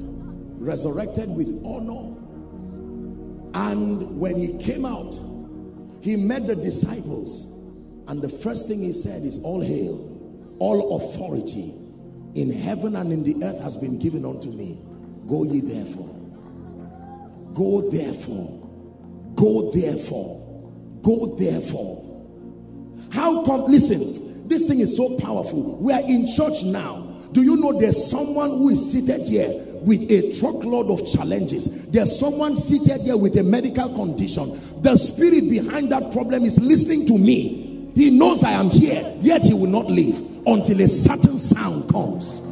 resurrected 0.61 1.31
with 1.31 1.49
honor. 1.65 2.15
And 3.55 4.21
when 4.21 4.37
he 4.37 4.59
came 4.59 4.85
out, 4.85 5.19
he 6.03 6.17
met 6.17 6.47
the 6.47 6.55
disciples 6.55 7.55
and 8.07 8.21
the 8.21 8.29
first 8.29 8.69
thing 8.69 8.83
he 8.83 8.93
said 8.93 9.23
is, 9.25 9.43
All 9.43 9.63
hail, 9.63 10.55
all 10.59 10.97
authority 10.97 11.73
in 12.35 12.53
heaven 12.53 12.97
and 12.97 13.11
in 13.11 13.25
the 13.25 13.47
earth 13.47 13.59
has 13.63 13.79
been 13.79 13.99
given 13.99 14.27
unto 14.27 14.51
me. 14.51 14.79
Go 15.27 15.45
ye 15.45 15.61
therefore. 15.61 16.15
Go 17.55 17.91
therefore. 17.91 18.69
Go 19.37 19.71
therefore. 19.71 21.01
Go 21.01 21.35
therefore. 21.37 22.03
How 23.11 23.43
come? 23.43 23.73
Listen, 23.73 24.26
this 24.49 24.65
thing 24.65 24.81
is 24.81 24.97
so 24.97 25.17
powerful. 25.19 25.77
We 25.77 25.93
are 25.93 26.03
in 26.03 26.27
church 26.27 26.65
now. 26.65 27.03
Do 27.33 27.43
you 27.43 27.57
know 27.57 27.79
there's 27.79 28.11
someone 28.11 28.51
who 28.51 28.71
is 28.71 28.93
seated 28.93 29.23
here 29.23 29.53
with 29.83 30.11
a 30.11 30.39
truckload 30.39 30.91
of 30.91 31.07
challenges? 31.07 31.87
There's 31.87 32.19
someone 32.19 32.57
seated 32.57 33.03
here 33.03 33.17
with 33.17 33.37
a 33.37 33.43
medical 33.43 33.89
condition. 33.95 34.59
The 34.83 34.97
spirit 34.97 35.49
behind 35.51 35.93
that 35.93 36.13
problem 36.13 36.45
is 36.45 36.59
listening 36.61 37.07
to 37.07 37.19
me 37.19 37.67
he 37.97 38.11
knows 38.11 38.45
I 38.45 38.51
am 38.51 38.69
here, 38.69 39.17
yet 39.23 39.43
he 39.43 39.55
will 39.55 39.69
not 39.69 39.91
leave 39.91 40.21
until 40.47 40.83
a 40.83 40.87
certain 40.87 41.39
sound 41.39 41.91
comes. 41.91 42.43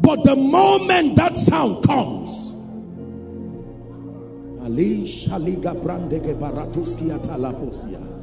But 0.00 0.24
the 0.24 0.34
moment 0.34 1.14
that 1.14 1.36
sound 1.36 1.84
comes, 1.86 2.50
hmm. 8.00 8.17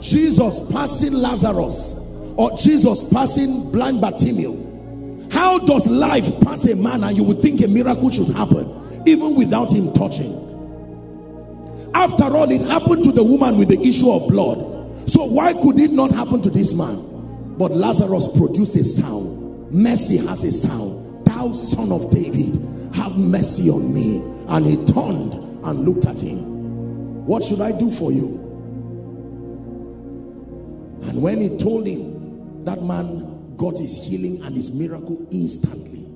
Jesus 0.00 0.60
passing 0.70 1.12
Lazarus 1.12 2.00
or 2.36 2.56
Jesus 2.56 3.04
passing 3.04 3.70
blind 3.70 4.00
Bartimaeus. 4.00 5.32
How 5.32 5.58
does 5.58 5.86
life 5.86 6.40
pass 6.40 6.64
a 6.66 6.76
man 6.76 7.04
and 7.04 7.16
you 7.16 7.24
would 7.24 7.40
think 7.40 7.62
a 7.62 7.68
miracle 7.68 8.10
should 8.10 8.28
happen? 8.28 8.82
even 9.06 9.34
without 9.34 9.72
him 9.72 9.92
touching. 9.92 10.38
After 11.94 12.24
all, 12.24 12.50
it 12.50 12.62
happened 12.62 13.04
to 13.04 13.12
the 13.12 13.22
woman 13.22 13.58
with 13.58 13.68
the 13.68 13.80
issue 13.80 14.10
of 14.10 14.28
blood. 14.28 15.10
So 15.10 15.24
why 15.24 15.52
could 15.52 15.78
it 15.78 15.92
not 15.92 16.10
happen 16.10 16.40
to 16.42 16.50
this 16.50 16.72
man? 16.72 17.56
But 17.58 17.72
Lazarus 17.72 18.28
produced 18.36 18.76
a 18.76 18.84
sound. 18.84 19.70
Mercy 19.70 20.16
has 20.18 20.44
a 20.44 20.52
sound. 20.52 21.26
Thou 21.26 21.52
son 21.52 21.92
of 21.92 22.10
David, 22.10 22.54
have 22.94 23.16
mercy 23.16 23.70
on 23.70 23.92
me. 23.92 24.22
And 24.48 24.66
he 24.66 24.76
turned 24.86 25.34
and 25.64 25.84
looked 25.84 26.06
at 26.06 26.20
him. 26.20 27.24
What 27.26 27.44
should 27.44 27.60
I 27.60 27.72
do 27.72 27.90
for 27.90 28.12
you? 28.12 28.40
And 31.04 31.20
when 31.22 31.40
he 31.40 31.56
told 31.58 31.86
him, 31.86 32.64
that 32.64 32.82
man 32.82 33.56
got 33.56 33.78
his 33.78 34.06
healing 34.06 34.42
and 34.44 34.56
his 34.56 34.72
miracle 34.72 35.26
instantly. 35.30 36.06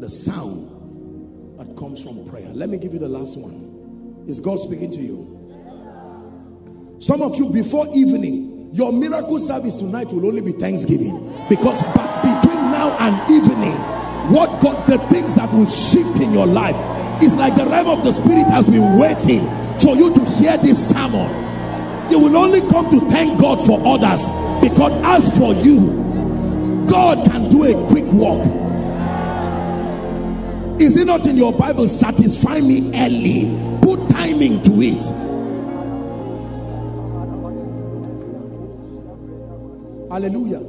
The 0.00 0.10
sound 0.10 1.58
that 1.58 1.76
comes 1.76 2.02
from 2.02 2.24
prayer. 2.26 2.48
Let 2.52 2.68
me 2.68 2.78
give 2.78 2.92
you 2.92 2.98
the 2.98 3.08
last 3.08 3.38
one. 3.38 4.24
Is 4.28 4.40
God 4.40 4.58
speaking 4.58 4.90
to 4.90 5.00
you? 5.00 6.96
Some 7.00 7.22
of 7.22 7.36
you, 7.36 7.50
before 7.50 7.86
evening, 7.94 8.70
your 8.72 8.92
miracle 8.92 9.38
service 9.38 9.76
tonight 9.76 10.08
will 10.08 10.26
only 10.26 10.42
be 10.42 10.52
Thanksgiving. 10.52 11.16
Because 11.48 11.82
between 11.82 12.60
now 12.72 12.96
and 13.00 13.30
evening, 13.30 13.76
what 14.32 14.60
God, 14.60 14.86
the 14.88 14.98
things 15.08 15.34
that 15.36 15.52
will 15.52 15.66
shift 15.66 16.20
in 16.20 16.32
your 16.32 16.46
life 16.46 16.74
is 17.22 17.34
like 17.34 17.54
the 17.56 17.66
realm 17.66 17.88
of 17.88 18.04
the 18.04 18.12
Spirit 18.12 18.46
has 18.48 18.66
been 18.66 18.98
waiting 18.98 19.48
for 19.78 19.96
you 19.96 20.12
to 20.14 20.24
hear 20.36 20.56
this 20.58 20.90
sermon. 20.90 21.30
You 22.10 22.18
will 22.18 22.36
only 22.36 22.60
come 22.68 22.90
to 22.90 23.00
thank 23.10 23.40
God 23.40 23.64
for 23.64 23.80
others 23.86 24.22
because 24.60 24.92
as 25.04 25.38
for 25.38 25.52
you, 25.54 26.02
God 26.86 27.24
can 27.30 27.48
do 27.50 27.64
a 27.64 27.86
quick 27.86 28.04
walk 28.12 28.42
is 30.80 30.96
it 30.96 31.06
not 31.06 31.24
in 31.26 31.36
your 31.36 31.52
Bible? 31.52 31.86
Satisfy 31.86 32.60
me 32.60 32.90
early. 32.94 33.46
Put 33.80 34.08
timing 34.08 34.60
to 34.64 34.82
it. 34.82 35.02
Hallelujah. 40.10 40.62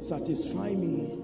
Satisfy 0.00 0.70
me 0.74 1.18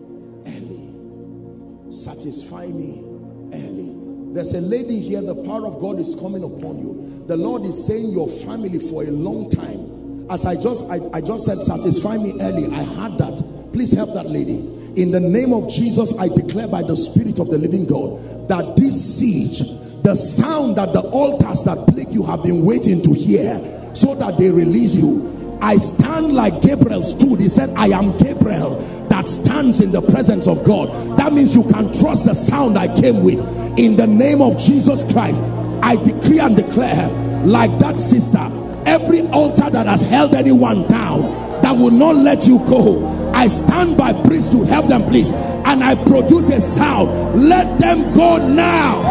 early. 0.47 1.93
Satisfy 1.93 2.67
me 2.67 3.08
early. 3.53 4.35
There's 4.35 4.53
a 4.53 4.61
lady 4.61 5.01
here, 5.01 5.23
the 5.23 5.35
power 5.35 5.67
of 5.67 5.81
God 5.81 5.99
is 5.99 6.15
coming 6.15 6.45
upon 6.45 6.79
you. 6.79 7.25
The 7.27 7.37
Lord 7.37 7.63
is 7.63 7.87
saying 7.87 8.11
your 8.11 8.29
family 8.29 8.79
for 8.79 9.03
a 9.03 9.11
long 9.11 9.51
time. 9.51 10.31
As 10.31 10.45
I 10.45 10.55
just 10.55 10.91
I, 10.91 10.99
I 11.15 11.21
just 11.21 11.45
said, 11.45 11.61
satisfy 11.63 12.17
me 12.19 12.35
early. 12.41 12.67
I 12.67 12.83
had 12.83 13.19
that. 13.19 13.71
Please 13.73 13.93
help 13.93 14.15
that 14.15 14.27
lady. 14.27 14.59
In 15.01 15.11
the 15.11 15.21
name 15.21 15.53
of 15.53 15.71
Jesus, 15.71 16.19
I 16.19 16.29
declare 16.29 16.69
by 16.69 16.83
the 16.83 16.97
Spirit 16.97 17.39
of 17.39 17.49
the 17.49 17.59
living 17.59 17.87
God 17.87 18.49
that 18.49 18.77
this 18.77 19.19
siege, 19.19 19.61
the 20.03 20.15
sound 20.15 20.77
that 20.77 20.93
the 20.93 21.01
altars 21.01 21.65
that 21.65 21.87
plague 21.89 22.11
you 22.11 22.23
have 22.25 22.43
been 22.43 22.65
waiting 22.65 23.03
to 23.03 23.13
hear, 23.13 23.59
so 23.95 24.15
that 24.17 24.39
they 24.39 24.51
release 24.51 24.95
you. 24.95 25.59
I 25.61 25.77
stand 25.77 26.35
like 26.35 26.61
Gabriel 26.63 27.03
stood. 27.03 27.41
He 27.41 27.49
said, 27.49 27.71
I 27.71 27.89
am 27.89 28.17
Gabriel 28.17 28.81
that 29.19 29.27
stands 29.27 29.81
in 29.81 29.91
the 29.91 30.01
presence 30.01 30.47
of 30.47 30.63
God. 30.63 31.19
That 31.19 31.33
means 31.33 31.53
you 31.53 31.65
can 31.65 31.93
trust 31.93 32.25
the 32.25 32.35
sound 32.35 32.79
I 32.79 32.87
came 33.01 33.25
with. 33.25 33.41
In 33.77 33.97
the 33.97 34.07
name 34.07 34.41
of 34.41 34.57
Jesus 34.59 35.03
Christ, 35.13 35.43
I 35.83 35.97
decree 35.97 36.39
and 36.39 36.57
declare, 36.57 37.09
like 37.45 37.77
that 37.81 37.99
sister, 37.99 38.39
every 38.87 39.23
altar 39.31 39.71
that 39.71 39.87
has 39.87 40.09
held 40.09 40.37
anyone 40.37 40.87
down, 40.87 41.23
that 41.63 41.77
will 41.77 41.91
not 41.91 42.15
let 42.15 42.47
you 42.47 42.59
go 42.67 43.19
I 43.35 43.49
stand 43.49 43.97
by 43.97 44.13
priesthood. 44.13 44.69
Help 44.69 44.87
them, 44.87 45.03
please. 45.05 45.33
And 45.33 45.83
I 45.83 45.97
produce 45.97 46.49
a 46.51 46.61
sound. 46.61 47.49
Let 47.49 47.79
them 47.81 48.13
go 48.13 48.37
now. 48.37 49.03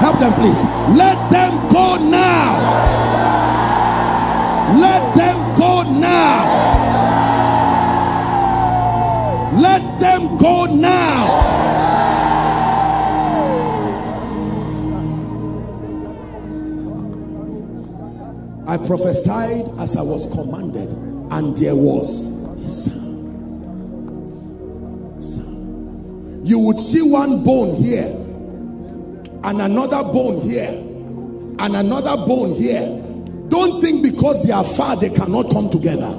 Help 0.00 0.18
them, 0.18 0.32
please. 0.34 0.62
Let 0.96 1.30
them 1.30 1.68
go 1.68 1.96
now. 2.10 3.00
Let 4.80 5.16
them 5.16 5.54
go 5.56 5.82
now. 5.98 6.79
Go 10.40 10.64
now. 10.74 11.60
I 18.66 18.76
prophesied 18.78 19.68
as 19.78 19.96
I 19.96 20.02
was 20.02 20.32
commanded 20.32 20.88
and 21.32 21.56
there 21.56 21.74
was. 21.76 22.38
You 26.42 26.58
would 26.60 26.80
see 26.80 27.02
one 27.02 27.44
bone 27.44 27.80
here 27.80 28.08
and 29.44 29.60
another 29.60 30.02
bone 30.12 30.40
here 30.48 30.68
and 30.68 31.76
another 31.76 32.16
bone 32.26 32.50
here. 32.50 32.86
Don't 33.48 33.80
think 33.80 34.02
because 34.02 34.44
they 34.46 34.52
are 34.52 34.64
far 34.64 34.96
they 34.96 35.10
cannot 35.10 35.50
come 35.50 35.68
together. 35.70 36.16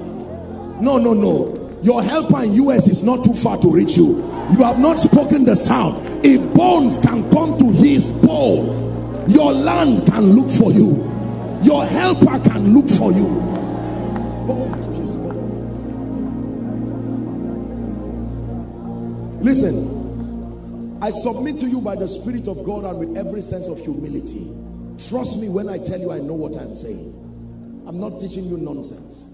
No, 0.79 0.97
no, 0.97 1.13
no. 1.13 1.60
Your 1.81 2.03
helper 2.03 2.43
in 2.43 2.53
US 2.53 2.87
is 2.87 3.01
not 3.01 3.23
too 3.23 3.33
far 3.33 3.57
to 3.57 3.71
reach 3.71 3.97
you. 3.97 4.17
You 4.51 4.63
have 4.63 4.79
not 4.79 4.99
spoken 4.99 5.45
the 5.45 5.55
sound. 5.55 5.97
If 6.23 6.53
bones 6.53 6.99
can 6.99 7.29
come 7.31 7.57
to 7.57 7.71
his 7.71 8.11
pole, 8.23 9.25
your 9.27 9.51
land 9.51 10.05
can 10.07 10.33
look 10.33 10.49
for 10.49 10.71
you. 10.71 11.07
Your 11.63 11.85
helper 11.85 12.39
can 12.49 12.75
look 12.75 12.87
for 12.87 13.11
you. 13.11 13.25
Bone 14.45 14.81
to 14.81 14.89
his 15.01 15.15
pole. 15.15 15.31
Listen, 19.41 20.99
I 21.01 21.09
submit 21.09 21.59
to 21.61 21.67
you 21.67 21.81
by 21.81 21.95
the 21.95 22.07
Spirit 22.07 22.47
of 22.47 22.63
God 22.63 22.85
and 22.85 22.99
with 22.99 23.17
every 23.17 23.41
sense 23.41 23.67
of 23.67 23.79
humility. 23.79 24.51
Trust 25.09 25.41
me 25.41 25.49
when 25.49 25.67
I 25.67 25.79
tell 25.79 25.99
you 25.99 26.11
I 26.11 26.19
know 26.19 26.35
what 26.35 26.55
I'm 26.55 26.75
saying. 26.75 27.17
I'm 27.87 27.99
not 27.99 28.19
teaching 28.19 28.45
you 28.45 28.57
nonsense. 28.57 29.29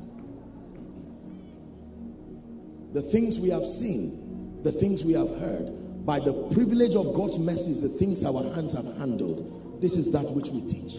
The 2.98 3.04
things 3.04 3.40
we 3.40 3.50
have 3.50 3.64
seen, 3.64 4.64
the 4.64 4.72
things 4.72 5.04
we 5.04 5.14
have 5.14 5.30
heard, 5.30 6.04
by 6.04 6.20
the 6.20 6.34
privilege 6.50 6.96
of 6.96 7.14
God's 7.14 7.38
mercies, 7.38 7.84
the 7.84 7.90
things 7.90 8.24
our 8.24 8.42
hands 8.56 8.74
have 8.74 8.86
handled, 8.98 9.80
this 9.80 9.96
is 9.96 10.10
that 10.14 10.24
which 10.32 10.50
we 10.50 10.62
teach. 10.62 10.98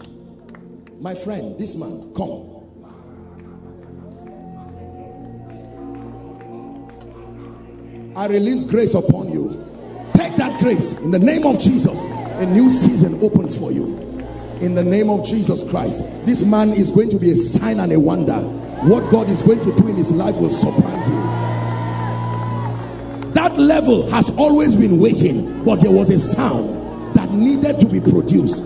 My 1.01 1.13
friend, 1.13 1.59
this 1.59 1.75
man, 1.75 2.13
come. 2.15 2.55
I 8.15 8.27
release 8.27 8.63
grace 8.63 8.93
upon 8.93 9.29
you. 9.33 9.69
Take 10.13 10.37
that 10.37 10.57
grace 10.61 10.97
in 11.01 11.11
the 11.11 11.19
name 11.19 11.45
of 11.45 11.59
Jesus. 11.59 12.07
A 12.07 12.45
new 12.45 12.71
season 12.71 13.21
opens 13.21 13.59
for 13.59 13.73
you. 13.73 13.97
In 14.61 14.73
the 14.73 14.85
name 14.85 15.09
of 15.09 15.25
Jesus 15.25 15.69
Christ. 15.69 16.01
This 16.25 16.45
man 16.45 16.69
is 16.69 16.91
going 16.91 17.09
to 17.09 17.19
be 17.19 17.31
a 17.31 17.35
sign 17.35 17.81
and 17.81 17.91
a 17.91 17.99
wonder. 17.99 18.39
What 18.87 19.11
God 19.11 19.29
is 19.29 19.41
going 19.41 19.59
to 19.59 19.75
do 19.75 19.89
in 19.89 19.97
his 19.97 20.11
life 20.11 20.37
will 20.37 20.47
surprise 20.47 21.09
you. 21.09 21.48
That 23.49 23.57
level 23.57 24.07
has 24.11 24.29
always 24.37 24.75
been 24.75 24.99
waiting, 24.99 25.63
but 25.65 25.81
there 25.81 25.89
was 25.89 26.11
a 26.11 26.19
sound 26.19 27.15
that 27.15 27.31
needed 27.31 27.79
to 27.79 27.87
be 27.87 27.99
produced. 27.99 28.61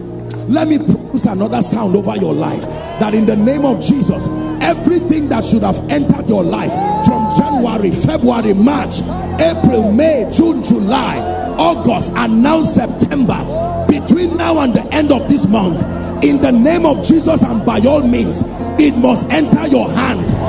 Let 0.49 0.67
me 0.67 0.77
produce 0.77 1.25
another 1.25 1.61
sound 1.61 1.95
over 1.95 2.17
your 2.17 2.33
life 2.33 2.63
that 2.99 3.15
in 3.15 3.25
the 3.25 3.37
name 3.37 3.63
of 3.63 3.79
Jesus, 3.81 4.27
everything 4.61 5.29
that 5.29 5.45
should 5.45 5.63
have 5.63 5.79
entered 5.89 6.27
your 6.27 6.43
life 6.43 6.73
from 7.05 7.33
January, 7.37 7.91
February, 7.91 8.53
March, 8.53 8.99
April, 9.39 9.89
May, 9.93 10.29
June, 10.33 10.61
July, 10.65 11.17
August, 11.57 12.11
and 12.17 12.43
now 12.43 12.61
September, 12.63 13.39
between 13.87 14.35
now 14.35 14.59
and 14.59 14.73
the 14.73 14.85
end 14.91 15.13
of 15.13 15.29
this 15.29 15.47
month, 15.47 15.81
in 16.25 16.41
the 16.41 16.51
name 16.51 16.85
of 16.85 17.05
Jesus 17.05 17.41
and 17.41 17.65
by 17.65 17.79
all 17.87 18.05
means, 18.05 18.41
it 18.77 18.97
must 18.97 19.25
enter 19.31 19.65
your 19.65 19.89
hand. 19.89 20.42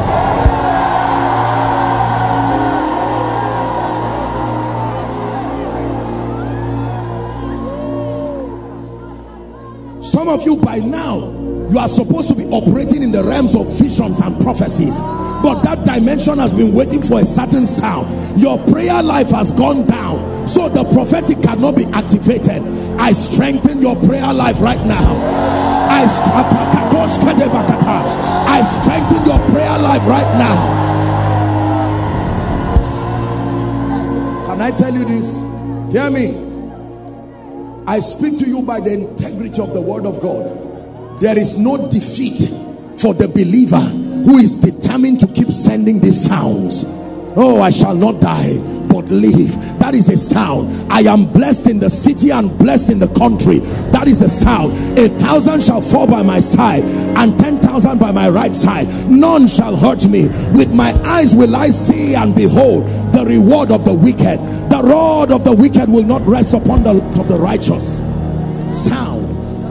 Of 10.35 10.43
you 10.45 10.57
by 10.57 10.79
now, 10.79 11.31
you 11.71 11.79
are 11.79 11.89
supposed 11.89 12.29
to 12.29 12.35
be 12.35 12.45
operating 12.47 13.03
in 13.03 13.13
the 13.13 13.23
realms 13.23 13.55
of 13.55 13.67
visions 13.79 14.21
and 14.21 14.39
prophecies. 14.43 14.99
But 14.99 15.63
that 15.63 15.85
dimension 15.85 16.39
has 16.39 16.53
been 16.53 16.75
waiting 16.75 17.03
for 17.03 17.21
a 17.21 17.25
certain 17.25 17.67
sound. 17.67 18.41
Your 18.41 18.59
prayer 18.67 19.03
life 19.03 19.31
has 19.31 19.53
gone 19.53 19.87
down. 19.87 20.49
So 20.49 20.69
the 20.69 20.85
prophetic 20.85 21.41
cannot 21.43 21.77
be 21.77 21.85
activated. 21.87 22.63
I 22.99 23.13
strengthen 23.13 23.81
your 23.81 23.95
prayer 23.97 24.33
life 24.33 24.61
right 24.61 24.85
now. 24.85 25.05
I, 25.89 26.05
I 28.49 28.63
strengthen 28.63 29.27
your 29.27 29.39
prayer 29.51 29.79
life 29.79 30.03
right 30.07 30.39
now. 30.39 30.85
Can 34.47 34.61
I 34.61 34.71
tell 34.71 34.93
you 34.93 35.05
this? 35.05 35.41
Hear 35.93 36.11
me. 36.11 36.44
I 37.87 38.01
speak 38.01 38.39
to 38.39 38.47
you 38.47 38.63
by 38.63 38.81
the 38.81 38.93
integrity 38.93 39.61
of 39.61 39.75
the 39.75 39.81
word 39.81 40.07
of 40.07 40.21
God. 40.21 41.21
There 41.21 41.39
is 41.39 41.59
no 41.59 41.89
defeat 41.91 42.41
for 42.99 43.13
the 43.13 43.29
believer 43.29 43.81
who 44.25 44.39
is 44.39 44.55
determined 44.55 45.21
to 45.21 45.27
keep 45.27 45.53
sending 45.53 46.01
these 46.01 46.25
sounds. 46.25 46.85
Oh, 47.37 47.61
I 47.61 47.71
shall 47.71 47.95
not 47.95 48.21
die 48.21 48.59
but 48.95 49.11
live. 49.11 49.79
That 49.81 49.95
is 49.95 50.09
a 50.09 50.17
sound. 50.17 50.71
I 50.91 51.01
am 51.01 51.27
blessed 51.33 51.69
in 51.69 51.81
the 51.81 51.91
city 51.91 52.31
and 52.31 52.57
blessed 52.57 52.91
in 52.91 53.01
the 53.01 53.09
country. 53.09 53.59
That 53.91 54.07
is 54.07 54.23
a 54.23 54.29
sound. 54.29 54.73
A 54.97 55.09
thousand 55.09 55.65
shall 55.65 55.83
fall 55.83 56.07
by 56.07 56.23
my 56.23 56.39
side 56.39 56.85
and 56.85 57.37
ten 57.37 57.59
thousand 57.59 57.99
by 57.99 58.13
my 58.13 58.29
right 58.29 58.55
side. 58.55 58.87
None 59.11 59.49
shall 59.49 59.75
hurt 59.77 60.07
me. 60.07 60.29
With 60.55 60.73
my 60.73 60.93
eyes 61.05 61.35
will 61.35 61.57
I 61.57 61.71
see 61.71 62.15
and 62.15 62.37
behold 62.37 62.87
the 63.13 63.25
reward 63.27 63.73
of 63.73 63.85
the 63.85 63.93
wicked. 63.93 64.39
The 64.71 64.81
rod 64.85 65.33
of 65.33 65.43
the 65.43 65.55
wicked 65.55 65.89
will 65.89 66.05
not 66.05 66.23
rest 66.23 66.55
upon 66.55 66.85
the 66.85 67.03
of 67.21 67.27
the 67.27 67.37
righteous. 67.37 67.99
Sounds. 68.71 69.65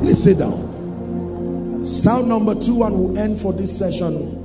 Please 0.00 0.22
sit 0.22 0.38
down. 0.40 1.86
Sound 1.86 2.28
number 2.28 2.54
two, 2.54 2.82
and 2.82 2.98
we'll 2.98 3.18
end 3.18 3.38
for 3.38 3.52
this 3.52 3.76
session. 3.78 4.43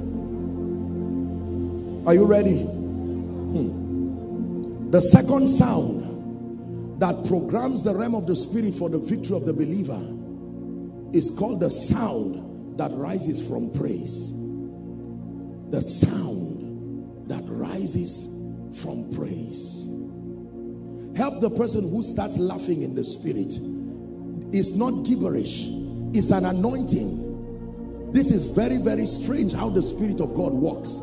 Are 2.09 2.15
you 2.15 2.25
ready? 2.25 2.57
Hmm. 2.63 3.69
The 4.89 4.99
second 4.99 5.47
sound 5.47 6.99
that 6.99 7.23
programs 7.25 7.83
the 7.83 7.93
realm 7.93 8.15
of 8.15 8.25
the 8.25 8.35
spirit 8.35 8.73
for 8.73 8.89
the 8.89 8.97
victory 8.97 9.37
of 9.37 9.45
the 9.45 9.53
believer 9.53 10.01
is 11.13 11.29
called 11.29 11.59
the 11.59 11.69
sound 11.69 12.79
that 12.79 12.91
rises 12.93 13.47
from 13.47 13.69
praise. 13.69 14.31
The 15.69 15.81
sound 15.81 17.29
that 17.29 17.43
rises 17.45 18.25
from 18.81 19.11
praise. 19.11 19.87
Help 21.15 21.41
the 21.41 21.51
person 21.51 21.91
who 21.91 22.01
starts 22.01 22.39
laughing 22.39 22.81
in 22.81 22.95
the 22.95 23.03
spirit. 23.03 23.53
It's 24.51 24.71
not 24.71 25.03
gibberish, 25.03 25.67
it's 26.15 26.31
an 26.31 26.45
anointing. 26.45 28.11
This 28.13 28.31
is 28.31 28.47
very, 28.47 28.77
very 28.77 29.05
strange 29.05 29.53
how 29.53 29.69
the 29.69 29.83
Spirit 29.83 30.21
of 30.21 30.33
God 30.33 30.51
works. 30.51 30.99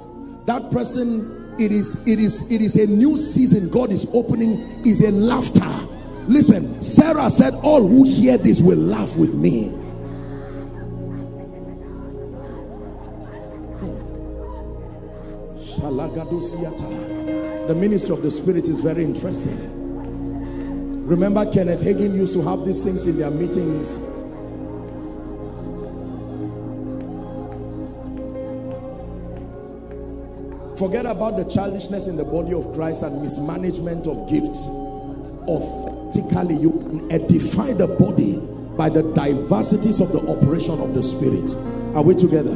That 0.47 0.71
person, 0.71 1.55
it 1.59 1.73
is, 1.73 2.01
it 2.07 2.19
is, 2.21 2.51
it 2.51 2.61
is 2.61 2.77
a 2.77 2.87
new 2.87 3.19
season 3.19 3.69
God 3.69 3.91
is 3.91 4.07
opening, 4.13 4.61
is 4.87 5.01
a 5.01 5.11
laughter. 5.11 5.89
Listen, 6.29 6.83
Sarah 6.83 7.31
said, 7.31 7.55
All 7.55 7.87
who 7.87 8.05
hear 8.05 8.39
this 8.39 8.61
will 8.61 8.79
laugh 8.79 9.17
with 9.17 9.35
me. 9.35 9.75
The 17.67 17.75
ministry 17.75 18.15
of 18.15 18.23
the 18.23 18.31
spirit 18.31 18.69
is 18.69 18.81
very 18.81 19.03
interesting. 19.05 19.85
Remember, 21.07 21.51
Kenneth 21.51 21.83
Hagin 21.83 22.15
used 22.15 22.35
to 22.35 22.43
have 22.43 22.65
these 22.65 22.83
things 22.83 23.07
in 23.07 23.19
their 23.19 23.31
meetings. 23.31 23.99
Forget 30.77 31.07
about 31.07 31.37
the 31.39 31.45
childishness 31.45 32.07
in 32.07 32.16
the 32.16 32.24
body 32.24 32.53
of 32.53 32.72
Christ 32.74 33.03
and 33.03 33.22
mismanagement 33.22 34.07
of 34.07 34.29
gifts. 34.29 34.68
Authentically, 35.49 36.57
you 36.57 36.70
can 36.70 37.11
edify 37.11 37.72
the 37.72 37.87
body 37.87 38.37
by 38.77 38.91
the 38.91 39.03
diversities 39.14 40.01
of 40.01 40.12
the 40.12 40.20
operation 40.29 40.79
of 40.81 40.93
the 40.95 41.03
Spirit. 41.03 41.51
Are 41.95 42.03
we 42.03 42.14
together? 42.14 42.53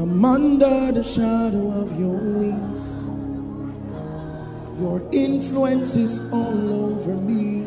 I'm 0.00 0.24
under 0.24 0.92
the 0.92 1.04
shadow 1.04 1.70
of 1.82 2.00
your 2.00 2.16
wings. 2.16 3.04
Your 4.80 5.02
influence 5.12 5.96
is 5.96 6.32
all 6.32 6.92
over 6.92 7.14
me. 7.14 7.66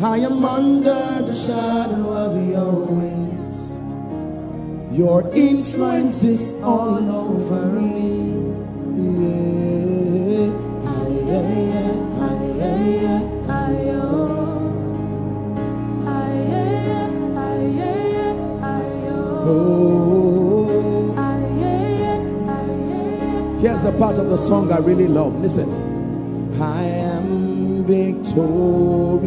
I 0.00 0.18
am 0.18 0.44
under 0.44 1.24
the 1.24 1.34
shadow 1.34 2.12
of 2.12 2.48
your 2.48 2.72
wings. 2.72 3.63
Your 4.94 5.28
influence 5.34 6.22
is 6.22 6.54
all 6.62 7.10
over 7.10 7.66
me. 7.66 8.14
Here's 23.60 23.82
the 23.82 23.92
part 23.98 24.18
of 24.18 24.28
the 24.28 24.36
song 24.38 24.70
I 24.70 24.78
really 24.78 25.08
love. 25.08 25.40
Listen. 25.40 25.68
I 26.62 26.84
am 26.84 27.82
victorious. 27.84 29.24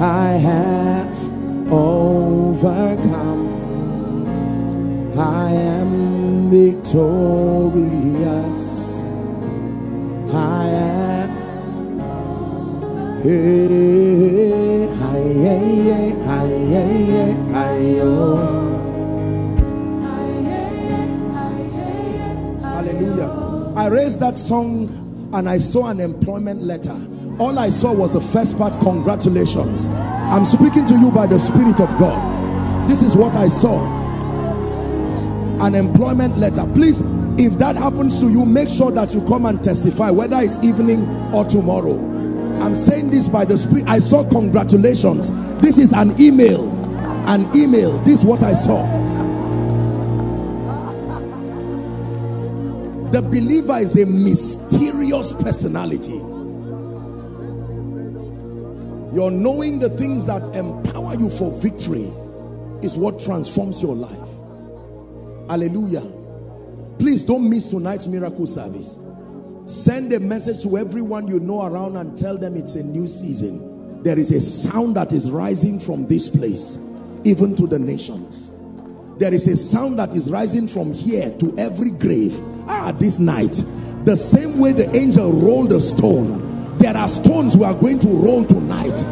I 0.00 0.30
have 0.42 1.31
overcome. 1.72 3.42
I 5.18 5.50
am 5.52 6.50
victorious. 6.50 8.02
I 10.32 10.66
am 10.66 10.92
Hey, 13.22 13.68
hey, 15.44 16.10
hi, 16.26 16.48
hey, 16.48 17.36
hi, 17.52 18.00
oh. 18.00 18.36
Hallelujah. 22.62 23.30
I 23.76 23.86
raised 23.86 24.18
that 24.18 24.36
song 24.36 25.30
and 25.32 25.48
I 25.48 25.58
saw 25.58 25.86
an 25.86 26.00
employment 26.00 26.64
letter. 26.64 26.96
All 27.38 27.58
I 27.58 27.70
saw 27.70 27.92
was 27.92 28.12
the 28.12 28.20
first 28.20 28.56
part, 28.58 28.78
congratulations. 28.80 29.86
I'm 29.86 30.44
speaking 30.44 30.86
to 30.86 30.98
you 30.98 31.10
by 31.10 31.26
the 31.26 31.38
Spirit 31.38 31.80
of 31.80 31.88
God. 31.98 32.88
This 32.88 33.02
is 33.02 33.16
what 33.16 33.34
I 33.34 33.48
saw. 33.48 33.82
An 35.60 35.74
employment 35.74 36.38
letter. 36.38 36.66
Please, 36.74 37.00
if 37.38 37.58
that 37.58 37.76
happens 37.76 38.20
to 38.20 38.28
you, 38.28 38.44
make 38.44 38.68
sure 38.68 38.90
that 38.90 39.14
you 39.14 39.22
come 39.24 39.46
and 39.46 39.62
testify, 39.62 40.10
whether 40.10 40.40
it's 40.40 40.62
evening 40.62 41.08
or 41.32 41.44
tomorrow. 41.44 41.98
I'm 42.62 42.76
saying 42.76 43.10
this 43.10 43.28
by 43.28 43.44
the 43.44 43.58
Spirit. 43.58 43.88
I 43.88 43.98
saw 43.98 44.28
congratulations. 44.28 45.30
This 45.60 45.78
is 45.78 45.92
an 45.92 46.20
email. 46.20 46.70
An 47.28 47.48
email. 47.56 47.98
This 47.98 48.20
is 48.20 48.24
what 48.24 48.42
I 48.42 48.52
saw. 48.52 48.82
The 53.10 53.22
believer 53.22 53.78
is 53.78 53.96
a 53.96 54.06
mysterious 54.06 55.32
personality. 55.32 56.22
Your 59.12 59.30
knowing 59.30 59.78
the 59.78 59.90
things 59.90 60.26
that 60.26 60.42
empower 60.56 61.14
you 61.16 61.28
for 61.28 61.52
victory 61.52 62.12
is 62.82 62.96
what 62.96 63.20
transforms 63.20 63.82
your 63.82 63.94
life. 63.94 64.28
Hallelujah. 65.48 66.04
Please 66.98 67.24
don't 67.24 67.48
miss 67.48 67.68
tonight's 67.68 68.06
miracle 68.06 68.46
service. 68.46 68.98
Send 69.66 70.12
a 70.12 70.20
message 70.20 70.62
to 70.62 70.78
everyone 70.78 71.28
you 71.28 71.40
know 71.40 71.66
around 71.66 71.96
and 71.96 72.16
tell 72.16 72.36
them 72.38 72.56
it's 72.56 72.74
a 72.74 72.82
new 72.82 73.06
season. 73.06 74.02
There 74.02 74.18
is 74.18 74.30
a 74.30 74.40
sound 74.40 74.96
that 74.96 75.12
is 75.12 75.30
rising 75.30 75.78
from 75.78 76.06
this 76.06 76.28
place, 76.28 76.78
even 77.24 77.54
to 77.56 77.66
the 77.66 77.78
nations. 77.78 78.50
There 79.18 79.32
is 79.32 79.46
a 79.46 79.56
sound 79.56 79.98
that 79.98 80.14
is 80.14 80.30
rising 80.30 80.66
from 80.66 80.92
here 80.92 81.30
to 81.38 81.54
every 81.58 81.90
grave 81.90 82.40
ah 82.68 82.92
this 82.92 83.18
night 83.18 83.62
the 84.04 84.16
same 84.16 84.58
way 84.58 84.72
the 84.72 84.94
angel 84.96 85.32
rolled 85.32 85.70
the 85.70 85.80
stone 85.80 86.51
there 86.82 86.96
are 86.96 87.08
stones 87.08 87.56
we 87.56 87.64
are 87.64 87.74
going 87.74 87.98
to 87.98 88.08
roll 88.08 88.44
tonight 88.44 89.02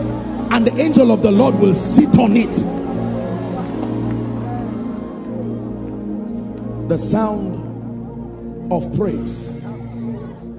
and 0.52 0.66
the 0.66 0.76
angel 0.80 1.10
of 1.12 1.22
the 1.22 1.30
lord 1.30 1.54
will 1.56 1.72
sit 1.74 2.18
on 2.18 2.36
it 2.36 2.50
the 6.88 6.98
sound 6.98 7.56
of 8.72 8.96
praise 8.96 9.54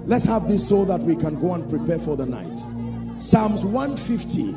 let's 0.07 0.25
have 0.25 0.47
this 0.47 0.67
so 0.67 0.85
that 0.85 0.99
we 1.01 1.15
can 1.15 1.39
go 1.39 1.53
and 1.53 1.69
prepare 1.69 1.99
for 1.99 2.15
the 2.17 2.25
night 2.25 2.57
psalms 3.21 3.63
150 3.65 4.53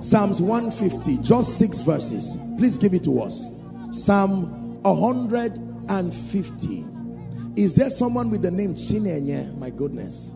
psalms 0.00 0.40
150 0.40 1.18
just 1.22 1.58
six 1.58 1.80
verses 1.80 2.36
please 2.56 2.76
give 2.78 2.94
it 2.94 3.04
to 3.04 3.20
us 3.22 3.58
psalm 3.90 4.82
100 4.82 5.68
and 5.88 6.14
50. 6.14 6.84
Is 7.56 7.74
there 7.74 7.90
someone 7.90 8.30
with 8.30 8.42
the 8.42 8.50
name 8.50 8.74
Chinenye? 8.74 9.56
My 9.58 9.70
goodness. 9.70 10.32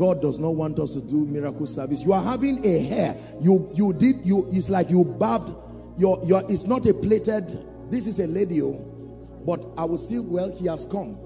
God 0.00 0.22
does 0.22 0.40
not 0.40 0.54
want 0.54 0.78
us 0.78 0.94
to 0.94 1.00
do 1.02 1.26
miracle 1.26 1.66
service. 1.66 2.00
You 2.00 2.14
are 2.14 2.22
having 2.24 2.64
a 2.64 2.78
hair. 2.84 3.18
You 3.38 3.70
you 3.74 3.92
did 3.92 4.24
you 4.24 4.48
it's 4.50 4.70
like 4.70 4.88
you 4.88 5.04
barbed 5.04 5.54
your 5.98 6.18
your 6.24 6.42
it's 6.50 6.64
not 6.64 6.86
a 6.86 6.94
plated 6.94 7.66
this 7.90 8.06
is 8.06 8.18
a 8.18 8.26
lady 8.26 8.62
oh, 8.62 8.82
but 9.44 9.62
I 9.76 9.84
will 9.84 9.98
still 9.98 10.22
well 10.22 10.50
he 10.56 10.68
has 10.68 10.86
come. 10.86 11.18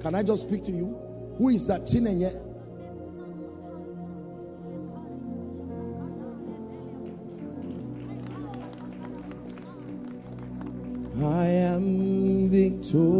Can 0.00 0.16
I 0.16 0.24
just 0.24 0.48
speak 0.48 0.64
to 0.64 0.72
you? 0.72 0.98
Who 1.38 1.50
is 1.50 1.64
that 1.68 1.82
Chinenye? 1.82 2.34
I 11.22 11.46
am 11.46 12.50
victorious. 12.50 13.14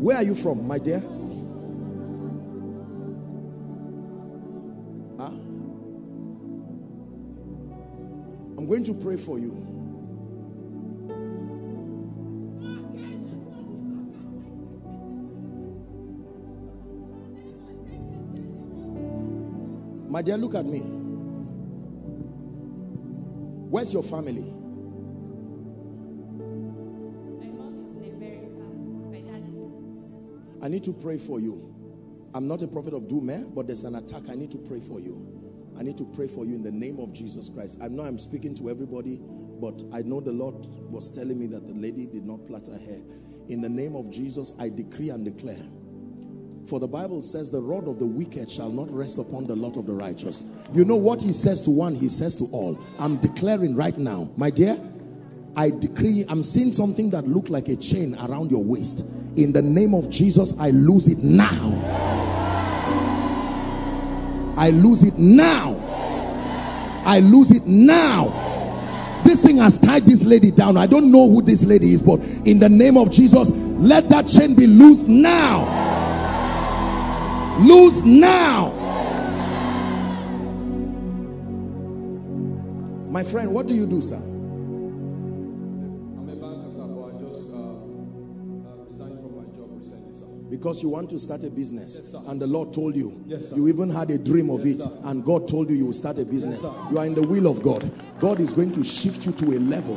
Where 0.00 0.16
are 0.16 0.22
you 0.22 0.34
from, 0.34 0.66
my 0.66 0.78
dear? 0.78 1.04
I'm 8.66 8.70
going 8.70 8.82
to 8.82 8.94
pray 8.94 9.16
for 9.16 9.38
you. 9.38 9.52
My 20.08 20.20
dear, 20.20 20.36
look 20.36 20.56
at 20.56 20.66
me. 20.66 20.80
Where's 23.70 23.92
your 23.92 24.02
family? 24.02 24.42
My 24.42 24.48
mom 27.46 27.84
is 27.84 27.92
in 27.94 28.02
America. 28.16 28.66
My 29.12 29.20
dad 29.20 29.46
is. 29.46 30.10
I 30.60 30.66
need 30.66 30.82
to 30.82 30.92
pray 30.92 31.18
for 31.18 31.38
you. 31.38 31.72
I'm 32.34 32.48
not 32.48 32.62
a 32.62 32.66
prophet 32.66 32.94
of 32.94 33.06
doom, 33.06 33.30
eh? 33.30 33.44
but 33.54 33.68
there's 33.68 33.84
an 33.84 33.94
attack. 33.94 34.24
I 34.28 34.34
need 34.34 34.50
to 34.50 34.58
pray 34.58 34.80
for 34.80 34.98
you. 34.98 35.45
I 35.78 35.82
need 35.82 35.98
to 35.98 36.04
pray 36.04 36.28
for 36.28 36.44
you 36.44 36.54
in 36.54 36.62
the 36.62 36.72
name 36.72 36.98
of 36.98 37.12
Jesus 37.12 37.48
Christ. 37.48 37.78
I 37.82 37.88
know 37.88 38.02
I'm 38.02 38.18
speaking 38.18 38.54
to 38.56 38.70
everybody, 38.70 39.20
but 39.60 39.82
I 39.92 40.02
know 40.02 40.20
the 40.20 40.32
Lord 40.32 40.66
was 40.90 41.10
telling 41.10 41.38
me 41.38 41.46
that 41.48 41.66
the 41.66 41.74
lady 41.74 42.06
did 42.06 42.24
not 42.24 42.46
plait 42.46 42.66
her 42.66 42.78
hair. 42.78 43.00
In 43.48 43.60
the 43.60 43.68
name 43.68 43.94
of 43.94 44.10
Jesus, 44.10 44.54
I 44.58 44.68
decree 44.68 45.10
and 45.10 45.24
declare. 45.24 45.64
For 46.66 46.80
the 46.80 46.88
Bible 46.88 47.22
says 47.22 47.50
the 47.50 47.62
rod 47.62 47.86
of 47.86 47.98
the 47.98 48.06
wicked 48.06 48.50
shall 48.50 48.70
not 48.70 48.90
rest 48.90 49.18
upon 49.18 49.46
the 49.46 49.54
lot 49.54 49.76
of 49.76 49.86
the 49.86 49.92
righteous. 49.92 50.44
You 50.72 50.84
know 50.84 50.96
what 50.96 51.22
he 51.22 51.32
says 51.32 51.62
to 51.62 51.70
one, 51.70 51.94
he 51.94 52.08
says 52.08 52.34
to 52.36 52.46
all. 52.46 52.78
I'm 52.98 53.18
declaring 53.18 53.76
right 53.76 53.96
now, 53.96 54.30
my 54.36 54.50
dear, 54.50 54.78
I 55.56 55.70
decree, 55.70 56.24
I'm 56.28 56.42
seeing 56.42 56.72
something 56.72 57.10
that 57.10 57.26
looked 57.28 57.50
like 57.50 57.68
a 57.68 57.76
chain 57.76 58.16
around 58.16 58.50
your 58.50 58.64
waist 58.64 59.04
in 59.36 59.52
the 59.52 59.62
name 59.62 59.94
of 59.94 60.08
Jesus 60.10 60.58
I 60.58 60.70
lose 60.70 61.08
it 61.08 61.18
now 61.18 62.05
I 64.66 64.70
lose 64.70 65.04
it 65.04 65.16
now. 65.16 65.76
I 67.06 67.20
lose 67.20 67.52
it 67.52 67.64
now. 67.66 69.22
This 69.24 69.40
thing 69.40 69.58
has 69.58 69.78
tied 69.78 70.06
this 70.06 70.24
lady 70.24 70.50
down. 70.50 70.76
I 70.76 70.88
don't 70.88 71.12
know 71.12 71.30
who 71.30 71.40
this 71.40 71.62
lady 71.62 71.94
is 71.94 72.02
but 72.02 72.18
in 72.44 72.58
the 72.58 72.68
name 72.68 72.96
of 72.96 73.12
Jesus 73.12 73.50
let 73.50 74.08
that 74.08 74.26
chain 74.26 74.56
be 74.56 74.66
loose 74.66 75.04
now. 75.04 75.68
Loose 77.60 78.00
now. 78.02 78.72
My 83.08 83.22
friend 83.22 83.52
what 83.52 83.68
do 83.68 83.74
you 83.74 83.86
do 83.86 84.02
sir 84.02 84.20
because 90.66 90.82
you 90.82 90.88
want 90.88 91.08
to 91.08 91.16
start 91.16 91.44
a 91.44 91.48
business 91.48 91.94
yes, 91.94 92.24
and 92.26 92.42
the 92.42 92.46
Lord 92.46 92.74
told 92.74 92.96
you. 92.96 93.22
Yes, 93.24 93.52
you 93.54 93.68
even 93.68 93.88
had 93.88 94.10
a 94.10 94.18
dream 94.18 94.50
of 94.50 94.66
yes, 94.66 94.78
it 94.78 94.82
sir. 94.82 94.98
and 95.04 95.24
God 95.24 95.46
told 95.46 95.70
you 95.70 95.76
you 95.76 95.86
will 95.86 95.92
start 95.92 96.18
a 96.18 96.24
business. 96.24 96.64
you 96.90 96.98
are 96.98 97.06
in 97.06 97.14
the 97.14 97.22
will 97.22 97.46
of 97.46 97.62
God. 97.62 97.88
God 98.18 98.40
is 98.40 98.52
going 98.52 98.72
to 98.72 98.82
shift 98.82 99.26
you 99.26 99.32
to 99.32 99.56
a 99.56 99.60
level. 99.60 99.96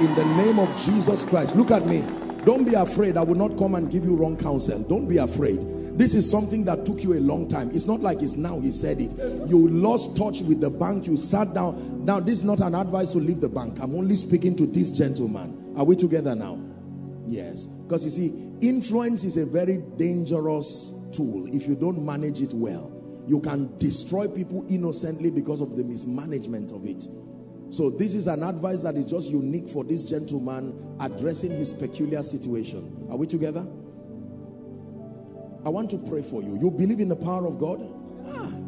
In 0.00 0.12
the 0.16 0.24
name 0.36 0.58
of 0.58 0.68
Jesus 0.84 1.22
Christ. 1.22 1.54
Look 1.54 1.70
at 1.70 1.86
me. 1.86 2.00
Don't 2.44 2.64
be 2.64 2.74
afraid. 2.74 3.16
I 3.16 3.22
will 3.22 3.36
not 3.36 3.56
come 3.56 3.76
and 3.76 3.88
give 3.88 4.04
you 4.04 4.16
wrong 4.16 4.36
counsel. 4.36 4.80
Don't 4.80 5.06
be 5.06 5.18
afraid. 5.18 5.60
This 5.96 6.16
is 6.16 6.28
something 6.28 6.64
that 6.64 6.84
took 6.84 7.04
you 7.04 7.12
a 7.12 7.20
long 7.20 7.46
time. 7.46 7.70
It's 7.72 7.86
not 7.86 8.00
like 8.00 8.20
it's 8.20 8.34
now 8.34 8.58
he 8.58 8.72
said 8.72 9.00
it. 9.00 9.12
You 9.48 9.68
lost 9.68 10.16
touch 10.16 10.40
with 10.40 10.60
the 10.60 10.70
bank. 10.70 11.06
You 11.06 11.16
sat 11.16 11.54
down. 11.54 12.04
Now 12.04 12.18
this 12.18 12.38
is 12.38 12.44
not 12.44 12.58
an 12.58 12.74
advice 12.74 13.12
to 13.12 13.18
leave 13.18 13.40
the 13.40 13.48
bank. 13.48 13.78
I'm 13.80 13.94
only 13.94 14.16
speaking 14.16 14.56
to 14.56 14.66
this 14.66 14.90
gentleman. 14.90 15.76
Are 15.78 15.84
we 15.84 15.94
together 15.94 16.34
now? 16.34 16.58
Yes. 17.28 17.66
Because 17.66 18.04
you 18.04 18.10
see 18.10 18.53
Influence 18.64 19.24
is 19.24 19.36
a 19.36 19.44
very 19.44 19.76
dangerous 19.76 20.94
tool 21.12 21.54
if 21.54 21.68
you 21.68 21.74
don't 21.74 22.02
manage 22.02 22.40
it 22.40 22.54
well. 22.54 22.90
You 23.26 23.38
can 23.38 23.76
destroy 23.76 24.26
people 24.26 24.64
innocently 24.70 25.30
because 25.30 25.60
of 25.60 25.76
the 25.76 25.84
mismanagement 25.84 26.72
of 26.72 26.86
it. 26.86 27.06
So 27.68 27.90
this 27.90 28.14
is 28.14 28.26
an 28.26 28.42
advice 28.42 28.82
that 28.84 28.94
is 28.96 29.04
just 29.04 29.28
unique 29.28 29.68
for 29.68 29.84
this 29.84 30.08
gentleman 30.08 30.96
addressing 30.98 31.50
his 31.50 31.74
peculiar 31.74 32.22
situation. 32.22 33.06
Are 33.10 33.18
we 33.18 33.26
together? 33.26 33.66
I 35.66 35.68
want 35.68 35.90
to 35.90 35.98
pray 35.98 36.22
for 36.22 36.42
you. 36.42 36.58
You 36.58 36.70
believe 36.70 37.00
in 37.00 37.10
the 37.10 37.16
power 37.16 37.46
of 37.46 37.58
God? 37.58 37.86
Ah. 38.28 38.63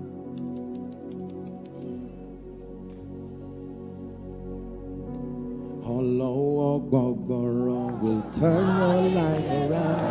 Hello, 5.96 6.76
will 8.02 8.20
turn 8.30 8.66
your 8.76 9.00
life 9.16 9.48
around. 9.48 10.10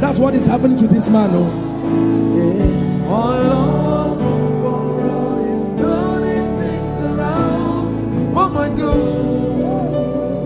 That's 0.00 0.18
what 0.18 0.34
is 0.34 0.44
happening 0.44 0.76
to 0.78 0.88
this 0.88 1.08
man. 1.08 1.30
Oh. 1.34 1.46
yeah. 2.34 2.66
Oh 3.08 4.10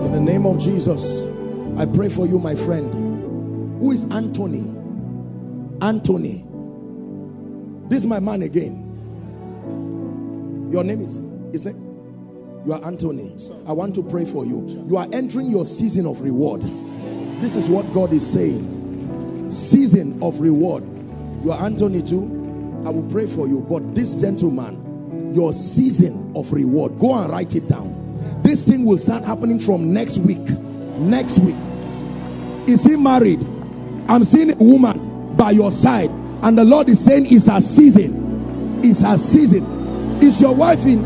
In 0.05 0.11
the 0.11 0.19
name 0.19 0.45
of 0.45 0.59
Jesus, 0.59 1.23
I 1.79 1.87
pray 1.87 2.09
for 2.09 2.27
you, 2.27 2.37
my 2.37 2.53
friend. 2.53 2.93
Who 3.81 3.89
is 3.89 4.05
Anthony? 4.11 4.69
Anthony. 5.81 6.45
This 7.89 8.03
is 8.03 8.05
my 8.05 8.19
man 8.19 8.43
again. 8.43 8.80
Your 10.71 10.85
name 10.85 11.01
is, 11.01 11.19
is 11.53 11.65
name? 11.65 12.63
You 12.65 12.71
are 12.73 12.85
Anthony. 12.85 13.35
I 13.67 13.73
want 13.73 13.93
to 13.95 14.03
pray 14.03 14.23
for 14.23 14.45
you. 14.45 14.85
You 14.87 14.95
are 14.95 15.07
entering 15.11 15.49
your 15.49 15.65
season 15.65 16.05
of 16.05 16.21
reward. 16.21 16.61
This 17.41 17.57
is 17.57 17.67
what 17.67 17.91
God 17.91 18.13
is 18.13 18.25
saying. 18.25 19.49
Season 19.51 20.23
of 20.23 20.39
reward. 20.39 20.83
You 21.43 21.51
are 21.51 21.61
Anthony 21.61 22.01
too. 22.01 22.23
I 22.85 22.89
will 22.89 23.07
pray 23.11 23.27
for 23.27 23.49
you. 23.49 23.59
But 23.59 23.93
this 23.93 24.15
gentleman, 24.15 25.33
your 25.35 25.51
season 25.51 26.31
of 26.37 26.53
reward, 26.53 26.99
go 26.99 27.15
and 27.21 27.29
write 27.29 27.55
it 27.55 27.67
down. 27.67 27.97
This 28.41 28.65
thing 28.65 28.85
will 28.85 28.97
start 28.97 29.25
happening 29.25 29.59
from 29.59 29.91
next 29.91 30.19
week. 30.19 30.47
Next 30.99 31.39
week. 31.39 31.55
Is 32.65 32.85
he 32.85 32.95
married? 32.95 33.41
I'm 34.07 34.23
seeing 34.23 34.51
a 34.51 34.55
woman 34.55 35.35
by 35.35 35.51
your 35.51 35.71
side, 35.71 36.11
and 36.43 36.57
the 36.57 36.63
Lord 36.63 36.87
is 36.87 37.03
saying, 37.03 37.25
It's 37.29 37.47
her 37.47 37.59
season. 37.59 38.81
It's 38.85 39.01
her 39.01 39.17
season. 39.17 39.80
Is 40.21 40.39
your 40.39 40.55
wife 40.55 40.85
in? 40.85 40.99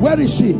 Where 0.00 0.18
is 0.18 0.34
she? 0.34 0.52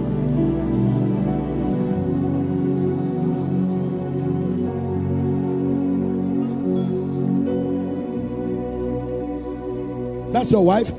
That's 10.33 10.53
your 10.53 10.65
wife? 10.65 10.93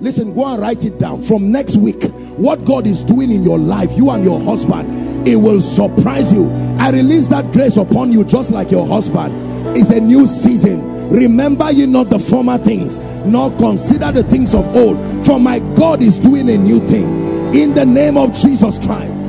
Listen, 0.00 0.32
go 0.34 0.46
and 0.46 0.62
write 0.62 0.84
it 0.84 0.98
down. 0.98 1.20
From 1.22 1.50
next 1.50 1.76
week, 1.76 2.04
what 2.36 2.64
God 2.64 2.86
is 2.86 3.02
doing 3.02 3.32
in 3.32 3.42
your 3.42 3.58
life, 3.58 3.90
you 3.96 4.10
and 4.10 4.24
your 4.24 4.40
husband, 4.40 5.26
it 5.26 5.36
will 5.36 5.60
surprise 5.60 6.32
you. 6.32 6.50
I 6.78 6.90
release 6.90 7.26
that 7.28 7.50
grace 7.50 7.76
upon 7.76 8.12
you 8.12 8.22
just 8.24 8.50
like 8.52 8.70
your 8.70 8.86
husband. 8.86 9.76
It's 9.76 9.90
a 9.90 10.00
new 10.00 10.26
season. 10.26 10.93
Remember 11.10 11.70
ye 11.70 11.86
not 11.86 12.10
the 12.10 12.18
former 12.18 12.58
things, 12.58 12.98
nor 13.26 13.50
consider 13.56 14.12
the 14.12 14.22
things 14.24 14.54
of 14.54 14.66
old. 14.76 14.96
For 15.24 15.38
my 15.38 15.58
God 15.74 16.02
is 16.02 16.18
doing 16.18 16.48
a 16.50 16.56
new 16.56 16.80
thing. 16.86 17.54
In 17.54 17.74
the 17.74 17.84
name 17.84 18.16
of 18.16 18.32
Jesus 18.32 18.78
Christ. 18.78 19.24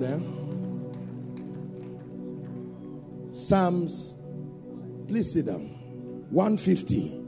Eh? 0.00 0.18
Psalms, 3.32 4.14
please 5.08 5.32
sit 5.32 5.46
down. 5.46 5.62
150. 6.30 7.27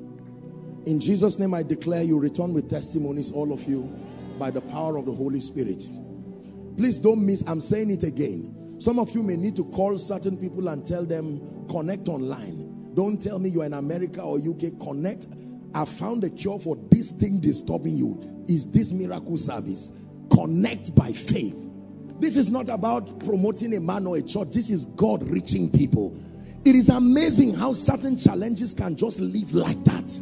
In 0.86 0.98
Jesus' 0.98 1.38
name, 1.38 1.54
I 1.54 1.62
declare 1.62 2.02
you 2.02 2.18
return 2.18 2.54
with 2.54 2.70
testimonies, 2.70 3.30
all 3.30 3.52
of 3.52 3.64
you, 3.64 3.82
by 4.38 4.50
the 4.50 4.62
power 4.62 4.96
of 4.96 5.06
the 5.06 5.12
Holy 5.12 5.40
Spirit. 5.40 5.88
Please 6.76 6.98
don't 6.98 7.24
miss, 7.24 7.44
I'm 7.46 7.60
saying 7.60 7.90
it 7.90 8.02
again. 8.02 8.76
Some 8.80 8.98
of 8.98 9.14
you 9.14 9.22
may 9.22 9.36
need 9.36 9.56
to 9.56 9.64
call 9.66 9.98
certain 9.98 10.38
people 10.38 10.68
and 10.68 10.86
tell 10.86 11.04
them, 11.04 11.66
connect 11.68 12.08
online. 12.08 12.92
Don't 12.94 13.22
tell 13.22 13.38
me 13.38 13.50
you're 13.50 13.66
in 13.66 13.74
America 13.74 14.22
or 14.22 14.38
UK, 14.38 14.80
connect. 14.80 15.26
I 15.74 15.84
found 15.84 16.24
a 16.24 16.30
cure 16.30 16.58
for 16.58 16.76
this 16.90 17.12
thing 17.12 17.40
disturbing 17.40 17.96
you. 17.96 18.44
Is 18.48 18.70
this 18.70 18.90
miracle 18.90 19.36
service? 19.36 19.92
Connect 20.32 20.94
by 20.94 21.12
faith. 21.12 21.56
This 22.18 22.36
is 22.36 22.50
not 22.50 22.68
about 22.68 23.20
promoting 23.24 23.74
a 23.74 23.80
man 23.80 24.06
or 24.06 24.16
a 24.16 24.22
church. 24.22 24.48
This 24.50 24.70
is 24.70 24.86
God 24.86 25.22
reaching 25.30 25.70
people. 25.70 26.18
It 26.64 26.74
is 26.74 26.88
amazing 26.88 27.54
how 27.54 27.72
certain 27.72 28.16
challenges 28.16 28.74
can 28.74 28.96
just 28.96 29.20
live 29.20 29.54
like 29.54 29.82
that. 29.84 30.20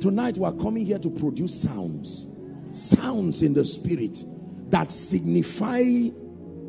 Tonight 0.00 0.38
we 0.38 0.44
are 0.44 0.52
coming 0.52 0.84
here 0.84 0.98
to 0.98 1.10
produce 1.10 1.62
sounds. 1.62 2.26
Sounds 2.72 3.42
in 3.42 3.54
the 3.54 3.64
spirit 3.64 4.24
that 4.70 4.92
signify 4.92 5.82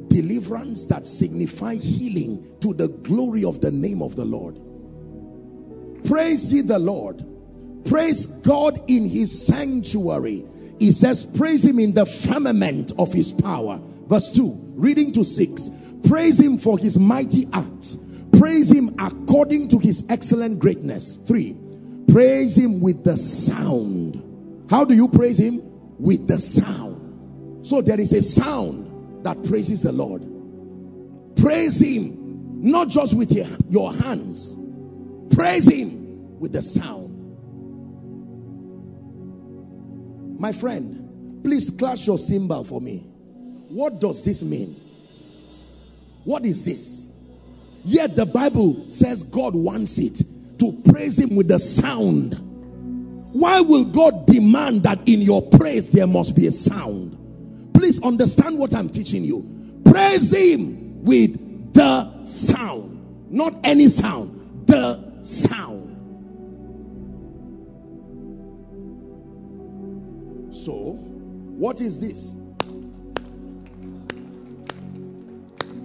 deliverance, 0.07 0.85
that 0.85 1.05
signify 1.05 1.75
healing 1.75 2.55
to 2.61 2.73
the 2.73 2.87
glory 2.87 3.43
of 3.43 3.59
the 3.61 3.71
name 3.71 4.01
of 4.01 4.15
the 4.15 4.25
Lord. 4.25 4.59
Praise 6.05 6.51
ye 6.53 6.61
the 6.61 6.79
Lord. 6.79 7.25
Praise 7.85 8.27
God 8.27 8.81
in 8.87 9.05
his 9.07 9.45
sanctuary 9.47 10.45
he 10.79 10.91
says, 10.91 11.23
Praise 11.25 11.65
him 11.65 11.79
in 11.79 11.93
the 11.93 12.05
firmament 12.05 12.91
of 12.97 13.11
his 13.11 13.31
power. 13.31 13.79
Verse 14.07 14.29
2, 14.31 14.73
reading 14.75 15.11
to 15.13 15.23
6. 15.23 15.69
Praise 16.07 16.39
him 16.39 16.57
for 16.57 16.77
his 16.77 16.97
mighty 16.97 17.47
acts. 17.53 17.97
Praise 18.37 18.71
him 18.71 18.95
according 18.99 19.69
to 19.69 19.79
his 19.79 20.05
excellent 20.09 20.59
greatness. 20.59 21.17
3. 21.17 21.57
Praise 22.11 22.57
him 22.57 22.79
with 22.79 23.03
the 23.03 23.17
sound. 23.17 24.23
How 24.69 24.85
do 24.85 24.93
you 24.93 25.07
praise 25.07 25.39
him? 25.39 25.61
With 25.99 26.27
the 26.27 26.39
sound. 26.39 27.65
So 27.65 27.81
there 27.81 27.99
is 27.99 28.13
a 28.13 28.21
sound 28.21 29.25
that 29.25 29.43
praises 29.43 29.81
the 29.81 29.91
Lord. 29.91 30.23
Praise 31.35 31.81
him 31.81 32.27
not 32.61 32.89
just 32.89 33.13
with 33.13 33.31
your 33.69 33.93
hands, 33.93 34.57
praise 35.35 35.69
him 35.71 36.39
with 36.39 36.53
the 36.53 36.61
sound. 36.61 37.13
My 40.39 40.51
friend, 40.51 41.43
please 41.43 41.69
clash 41.69 42.07
your 42.07 42.17
cymbal 42.17 42.63
for 42.63 42.81
me. 42.81 42.99
What 43.69 43.99
does 43.99 44.23
this 44.23 44.43
mean? 44.43 44.75
What 46.23 46.45
is 46.45 46.63
this? 46.63 47.09
Yet 47.85 48.15
the 48.15 48.25
Bible 48.25 48.89
says 48.89 49.23
God 49.23 49.55
wants 49.55 49.97
it 49.97 50.21
to 50.59 50.71
praise 50.91 51.19
Him 51.19 51.35
with 51.35 51.47
the 51.47 51.59
sound. 51.59 52.33
Why 53.33 53.61
will 53.61 53.85
God 53.85 54.25
demand 54.25 54.83
that 54.83 54.99
in 55.07 55.21
your 55.21 55.41
praise 55.41 55.91
there 55.91 56.07
must 56.07 56.35
be 56.35 56.47
a 56.47 56.51
sound? 56.51 57.17
Please 57.73 58.01
understand 58.01 58.57
what 58.57 58.73
I'm 58.73 58.89
teaching 58.89 59.23
you. 59.23 59.45
Praise 59.85 60.35
Him 60.35 61.03
with 61.03 61.73
the 61.73 62.25
sound, 62.25 63.31
not 63.31 63.53
any 63.63 63.87
sound, 63.87 64.65
the 64.65 65.23
sound. 65.23 65.93
So, 70.55 70.73
what 70.73 71.79
is 71.79 71.99
this? 71.99 72.35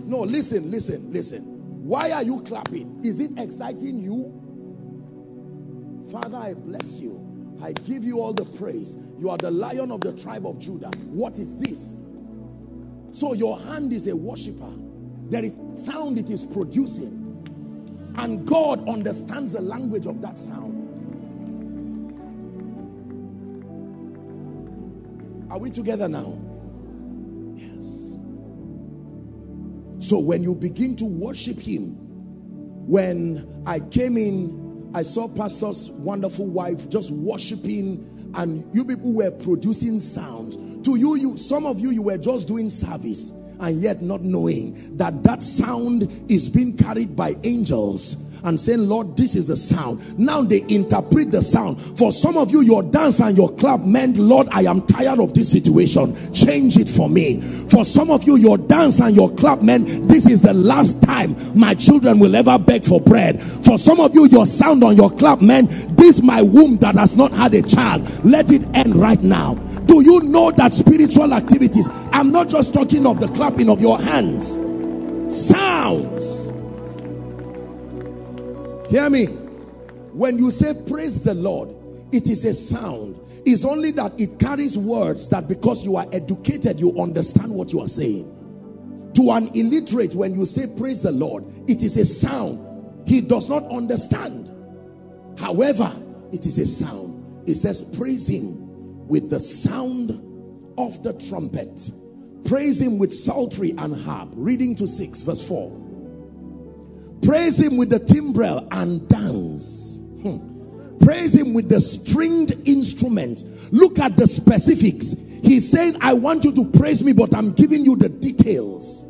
No, 0.07 0.21
listen, 0.21 0.71
listen, 0.71 1.13
listen. 1.13 1.43
Why 1.85 2.11
are 2.13 2.23
you 2.23 2.41
clapping? 2.41 3.01
Is 3.05 3.21
it 3.21 3.39
exciting 3.39 3.99
you? 3.99 4.42
Father, 6.13 6.37
I 6.37 6.53
bless 6.53 7.01
you. 7.01 7.59
I 7.63 7.73
give 7.73 8.05
you 8.05 8.21
all 8.21 8.35
the 8.35 8.45
praise. 8.45 8.97
You 9.19 9.31
are 9.31 9.39
the 9.39 9.51
lion 9.51 9.91
of 9.91 10.03
the 10.03 10.13
tribe 10.13 10.47
of 10.47 10.59
Judah. 10.59 10.91
What 11.07 11.39
is 11.39 11.57
this? 11.57 12.03
So 13.13 13.33
your 13.33 13.59
hand 13.59 13.95
is 13.95 14.07
a 14.09 14.15
worshiper. 14.15 14.71
There 15.31 15.43
is 15.43 15.59
sound 15.75 16.19
it 16.19 16.29
is 16.29 16.45
producing. 16.45 17.19
And 18.19 18.47
God 18.47 18.87
understands 18.87 19.53
the 19.53 19.63
language 19.63 20.07
of 20.07 20.21
that 20.21 20.39
sound. 20.39 20.81
Are 25.51 25.59
we 25.59 25.71
together 25.71 26.09
now? 26.09 26.39
Yes. 27.57 28.19
So 30.07 30.19
when 30.19 30.43
you 30.43 30.55
begin 30.55 30.95
to 30.97 31.07
worship 31.07 31.59
him, 31.59 31.97
when 32.87 33.63
I 33.67 33.81
came 33.81 34.19
in, 34.19 34.63
I 34.95 35.03
saw 35.03 35.29
pastor's 35.29 35.91
wonderful 35.91 36.47
wife 36.47 36.89
just 36.89 37.11
worshiping 37.11 38.33
and 38.35 38.69
you 38.75 38.85
people 38.85 39.13
were 39.13 39.31
producing 39.31 40.01
sounds. 40.01 40.57
To 40.87 40.97
you, 40.97 41.17
you 41.17 41.37
some 41.39 41.67
of 41.67 41.81
you, 41.81 41.91
you 41.91 42.03
were 42.03 42.19
just 42.19 42.49
doing 42.49 42.69
service 42.71 43.33
and 43.63 43.81
yet 43.81 44.03
not 44.03 44.21
knowing 44.23 44.97
that 44.97 45.23
that 45.23 45.43
sound 45.43 46.03
is 46.29 46.49
being 46.49 46.77
carried 46.77 47.17
by 47.17 47.37
angels 47.45 48.29
and 48.45 48.59
saying, 48.61 48.89
Lord, 48.89 49.17
this 49.17 49.37
is 49.37 49.47
the 49.47 49.57
sound. 49.57 50.19
Now 50.19 50.43
they 50.43 50.65
interpret 50.69 51.31
the 51.31 51.43
sound. 51.43 51.81
For 51.97 52.11
some 52.11 52.37
of 52.37 52.51
you, 52.51 52.61
your 52.63 52.83
dance 52.83 53.21
and 53.21 53.37
your 53.37 53.55
clap 53.55 53.81
meant, 53.81 54.17
Lord, 54.17 54.49
I 54.51 54.63
am 54.63 54.85
tired 54.85 55.21
of 55.21 55.33
this 55.33 55.53
situation. 55.53 56.17
Change 56.33 56.77
it 56.77 56.89
for 56.89 57.09
me. 57.09 57.41
For 57.69 57.85
some 57.85 58.11
of 58.11 58.25
you, 58.25 58.35
your 58.35 58.59
dance 58.59 59.01
and 59.01 59.15
your 59.15 59.33
clap 59.37 59.63
meant, 59.63 60.09
this 60.09 60.27
is 60.27 60.43
the 60.43 60.55
last 60.55 61.01
time 61.03 61.37
my 61.57 61.75
children 61.75 62.19
will 62.19 62.35
ever 62.35 62.59
beg 62.59 62.85
for 62.85 63.01
bread. 63.01 63.41
For 63.41 63.79
some 63.79 64.01
of 64.01 64.13
you, 64.15 64.27
your 64.27 64.47
sound 64.47 64.83
on 64.83 64.97
your 64.97 65.11
clap 65.11 65.41
meant, 65.41 65.71
this 65.97 66.21
my 66.21 66.43
womb 66.43 66.79
that 66.79 66.97
has 66.97 67.17
not 67.17 67.31
had 67.31 67.55
a 67.55 67.63
child. 67.63 68.03
Let 68.25 68.51
it 68.51 68.63
end 68.75 68.97
right 68.97 69.23
now. 69.23 69.55
Do 69.87 70.03
you 70.03 70.21
know 70.21 70.51
that 70.53 70.73
spiritual 70.73 71.33
activities, 71.35 71.89
I'm 72.13 72.31
not 72.31 72.49
just 72.49 72.73
talking 72.73 73.07
of 73.07 73.21
the 73.21 73.29
clapping 73.29 73.69
of 73.69 73.81
your 73.81 74.01
hands, 74.01 74.53
sounds 75.35 76.53
Hear 78.93 79.09
me. 79.09 79.25
When 80.13 80.39
you 80.39 80.51
say 80.51 80.75
praise 80.87 81.25
the 81.25 81.33
Lord, 81.33 81.75
it 82.13 82.29
is 82.29 82.45
a 82.45 82.53
sound. 82.53 83.19
It's 83.47 83.65
only 83.65 83.91
that 83.93 84.13
it 84.21 84.39
carries 84.39 84.77
words 84.77 85.31
that 85.31 85.49
because 85.49 85.83
you 85.83 85.97
are 85.97 86.05
educated, 86.13 86.79
you 86.79 87.01
understand 87.01 87.55
what 87.55 87.73
you 87.73 87.81
are 87.81 87.89
saying. 87.89 88.29
To 89.15 89.31
an 89.31 89.49
illiterate, 89.55 90.15
when 90.15 90.35
you 90.35 90.45
say 90.45 90.67
praise 90.77 91.05
the 91.05 91.11
Lord, 91.11 91.47
it 91.67 91.83
is 91.83 91.97
a 91.97 92.05
sound. 92.05 93.09
He 93.09 93.23
does 93.23 93.49
not 93.49 93.65
understand. 93.71 94.51
However, 95.39 95.91
it 96.31 96.45
is 96.45 96.59
a 96.59 96.67
sound. 96.67 97.49
It 97.49 97.55
says, 97.55 97.81
Praise 97.97 98.29
him 98.29 98.62
with 99.07 99.31
the 99.31 99.41
sound 99.41 100.11
of 100.79 101.03
the 101.03 101.13
trumpet. 101.29 101.91
Praise 102.45 102.81
him 102.81 102.99
with 102.99 103.13
psaltery 103.13 103.75
and 103.79 103.95
harp. 103.95 104.31
Reading 104.35 104.75
to 104.77 104.87
6, 104.87 105.23
verse 105.23 105.47
4. 105.47 105.79
Praise 107.23 107.61
him 107.61 107.77
with 107.77 107.91
the 107.91 108.01
timbrel 108.01 108.67
and 108.71 109.09
dance. 109.09 109.99
Hmm. 110.23 110.99
Praise 111.05 111.35
him 111.35 111.53
with 111.53 111.69
the 111.69 111.81
stringed 111.81 112.53
instrument. 112.67 113.45
Look 113.73 113.99
at 113.99 114.17
the 114.17 114.27
specifics. 114.27 115.15
He's 115.43 115.71
saying, 115.71 115.97
I 116.01 116.15
want 116.15 116.45
you 116.45 116.53
to 116.53 116.65
praise 116.65 117.03
me, 117.03 117.13
but 117.13 117.35
I'm 117.35 117.53
giving 117.53 117.85
you 117.85 117.97
the 117.97 118.09
details. 118.09 119.05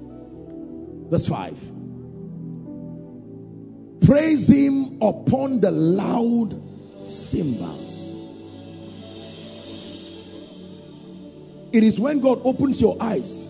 Verse 1.11 1.28
5. 1.28 1.59
Praise 4.07 4.49
him 4.49 5.01
upon 5.01 5.61
the 5.61 5.70
loud 5.70 6.61
cymbals. 7.07 7.81
It 11.72 11.82
is 11.82 11.98
when 11.98 12.20
God 12.20 12.40
opens 12.44 12.80
your 12.80 12.96
eyes, 13.00 13.46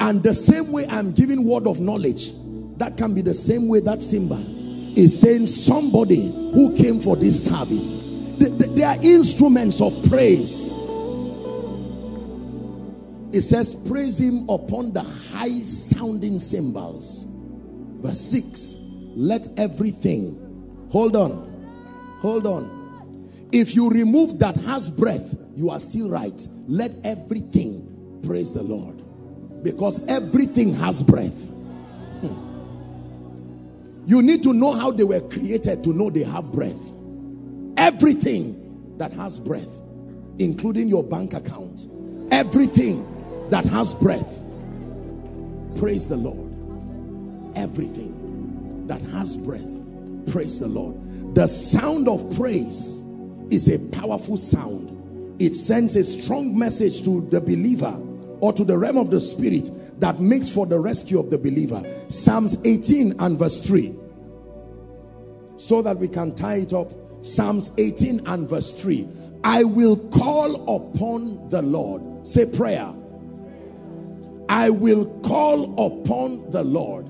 and 0.00 0.22
the 0.22 0.34
same 0.34 0.72
way 0.72 0.86
I'm 0.88 1.12
giving 1.12 1.44
word 1.44 1.66
of 1.66 1.80
knowledge, 1.80 2.32
that 2.78 2.96
can 2.96 3.14
be 3.14 3.22
the 3.22 3.34
same 3.34 3.68
way 3.68 3.80
that 3.80 4.02
cymbal 4.02 4.44
is 4.98 5.20
saying 5.20 5.46
somebody 5.46 6.30
who 6.52 6.74
came 6.76 7.00
for 7.00 7.16
this 7.16 7.44
service. 7.44 8.02
They 8.38 8.82
are 8.82 8.96
instruments 9.02 9.80
of 9.80 9.92
praise. 10.08 10.66
It 13.32 13.42
says, 13.42 13.74
Praise 13.74 14.18
him 14.18 14.48
upon 14.48 14.92
the 14.92 15.02
high 15.02 15.60
sounding 15.62 16.38
cymbals. 16.38 17.26
Verse 18.00 18.20
6 18.20 18.76
Let 19.14 19.48
everything, 19.58 20.88
hold 20.90 21.16
on, 21.16 22.18
hold 22.20 22.46
on. 22.46 22.75
If 23.52 23.74
you 23.74 23.90
remove 23.90 24.38
that 24.40 24.56
has 24.56 24.90
breath, 24.90 25.34
you 25.54 25.70
are 25.70 25.80
still 25.80 26.10
right. 26.10 26.46
Let 26.66 26.94
everything 27.04 28.20
praise 28.26 28.54
the 28.54 28.62
Lord 28.62 29.02
because 29.62 30.04
everything 30.06 30.74
has 30.74 31.02
breath. 31.02 31.48
Hmm. 32.20 32.46
You 34.06 34.22
need 34.22 34.42
to 34.42 34.52
know 34.52 34.72
how 34.72 34.90
they 34.90 35.04
were 35.04 35.20
created 35.20 35.82
to 35.84 35.92
know 35.92 36.10
they 36.10 36.24
have 36.24 36.52
breath. 36.52 36.80
Everything 37.76 38.94
that 38.98 39.12
has 39.12 39.38
breath, 39.38 39.80
including 40.38 40.88
your 40.88 41.04
bank 41.04 41.34
account, 41.34 41.86
everything 42.30 43.06
that 43.50 43.64
has 43.64 43.94
breath, 43.94 44.42
praise 45.76 46.08
the 46.08 46.16
Lord. 46.16 46.52
Everything 47.56 48.86
that 48.86 49.00
has 49.02 49.36
breath, 49.36 49.82
praise 50.30 50.60
the 50.60 50.68
Lord. 50.68 51.34
The 51.34 51.46
sound 51.46 52.08
of 52.08 52.36
praise 52.36 53.02
is 53.50 53.68
a 53.68 53.78
powerful 53.90 54.36
sound. 54.36 54.92
It 55.40 55.54
sends 55.54 55.96
a 55.96 56.04
strong 56.04 56.58
message 56.58 57.02
to 57.04 57.26
the 57.30 57.40
believer 57.40 58.00
or 58.40 58.52
to 58.52 58.64
the 58.64 58.76
realm 58.76 58.96
of 58.96 59.10
the 59.10 59.20
spirit 59.20 59.70
that 60.00 60.20
makes 60.20 60.48
for 60.48 60.66
the 60.66 60.78
rescue 60.78 61.18
of 61.18 61.30
the 61.30 61.38
believer. 61.38 61.82
Psalms 62.08 62.56
18 62.64 63.20
and 63.20 63.38
verse 63.38 63.60
3. 63.60 63.94
So 65.56 65.82
that 65.82 65.98
we 65.98 66.08
can 66.08 66.34
tie 66.34 66.56
it 66.56 66.72
up. 66.72 66.92
Psalms 67.22 67.70
18 67.78 68.26
and 68.26 68.48
verse 68.48 68.72
3. 68.72 69.08
I 69.44 69.64
will 69.64 69.96
call 70.10 70.76
upon 70.76 71.48
the 71.48 71.62
Lord. 71.62 72.26
Say 72.26 72.46
prayer. 72.46 72.92
I 74.48 74.70
will 74.70 75.20
call 75.20 75.72
upon 75.74 76.50
the 76.50 76.62
Lord. 76.62 77.06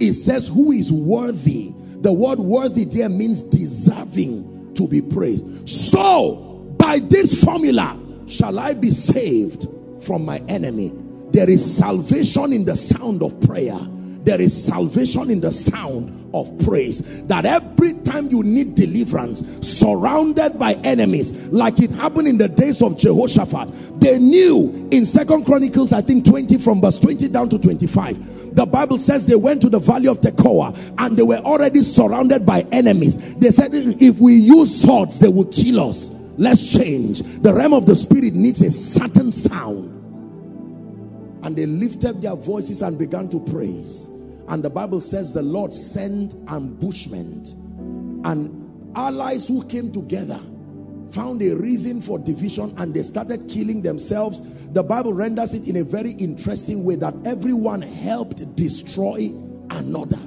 It 0.00 0.14
says, 0.14 0.48
Who 0.48 0.72
is 0.72 0.90
worthy? 0.92 1.72
The 1.96 2.12
word 2.12 2.38
worthy 2.38 2.84
there 2.84 3.08
means 3.08 3.42
deserving 3.42 4.59
to 4.76 4.88
be 4.88 5.02
praised. 5.02 5.68
So, 5.68 6.74
by 6.76 6.98
this 6.98 7.42
formula, 7.44 7.98
shall 8.26 8.58
I 8.58 8.74
be 8.74 8.90
saved 8.90 9.66
from 10.00 10.24
my 10.24 10.38
enemy. 10.48 10.92
There 11.30 11.48
is 11.48 11.76
salvation 11.76 12.52
in 12.52 12.64
the 12.64 12.76
sound 12.76 13.22
of 13.22 13.40
prayer. 13.40 13.78
There 14.24 14.40
is 14.40 14.66
salvation 14.66 15.30
in 15.30 15.40
the 15.40 15.52
sound 15.52 16.30
of 16.34 16.56
praise. 16.64 17.24
That 17.26 17.46
every 17.46 17.94
time 17.94 18.28
you 18.28 18.42
need 18.42 18.74
deliverance, 18.74 19.42
surrounded 19.66 20.58
by 20.58 20.74
enemies, 20.74 21.48
like 21.48 21.80
it 21.80 21.90
happened 21.90 22.28
in 22.28 22.38
the 22.38 22.48
days 22.48 22.82
of 22.82 22.98
Jehoshaphat, 22.98 24.00
they 24.00 24.18
knew 24.18 24.88
in 24.90 25.06
Second 25.06 25.44
Chronicles, 25.44 25.92
I 25.92 26.02
think 26.02 26.24
20 26.26 26.58
from 26.58 26.80
verse 26.80 26.98
20 26.98 27.28
down 27.28 27.48
to 27.50 27.58
25. 27.58 28.54
The 28.54 28.66
Bible 28.66 28.98
says 28.98 29.26
they 29.26 29.36
went 29.36 29.62
to 29.62 29.68
the 29.68 29.78
valley 29.78 30.08
of 30.08 30.20
Tekoa 30.20 30.94
and 30.98 31.16
they 31.16 31.22
were 31.22 31.36
already 31.36 31.82
surrounded 31.82 32.44
by 32.44 32.66
enemies. 32.72 33.36
They 33.36 33.50
said, 33.50 33.70
if 33.72 34.18
we 34.18 34.34
use 34.34 34.82
swords, 34.82 35.18
they 35.18 35.28
will 35.28 35.46
kill 35.46 35.88
us. 35.88 36.10
Let's 36.36 36.76
change. 36.76 37.20
The 37.20 37.54
realm 37.54 37.72
of 37.72 37.86
the 37.86 37.94
spirit 37.94 38.34
needs 38.34 38.60
a 38.62 38.70
certain 38.70 39.30
sound. 39.30 39.99
And 41.42 41.56
they 41.56 41.66
lifted 41.66 42.22
their 42.22 42.36
voices 42.36 42.82
and 42.82 42.98
began 42.98 43.28
to 43.30 43.40
praise. 43.40 44.08
And 44.48 44.62
the 44.62 44.70
Bible 44.70 45.00
says 45.00 45.32
the 45.32 45.42
Lord 45.42 45.72
sent 45.72 46.34
ambushment. 46.48 47.54
And 48.24 48.92
allies 48.96 49.48
who 49.48 49.64
came 49.64 49.92
together 49.92 50.40
found 51.10 51.42
a 51.42 51.56
reason 51.56 52.00
for 52.00 52.18
division 52.18 52.74
and 52.78 52.94
they 52.94 53.02
started 53.02 53.48
killing 53.48 53.82
themselves. 53.82 54.42
The 54.72 54.82
Bible 54.82 55.12
renders 55.12 55.54
it 55.54 55.66
in 55.66 55.76
a 55.76 55.84
very 55.84 56.12
interesting 56.12 56.84
way 56.84 56.96
that 56.96 57.14
everyone 57.24 57.82
helped 57.82 58.54
destroy 58.56 59.30
another. 59.70 60.20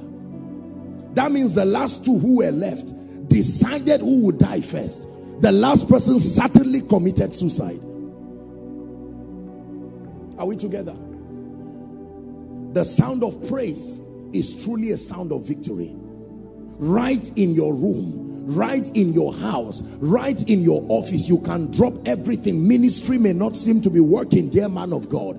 That 1.14 1.32
means 1.32 1.54
the 1.54 1.66
last 1.66 2.04
two 2.04 2.18
who 2.18 2.38
were 2.38 2.52
left 2.52 2.94
decided 3.30 4.02
who 4.02 4.22
would 4.22 4.40
die 4.40 4.62
first 4.62 5.08
the 5.44 5.52
last 5.52 5.90
person 5.90 6.22
certainly 6.22 6.80
committed 6.80 7.34
suicide. 7.34 7.82
Are 10.40 10.46
we 10.46 10.56
together? 10.56 10.96
The 12.74 12.84
sound 12.84 13.24
of 13.24 13.48
praise 13.48 14.02
is 14.34 14.66
truly 14.66 14.92
a 14.92 14.98
sound 14.98 15.32
of 15.32 15.48
victory. 15.48 15.92
Right 16.80 17.32
in 17.36 17.54
your 17.54 17.76
room, 17.76 18.46
right 18.48 18.90
in 18.96 19.14
your 19.14 19.32
house, 19.32 19.84
right 20.00 20.42
in 20.50 20.62
your 20.62 20.84
office, 20.90 21.30
you 21.30 21.38
can 21.42 21.70
drop 21.72 21.94
everything. 22.08 22.68
Ministry 22.68 23.20
may 23.20 23.34
not 23.34 23.56
seem 23.56 23.80
to 23.84 23.92
be 23.92 24.00
working, 24.00 24.50
dear 24.50 24.70
man 24.70 24.92
of 24.92 25.08
God. 25.08 25.36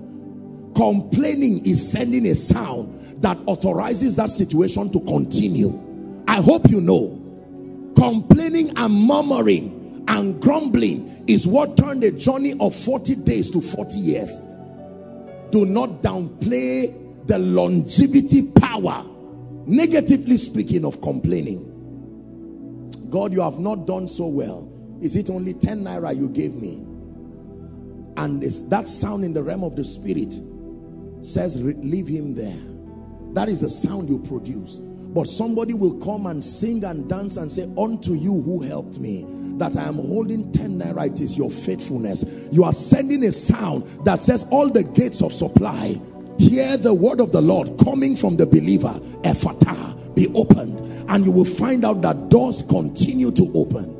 Complaining 0.77 1.65
is 1.65 1.91
sending 1.91 2.25
a 2.25 2.35
sound 2.35 3.21
that 3.21 3.37
authorizes 3.47 4.15
that 4.15 4.29
situation 4.29 4.89
to 4.93 5.01
continue. 5.01 6.23
I 6.29 6.41
hope 6.41 6.69
you 6.69 6.79
know. 6.79 7.21
Complaining 7.97 8.77
and 8.77 8.93
murmuring 8.93 10.05
and 10.07 10.41
grumbling 10.41 11.25
is 11.27 11.45
what 11.45 11.75
turned 11.75 12.05
a 12.05 12.11
journey 12.11 12.53
of 12.61 12.73
40 12.73 13.15
days 13.15 13.49
to 13.49 13.59
40 13.59 13.99
years. 13.99 14.39
Do 15.51 15.65
not 15.65 16.01
downplay 16.01 17.04
the 17.25 17.39
longevity 17.39 18.51
power, 18.51 19.05
negatively 19.65 20.37
speaking, 20.37 20.85
of 20.85 21.01
complaining. 21.01 21.71
God, 23.09 23.33
you 23.33 23.41
have 23.41 23.59
not 23.59 23.87
done 23.87 24.07
so 24.07 24.27
well. 24.27 24.71
Is 25.01 25.15
it 25.15 25.29
only 25.29 25.53
10 25.53 25.83
naira 25.83 26.15
you 26.15 26.29
gave 26.29 26.55
me? 26.55 26.83
And 28.17 28.43
is 28.43 28.69
that 28.69 28.87
sound 28.87 29.23
in 29.23 29.33
the 29.33 29.43
realm 29.43 29.63
of 29.63 29.75
the 29.75 29.83
spirit 29.83 30.33
says, 31.21 31.57
leave 31.61 32.07
him 32.07 32.33
there. 32.35 32.57
That 33.33 33.49
is 33.49 33.61
the 33.61 33.69
sound 33.69 34.09
you 34.09 34.19
produce. 34.19 34.77
But 34.77 35.27
somebody 35.27 35.73
will 35.73 35.99
come 35.99 36.27
and 36.27 36.43
sing 36.43 36.83
and 36.83 37.09
dance 37.09 37.37
and 37.37 37.51
say, 37.51 37.63
unto 37.77 38.13
you 38.13 38.41
who 38.41 38.61
helped 38.61 38.99
me 38.99 39.25
that 39.57 39.75
I 39.77 39.83
am 39.83 39.95
holding 39.95 40.51
10 40.51 40.79
naira, 40.79 41.07
it 41.07 41.21
is 41.21 41.37
your 41.37 41.49
faithfulness. 41.49 42.25
You 42.51 42.63
are 42.65 42.73
sending 42.73 43.23
a 43.23 43.31
sound 43.31 43.85
that 44.05 44.21
says 44.21 44.45
all 44.51 44.69
the 44.69 44.83
gates 44.83 45.21
of 45.21 45.31
supply, 45.31 45.99
hear 46.37 46.77
the 46.77 46.93
word 46.93 47.19
of 47.19 47.31
the 47.31 47.41
Lord 47.41 47.77
coming 47.83 48.15
from 48.15 48.37
the 48.37 48.45
believer, 48.45 48.99
Ephphatha, 49.23 50.15
be 50.15 50.27
opened. 50.33 50.79
And 51.09 51.25
you 51.25 51.31
will 51.31 51.45
find 51.45 51.85
out 51.85 52.01
that 52.01 52.29
doors 52.29 52.61
continue 52.61 53.31
to 53.31 53.51
open. 53.53 53.91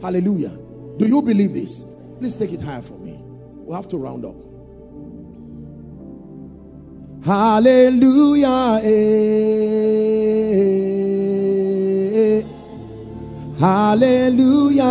Hallelujah. 0.00 0.56
Do 0.98 1.06
you 1.06 1.22
believe 1.22 1.52
this? 1.52 1.84
Please 2.18 2.36
take 2.36 2.52
it 2.52 2.60
higher 2.60 2.82
for 2.82 2.98
me. 2.98 3.18
We'll 3.20 3.76
have 3.76 3.88
to 3.88 3.96
round 3.96 4.24
up. 4.24 4.36
Hallelujah. 7.24 8.80
Eh. 8.84 9.24
Hallelujah. 13.58 14.84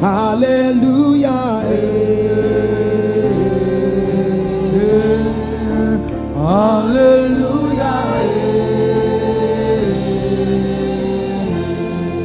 Hallelujah. 0.00 1.28
Hallelujah. 6.34 7.94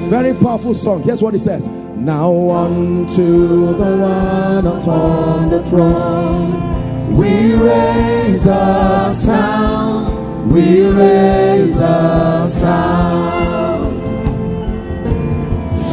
Very 0.10 0.34
powerful 0.34 0.74
song. 0.74 1.04
Here's 1.04 1.22
what 1.22 1.36
it 1.36 1.40
says. 1.40 1.68
Now 1.68 2.32
unto 2.50 3.74
the 3.76 3.98
one 3.98 4.68
upon 4.68 5.50
the 5.50 5.66
throne, 5.66 7.16
we 7.16 7.54
raise 7.54 8.46
a 8.46 9.00
sound 9.14 9.86
we 10.56 10.88
raise 10.88 11.80
a 11.80 12.42
sound. 12.42 13.45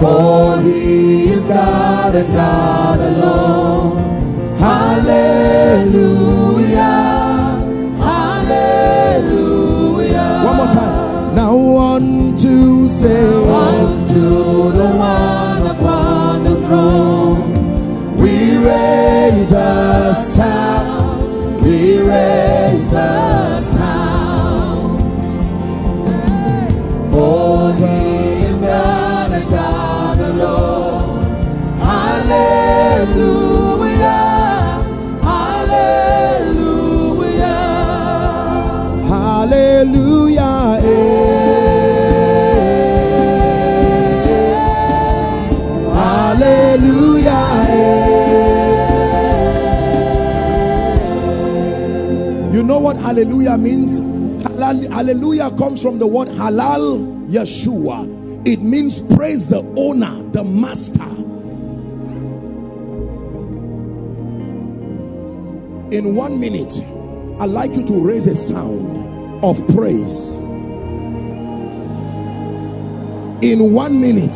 For 0.02 0.60
he 0.62 1.28
is 1.30 1.44
God 1.44 2.16
and 2.16 2.32
God 2.32 2.98
alone. 2.98 3.98
Hallelujah. 4.58 6.00
Hallelujah. 9.12 9.62
One 10.44 10.56
more 10.56 10.66
time. 10.66 11.34
Now 11.36 11.54
one 11.54 12.36
to 12.36 12.88
say. 12.88 13.24
Unto 13.24 14.72
the 14.72 14.90
one 14.96 15.66
upon 15.68 16.42
the 16.42 16.56
throne, 16.66 17.54
we 18.16 18.56
raise 18.56 19.52
a 19.52 20.16
sound. 20.16 21.64
We 21.64 21.98
raise 22.00 22.92
a 22.92 23.54
sound. 23.56 23.71
Hallelujah. 33.02 34.78
Hallelujah. 35.26 36.62
Hallelujah. 39.08 40.52
Hallelujah. 45.92 47.34
You 52.54 52.62
know 52.62 52.78
what 52.78 52.96
hallelujah 52.98 53.58
means? 53.58 53.98
Hallelujah 54.60 55.50
comes 55.58 55.82
from 55.82 55.98
the 55.98 56.06
word 56.06 56.28
halal 56.28 57.26
Yeshua. 57.26 58.06
It 58.46 58.62
means 58.62 59.00
praise 59.00 59.48
the 59.48 59.64
owner, 59.76 60.22
the 60.30 60.44
master. 60.44 61.31
In 65.92 66.14
one 66.14 66.40
minute, 66.40 66.72
I'd 67.38 67.50
like 67.50 67.74
you 67.74 67.84
to 67.86 67.92
raise 67.92 68.26
a 68.26 68.34
sound 68.34 69.44
of 69.44 69.58
praise. 69.76 70.38
In 73.42 73.74
one 73.74 74.00
minute, 74.00 74.34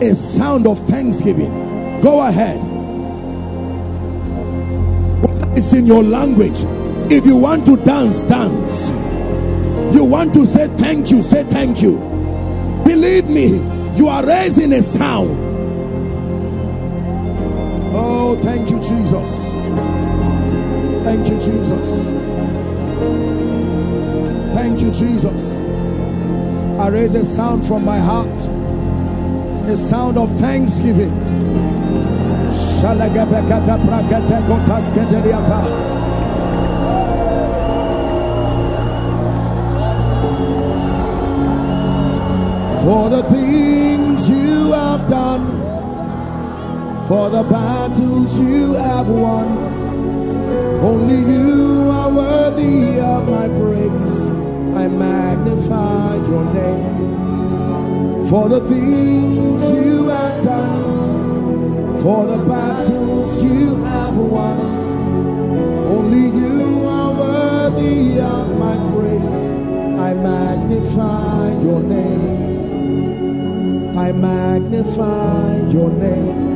a 0.00 0.14
sound 0.14 0.68
of 0.68 0.78
thanksgiving. 0.86 2.00
Go 2.00 2.24
ahead. 2.24 2.58
It's 5.58 5.72
in 5.72 5.88
your 5.88 6.04
language. 6.04 6.60
If 7.10 7.26
you 7.26 7.34
want 7.34 7.66
to 7.66 7.76
dance, 7.78 8.22
dance. 8.22 8.88
You 9.92 10.04
want 10.04 10.32
to 10.34 10.46
say 10.46 10.68
thank 10.76 11.10
you, 11.10 11.24
say 11.24 11.42
thank 11.42 11.82
you. 11.82 11.96
Believe 12.84 13.28
me, 13.28 13.48
you 13.96 14.06
are 14.06 14.24
raising 14.24 14.72
a 14.74 14.82
sound. 14.82 15.36
Oh, 17.96 18.38
thank 18.40 18.70
you, 18.70 18.78
Jesus. 18.78 20.07
Thank 21.08 21.26
you, 21.26 21.38
Jesus. 21.40 22.04
Thank 24.52 24.80
you, 24.80 24.90
Jesus. 24.90 25.58
I 26.78 26.88
raise 26.88 27.14
a 27.14 27.24
sound 27.24 27.66
from 27.66 27.82
my 27.82 27.98
heart, 27.98 28.28
a 29.70 29.74
sound 29.74 30.18
of 30.18 30.30
thanksgiving. 30.38 31.10
For 42.84 43.08
the 43.08 43.22
things 43.30 44.28
you 44.28 44.72
have 44.72 45.08
done, 45.08 45.46
for 47.08 47.30
the 47.30 47.44
battles 47.44 48.38
you 48.38 48.74
have 48.74 49.08
won. 49.08 49.87
Only 50.88 51.20
you 51.32 51.90
are 51.90 52.10
worthy 52.10 52.98
of 52.98 53.28
my 53.28 53.46
praise. 53.60 54.16
I 54.74 54.88
magnify 54.88 56.16
your 56.30 56.44
name 56.54 58.24
for 58.28 58.48
the 58.48 58.60
things 58.60 59.62
you 59.70 60.08
have 60.08 60.42
done, 60.42 61.96
for 62.02 62.24
the 62.26 62.38
battles 62.38 63.36
you 63.42 63.84
have 63.84 64.16
won. 64.16 64.60
Only 65.96 66.26
you 66.40 66.84
are 66.86 67.12
worthy 67.20 68.18
of 68.20 68.56
my 68.64 68.76
praise. 68.90 69.42
I 70.08 70.14
magnify 70.14 71.52
your 71.66 71.80
name. 71.80 72.38
I 73.98 74.12
magnify 74.12 75.58
your 75.68 75.90
name. 75.90 76.48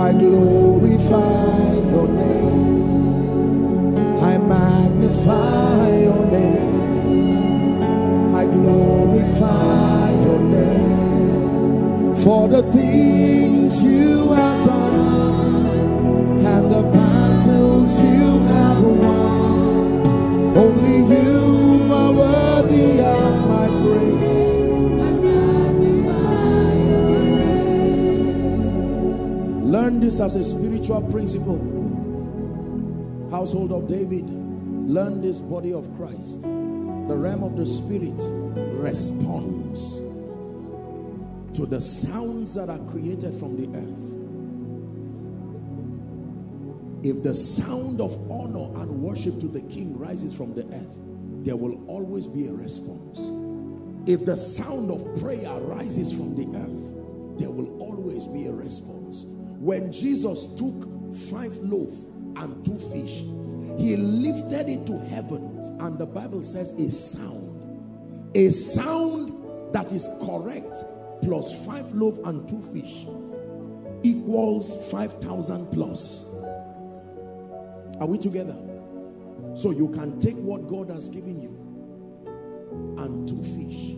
I 0.00 0.12
glorify 0.14 1.74
your 1.92 2.08
name. 2.08 2.37
I 5.08 5.10
magnify 5.10 5.88
your 6.02 6.26
name. 6.26 7.82
I 8.34 8.44
glorify 8.44 10.10
your 10.22 10.40
name 10.40 12.14
for 12.16 12.48
the 12.48 12.62
things 12.72 13.82
you 13.82 14.32
have 14.32 14.66
done 14.66 15.66
and 16.44 16.70
the 16.70 16.82
battles 16.82 17.98
you 18.00 18.38
have 18.48 18.82
won. 18.82 20.06
Only 20.56 20.98
you 21.14 21.92
are 21.92 22.12
worthy 22.12 23.00
of 23.00 23.48
my 23.48 23.66
praise. 23.68 24.28
Learn 29.64 30.00
this 30.00 30.20
as 30.20 30.34
a 30.34 30.44
spiritual 30.44 31.02
principle. 31.10 31.58
Household 33.30 33.72
of 33.72 33.88
David, 33.88 34.37
learn 34.88 35.20
this 35.20 35.42
body 35.42 35.72
of 35.74 35.94
Christ. 35.98 36.42
The 36.42 37.16
realm 37.16 37.44
of 37.44 37.58
the 37.58 37.66
spirit 37.66 38.18
responds 38.80 39.98
to 41.58 41.66
the 41.66 41.78
sounds 41.78 42.54
that 42.54 42.70
are 42.70 42.78
created 42.90 43.34
from 43.34 43.56
the 43.56 43.68
earth. 43.76 44.14
If 47.04 47.22
the 47.22 47.34
sound 47.34 48.00
of 48.00 48.16
honor 48.30 48.80
and 48.80 49.02
worship 49.02 49.38
to 49.40 49.46
the 49.46 49.60
king 49.60 49.96
rises 49.98 50.34
from 50.34 50.54
the 50.54 50.64
earth, 50.64 50.98
there 51.44 51.56
will 51.56 51.84
always 51.86 52.26
be 52.26 52.46
a 52.46 52.52
response. 52.52 53.20
If 54.08 54.24
the 54.24 54.38
sound 54.38 54.90
of 54.90 55.20
prayer 55.20 55.52
rises 55.60 56.12
from 56.12 56.34
the 56.34 56.46
earth, 56.58 57.38
there 57.38 57.50
will 57.50 57.78
always 57.78 58.26
be 58.26 58.46
a 58.46 58.52
response. 58.52 59.24
When 59.58 59.92
Jesus 59.92 60.54
took 60.54 60.82
five 61.14 61.54
loaves 61.58 62.04
and 62.36 62.64
two 62.64 62.78
fish, 62.78 63.22
he 63.78 63.96
lifted 63.96 64.68
it 64.68 64.86
to 64.88 64.98
heaven, 64.98 65.60
and 65.80 65.98
the 65.98 66.06
Bible 66.06 66.42
says 66.42 66.72
a 66.72 66.90
sound, 66.90 68.30
a 68.34 68.50
sound 68.50 69.32
that 69.72 69.92
is 69.92 70.08
correct, 70.20 70.82
plus 71.22 71.64
five 71.64 71.92
loaves 71.94 72.18
and 72.20 72.48
two 72.48 72.60
fish 72.60 73.06
equals 74.02 74.90
5,000 74.90 75.66
plus. 75.70 76.30
Are 78.00 78.06
we 78.06 78.18
together? 78.18 78.56
So 79.54 79.70
you 79.70 79.88
can 79.88 80.20
take 80.20 80.36
what 80.36 80.66
God 80.66 80.90
has 80.90 81.08
given 81.08 81.40
you 81.40 81.54
and 82.98 83.28
two 83.28 83.42
fish 83.42 83.94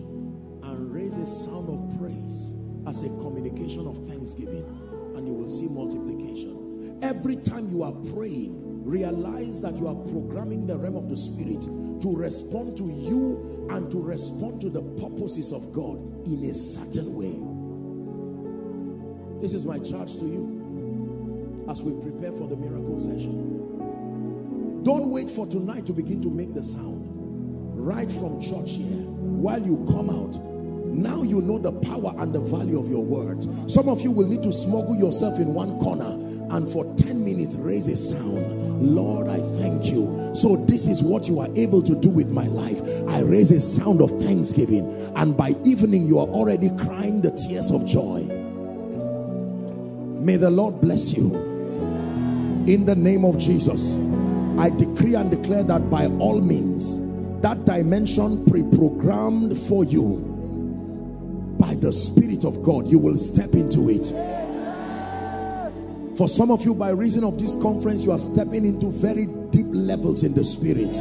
and 0.63 0.93
raise 0.93 1.17
a 1.17 1.27
sound 1.27 1.69
of 1.69 1.99
praise 1.99 2.55
as 2.87 3.03
a 3.03 3.09
communication 3.17 3.87
of 3.87 3.99
thanksgiving 4.07 4.65
and 5.17 5.27
you 5.27 5.35
will 5.35 5.51
see 5.51 5.69
multiplication. 5.69 6.99
Every 7.03 7.37
time 7.37 7.71
you 7.71 7.83
are 7.83 7.93
praying, 8.15 8.70
realize 8.81 9.61
that 9.63 9.77
you 9.77 9.87
are 9.89 9.95
programming 9.95 10.67
the 10.67 10.77
realm 10.77 10.97
of 10.97 11.09
the 11.09 11.17
spirit 11.17 11.63
to 11.63 12.17
respond 12.17 12.77
to 12.79 12.85
you 12.85 13.69
and 13.71 13.91
to 13.91 14.01
respond 14.01 14.61
to 14.61 14.71
the 14.71 14.83
purposes 15.01 15.53
of 15.53 15.73
God 15.73 15.99
in 16.27 16.45
a 16.45 16.55
certain 16.55 17.15
way. 17.15 17.39
This 19.41 19.55
is 19.55 19.65
my 19.65 19.79
charge 19.79 20.17
to 20.17 20.25
you 20.27 21.67
as 21.71 21.83
we 21.83 21.93
prepare 22.03 22.33
for 22.33 22.49
the 22.49 22.57
miracle 22.57 22.99
session. 22.99 24.83
Don't 24.83 25.11
wait 25.11 25.31
for 25.31 25.47
tonight 25.47 25.87
to 25.87 25.93
begin 25.93 26.21
to 26.23 26.31
make 26.31 26.55
the 26.55 26.65
sound. 26.65 27.07
Right 27.77 28.11
from 28.11 28.41
church 28.41 28.73
here, 28.73 29.07
while 29.07 29.63
you 29.63 29.87
come 29.87 30.11
out, 30.11 30.35
now 30.91 31.23
you 31.23 31.41
know 31.41 31.59
the 31.59 31.73
power 31.73 32.13
and 32.19 32.35
the 32.35 32.41
value 32.41 32.79
of 32.79 32.89
your 32.89 33.05
word. 33.05 33.43
Some 33.71 33.89
of 33.89 34.01
you 34.03 34.11
will 34.11 34.27
need 34.27 34.43
to 34.43 34.53
smuggle 34.53 34.97
yourself 34.97 35.39
in 35.39 35.55
one 35.55 35.79
corner 35.79 36.11
and 36.55 36.69
for 36.69 36.85
10 36.97 37.25
minutes 37.25 37.55
raise 37.57 37.89
a 37.89 37.97
sound. 37.97 38.60
Lord, 38.81 39.29
I 39.29 39.39
thank 39.59 39.85
you. 39.85 40.31
So 40.35 40.57
this 40.57 40.87
is 40.87 41.03
what 41.03 41.29
you 41.29 41.41
are 41.41 41.49
able 41.55 41.83
to 41.83 41.95
do 41.95 42.09
with 42.09 42.29
my 42.29 42.47
life. 42.47 42.81
I 43.09 43.21
raise 43.21 43.51
a 43.51 43.61
sound 43.61 44.01
of 44.01 44.11
thanksgiving 44.23 44.91
and 45.17 45.37
by 45.37 45.55
evening 45.65 46.07
you 46.07 46.19
are 46.19 46.27
already 46.29 46.71
crying 46.71 47.21
the 47.21 47.31
tears 47.31 47.71
of 47.71 47.85
joy. 47.87 48.23
May 50.21 50.37
the 50.37 50.51
Lord 50.51 50.81
bless 50.81 51.13
you. 51.13 51.35
In 52.67 52.87
the 52.87 52.95
name 52.95 53.25
of 53.25 53.39
Jesus, 53.39 53.97
I 54.59 54.71
decree 54.71 55.15
and 55.15 55.31
declare 55.31 55.63
that 55.65 55.91
by 55.91 56.07
all 56.19 56.41
means, 56.41 56.99
that 57.41 57.65
dimension 57.65 58.45
pre-programmed 58.45 59.59
for 59.59 59.85
you 59.85 60.27
by 61.59 61.75
the 61.75 61.93
Spirit 61.93 62.45
of 62.45 62.63
God, 62.63 62.87
you 62.87 62.99
will 62.99 63.17
step 63.17 63.55
into 63.55 63.89
it. 63.91 64.13
For 66.21 66.29
some 66.29 66.51
of 66.51 66.67
you, 66.67 66.75
by 66.75 66.91
reason 66.91 67.25
of 67.25 67.39
this 67.39 67.55
conference, 67.63 68.05
you 68.05 68.13
are 68.13 68.19
stepping 68.19 68.67
into 68.67 68.91
very 68.91 69.25
deep 69.25 69.65
levels 69.71 70.23
in 70.23 70.35
the 70.35 70.45
Spirit. 70.45 70.95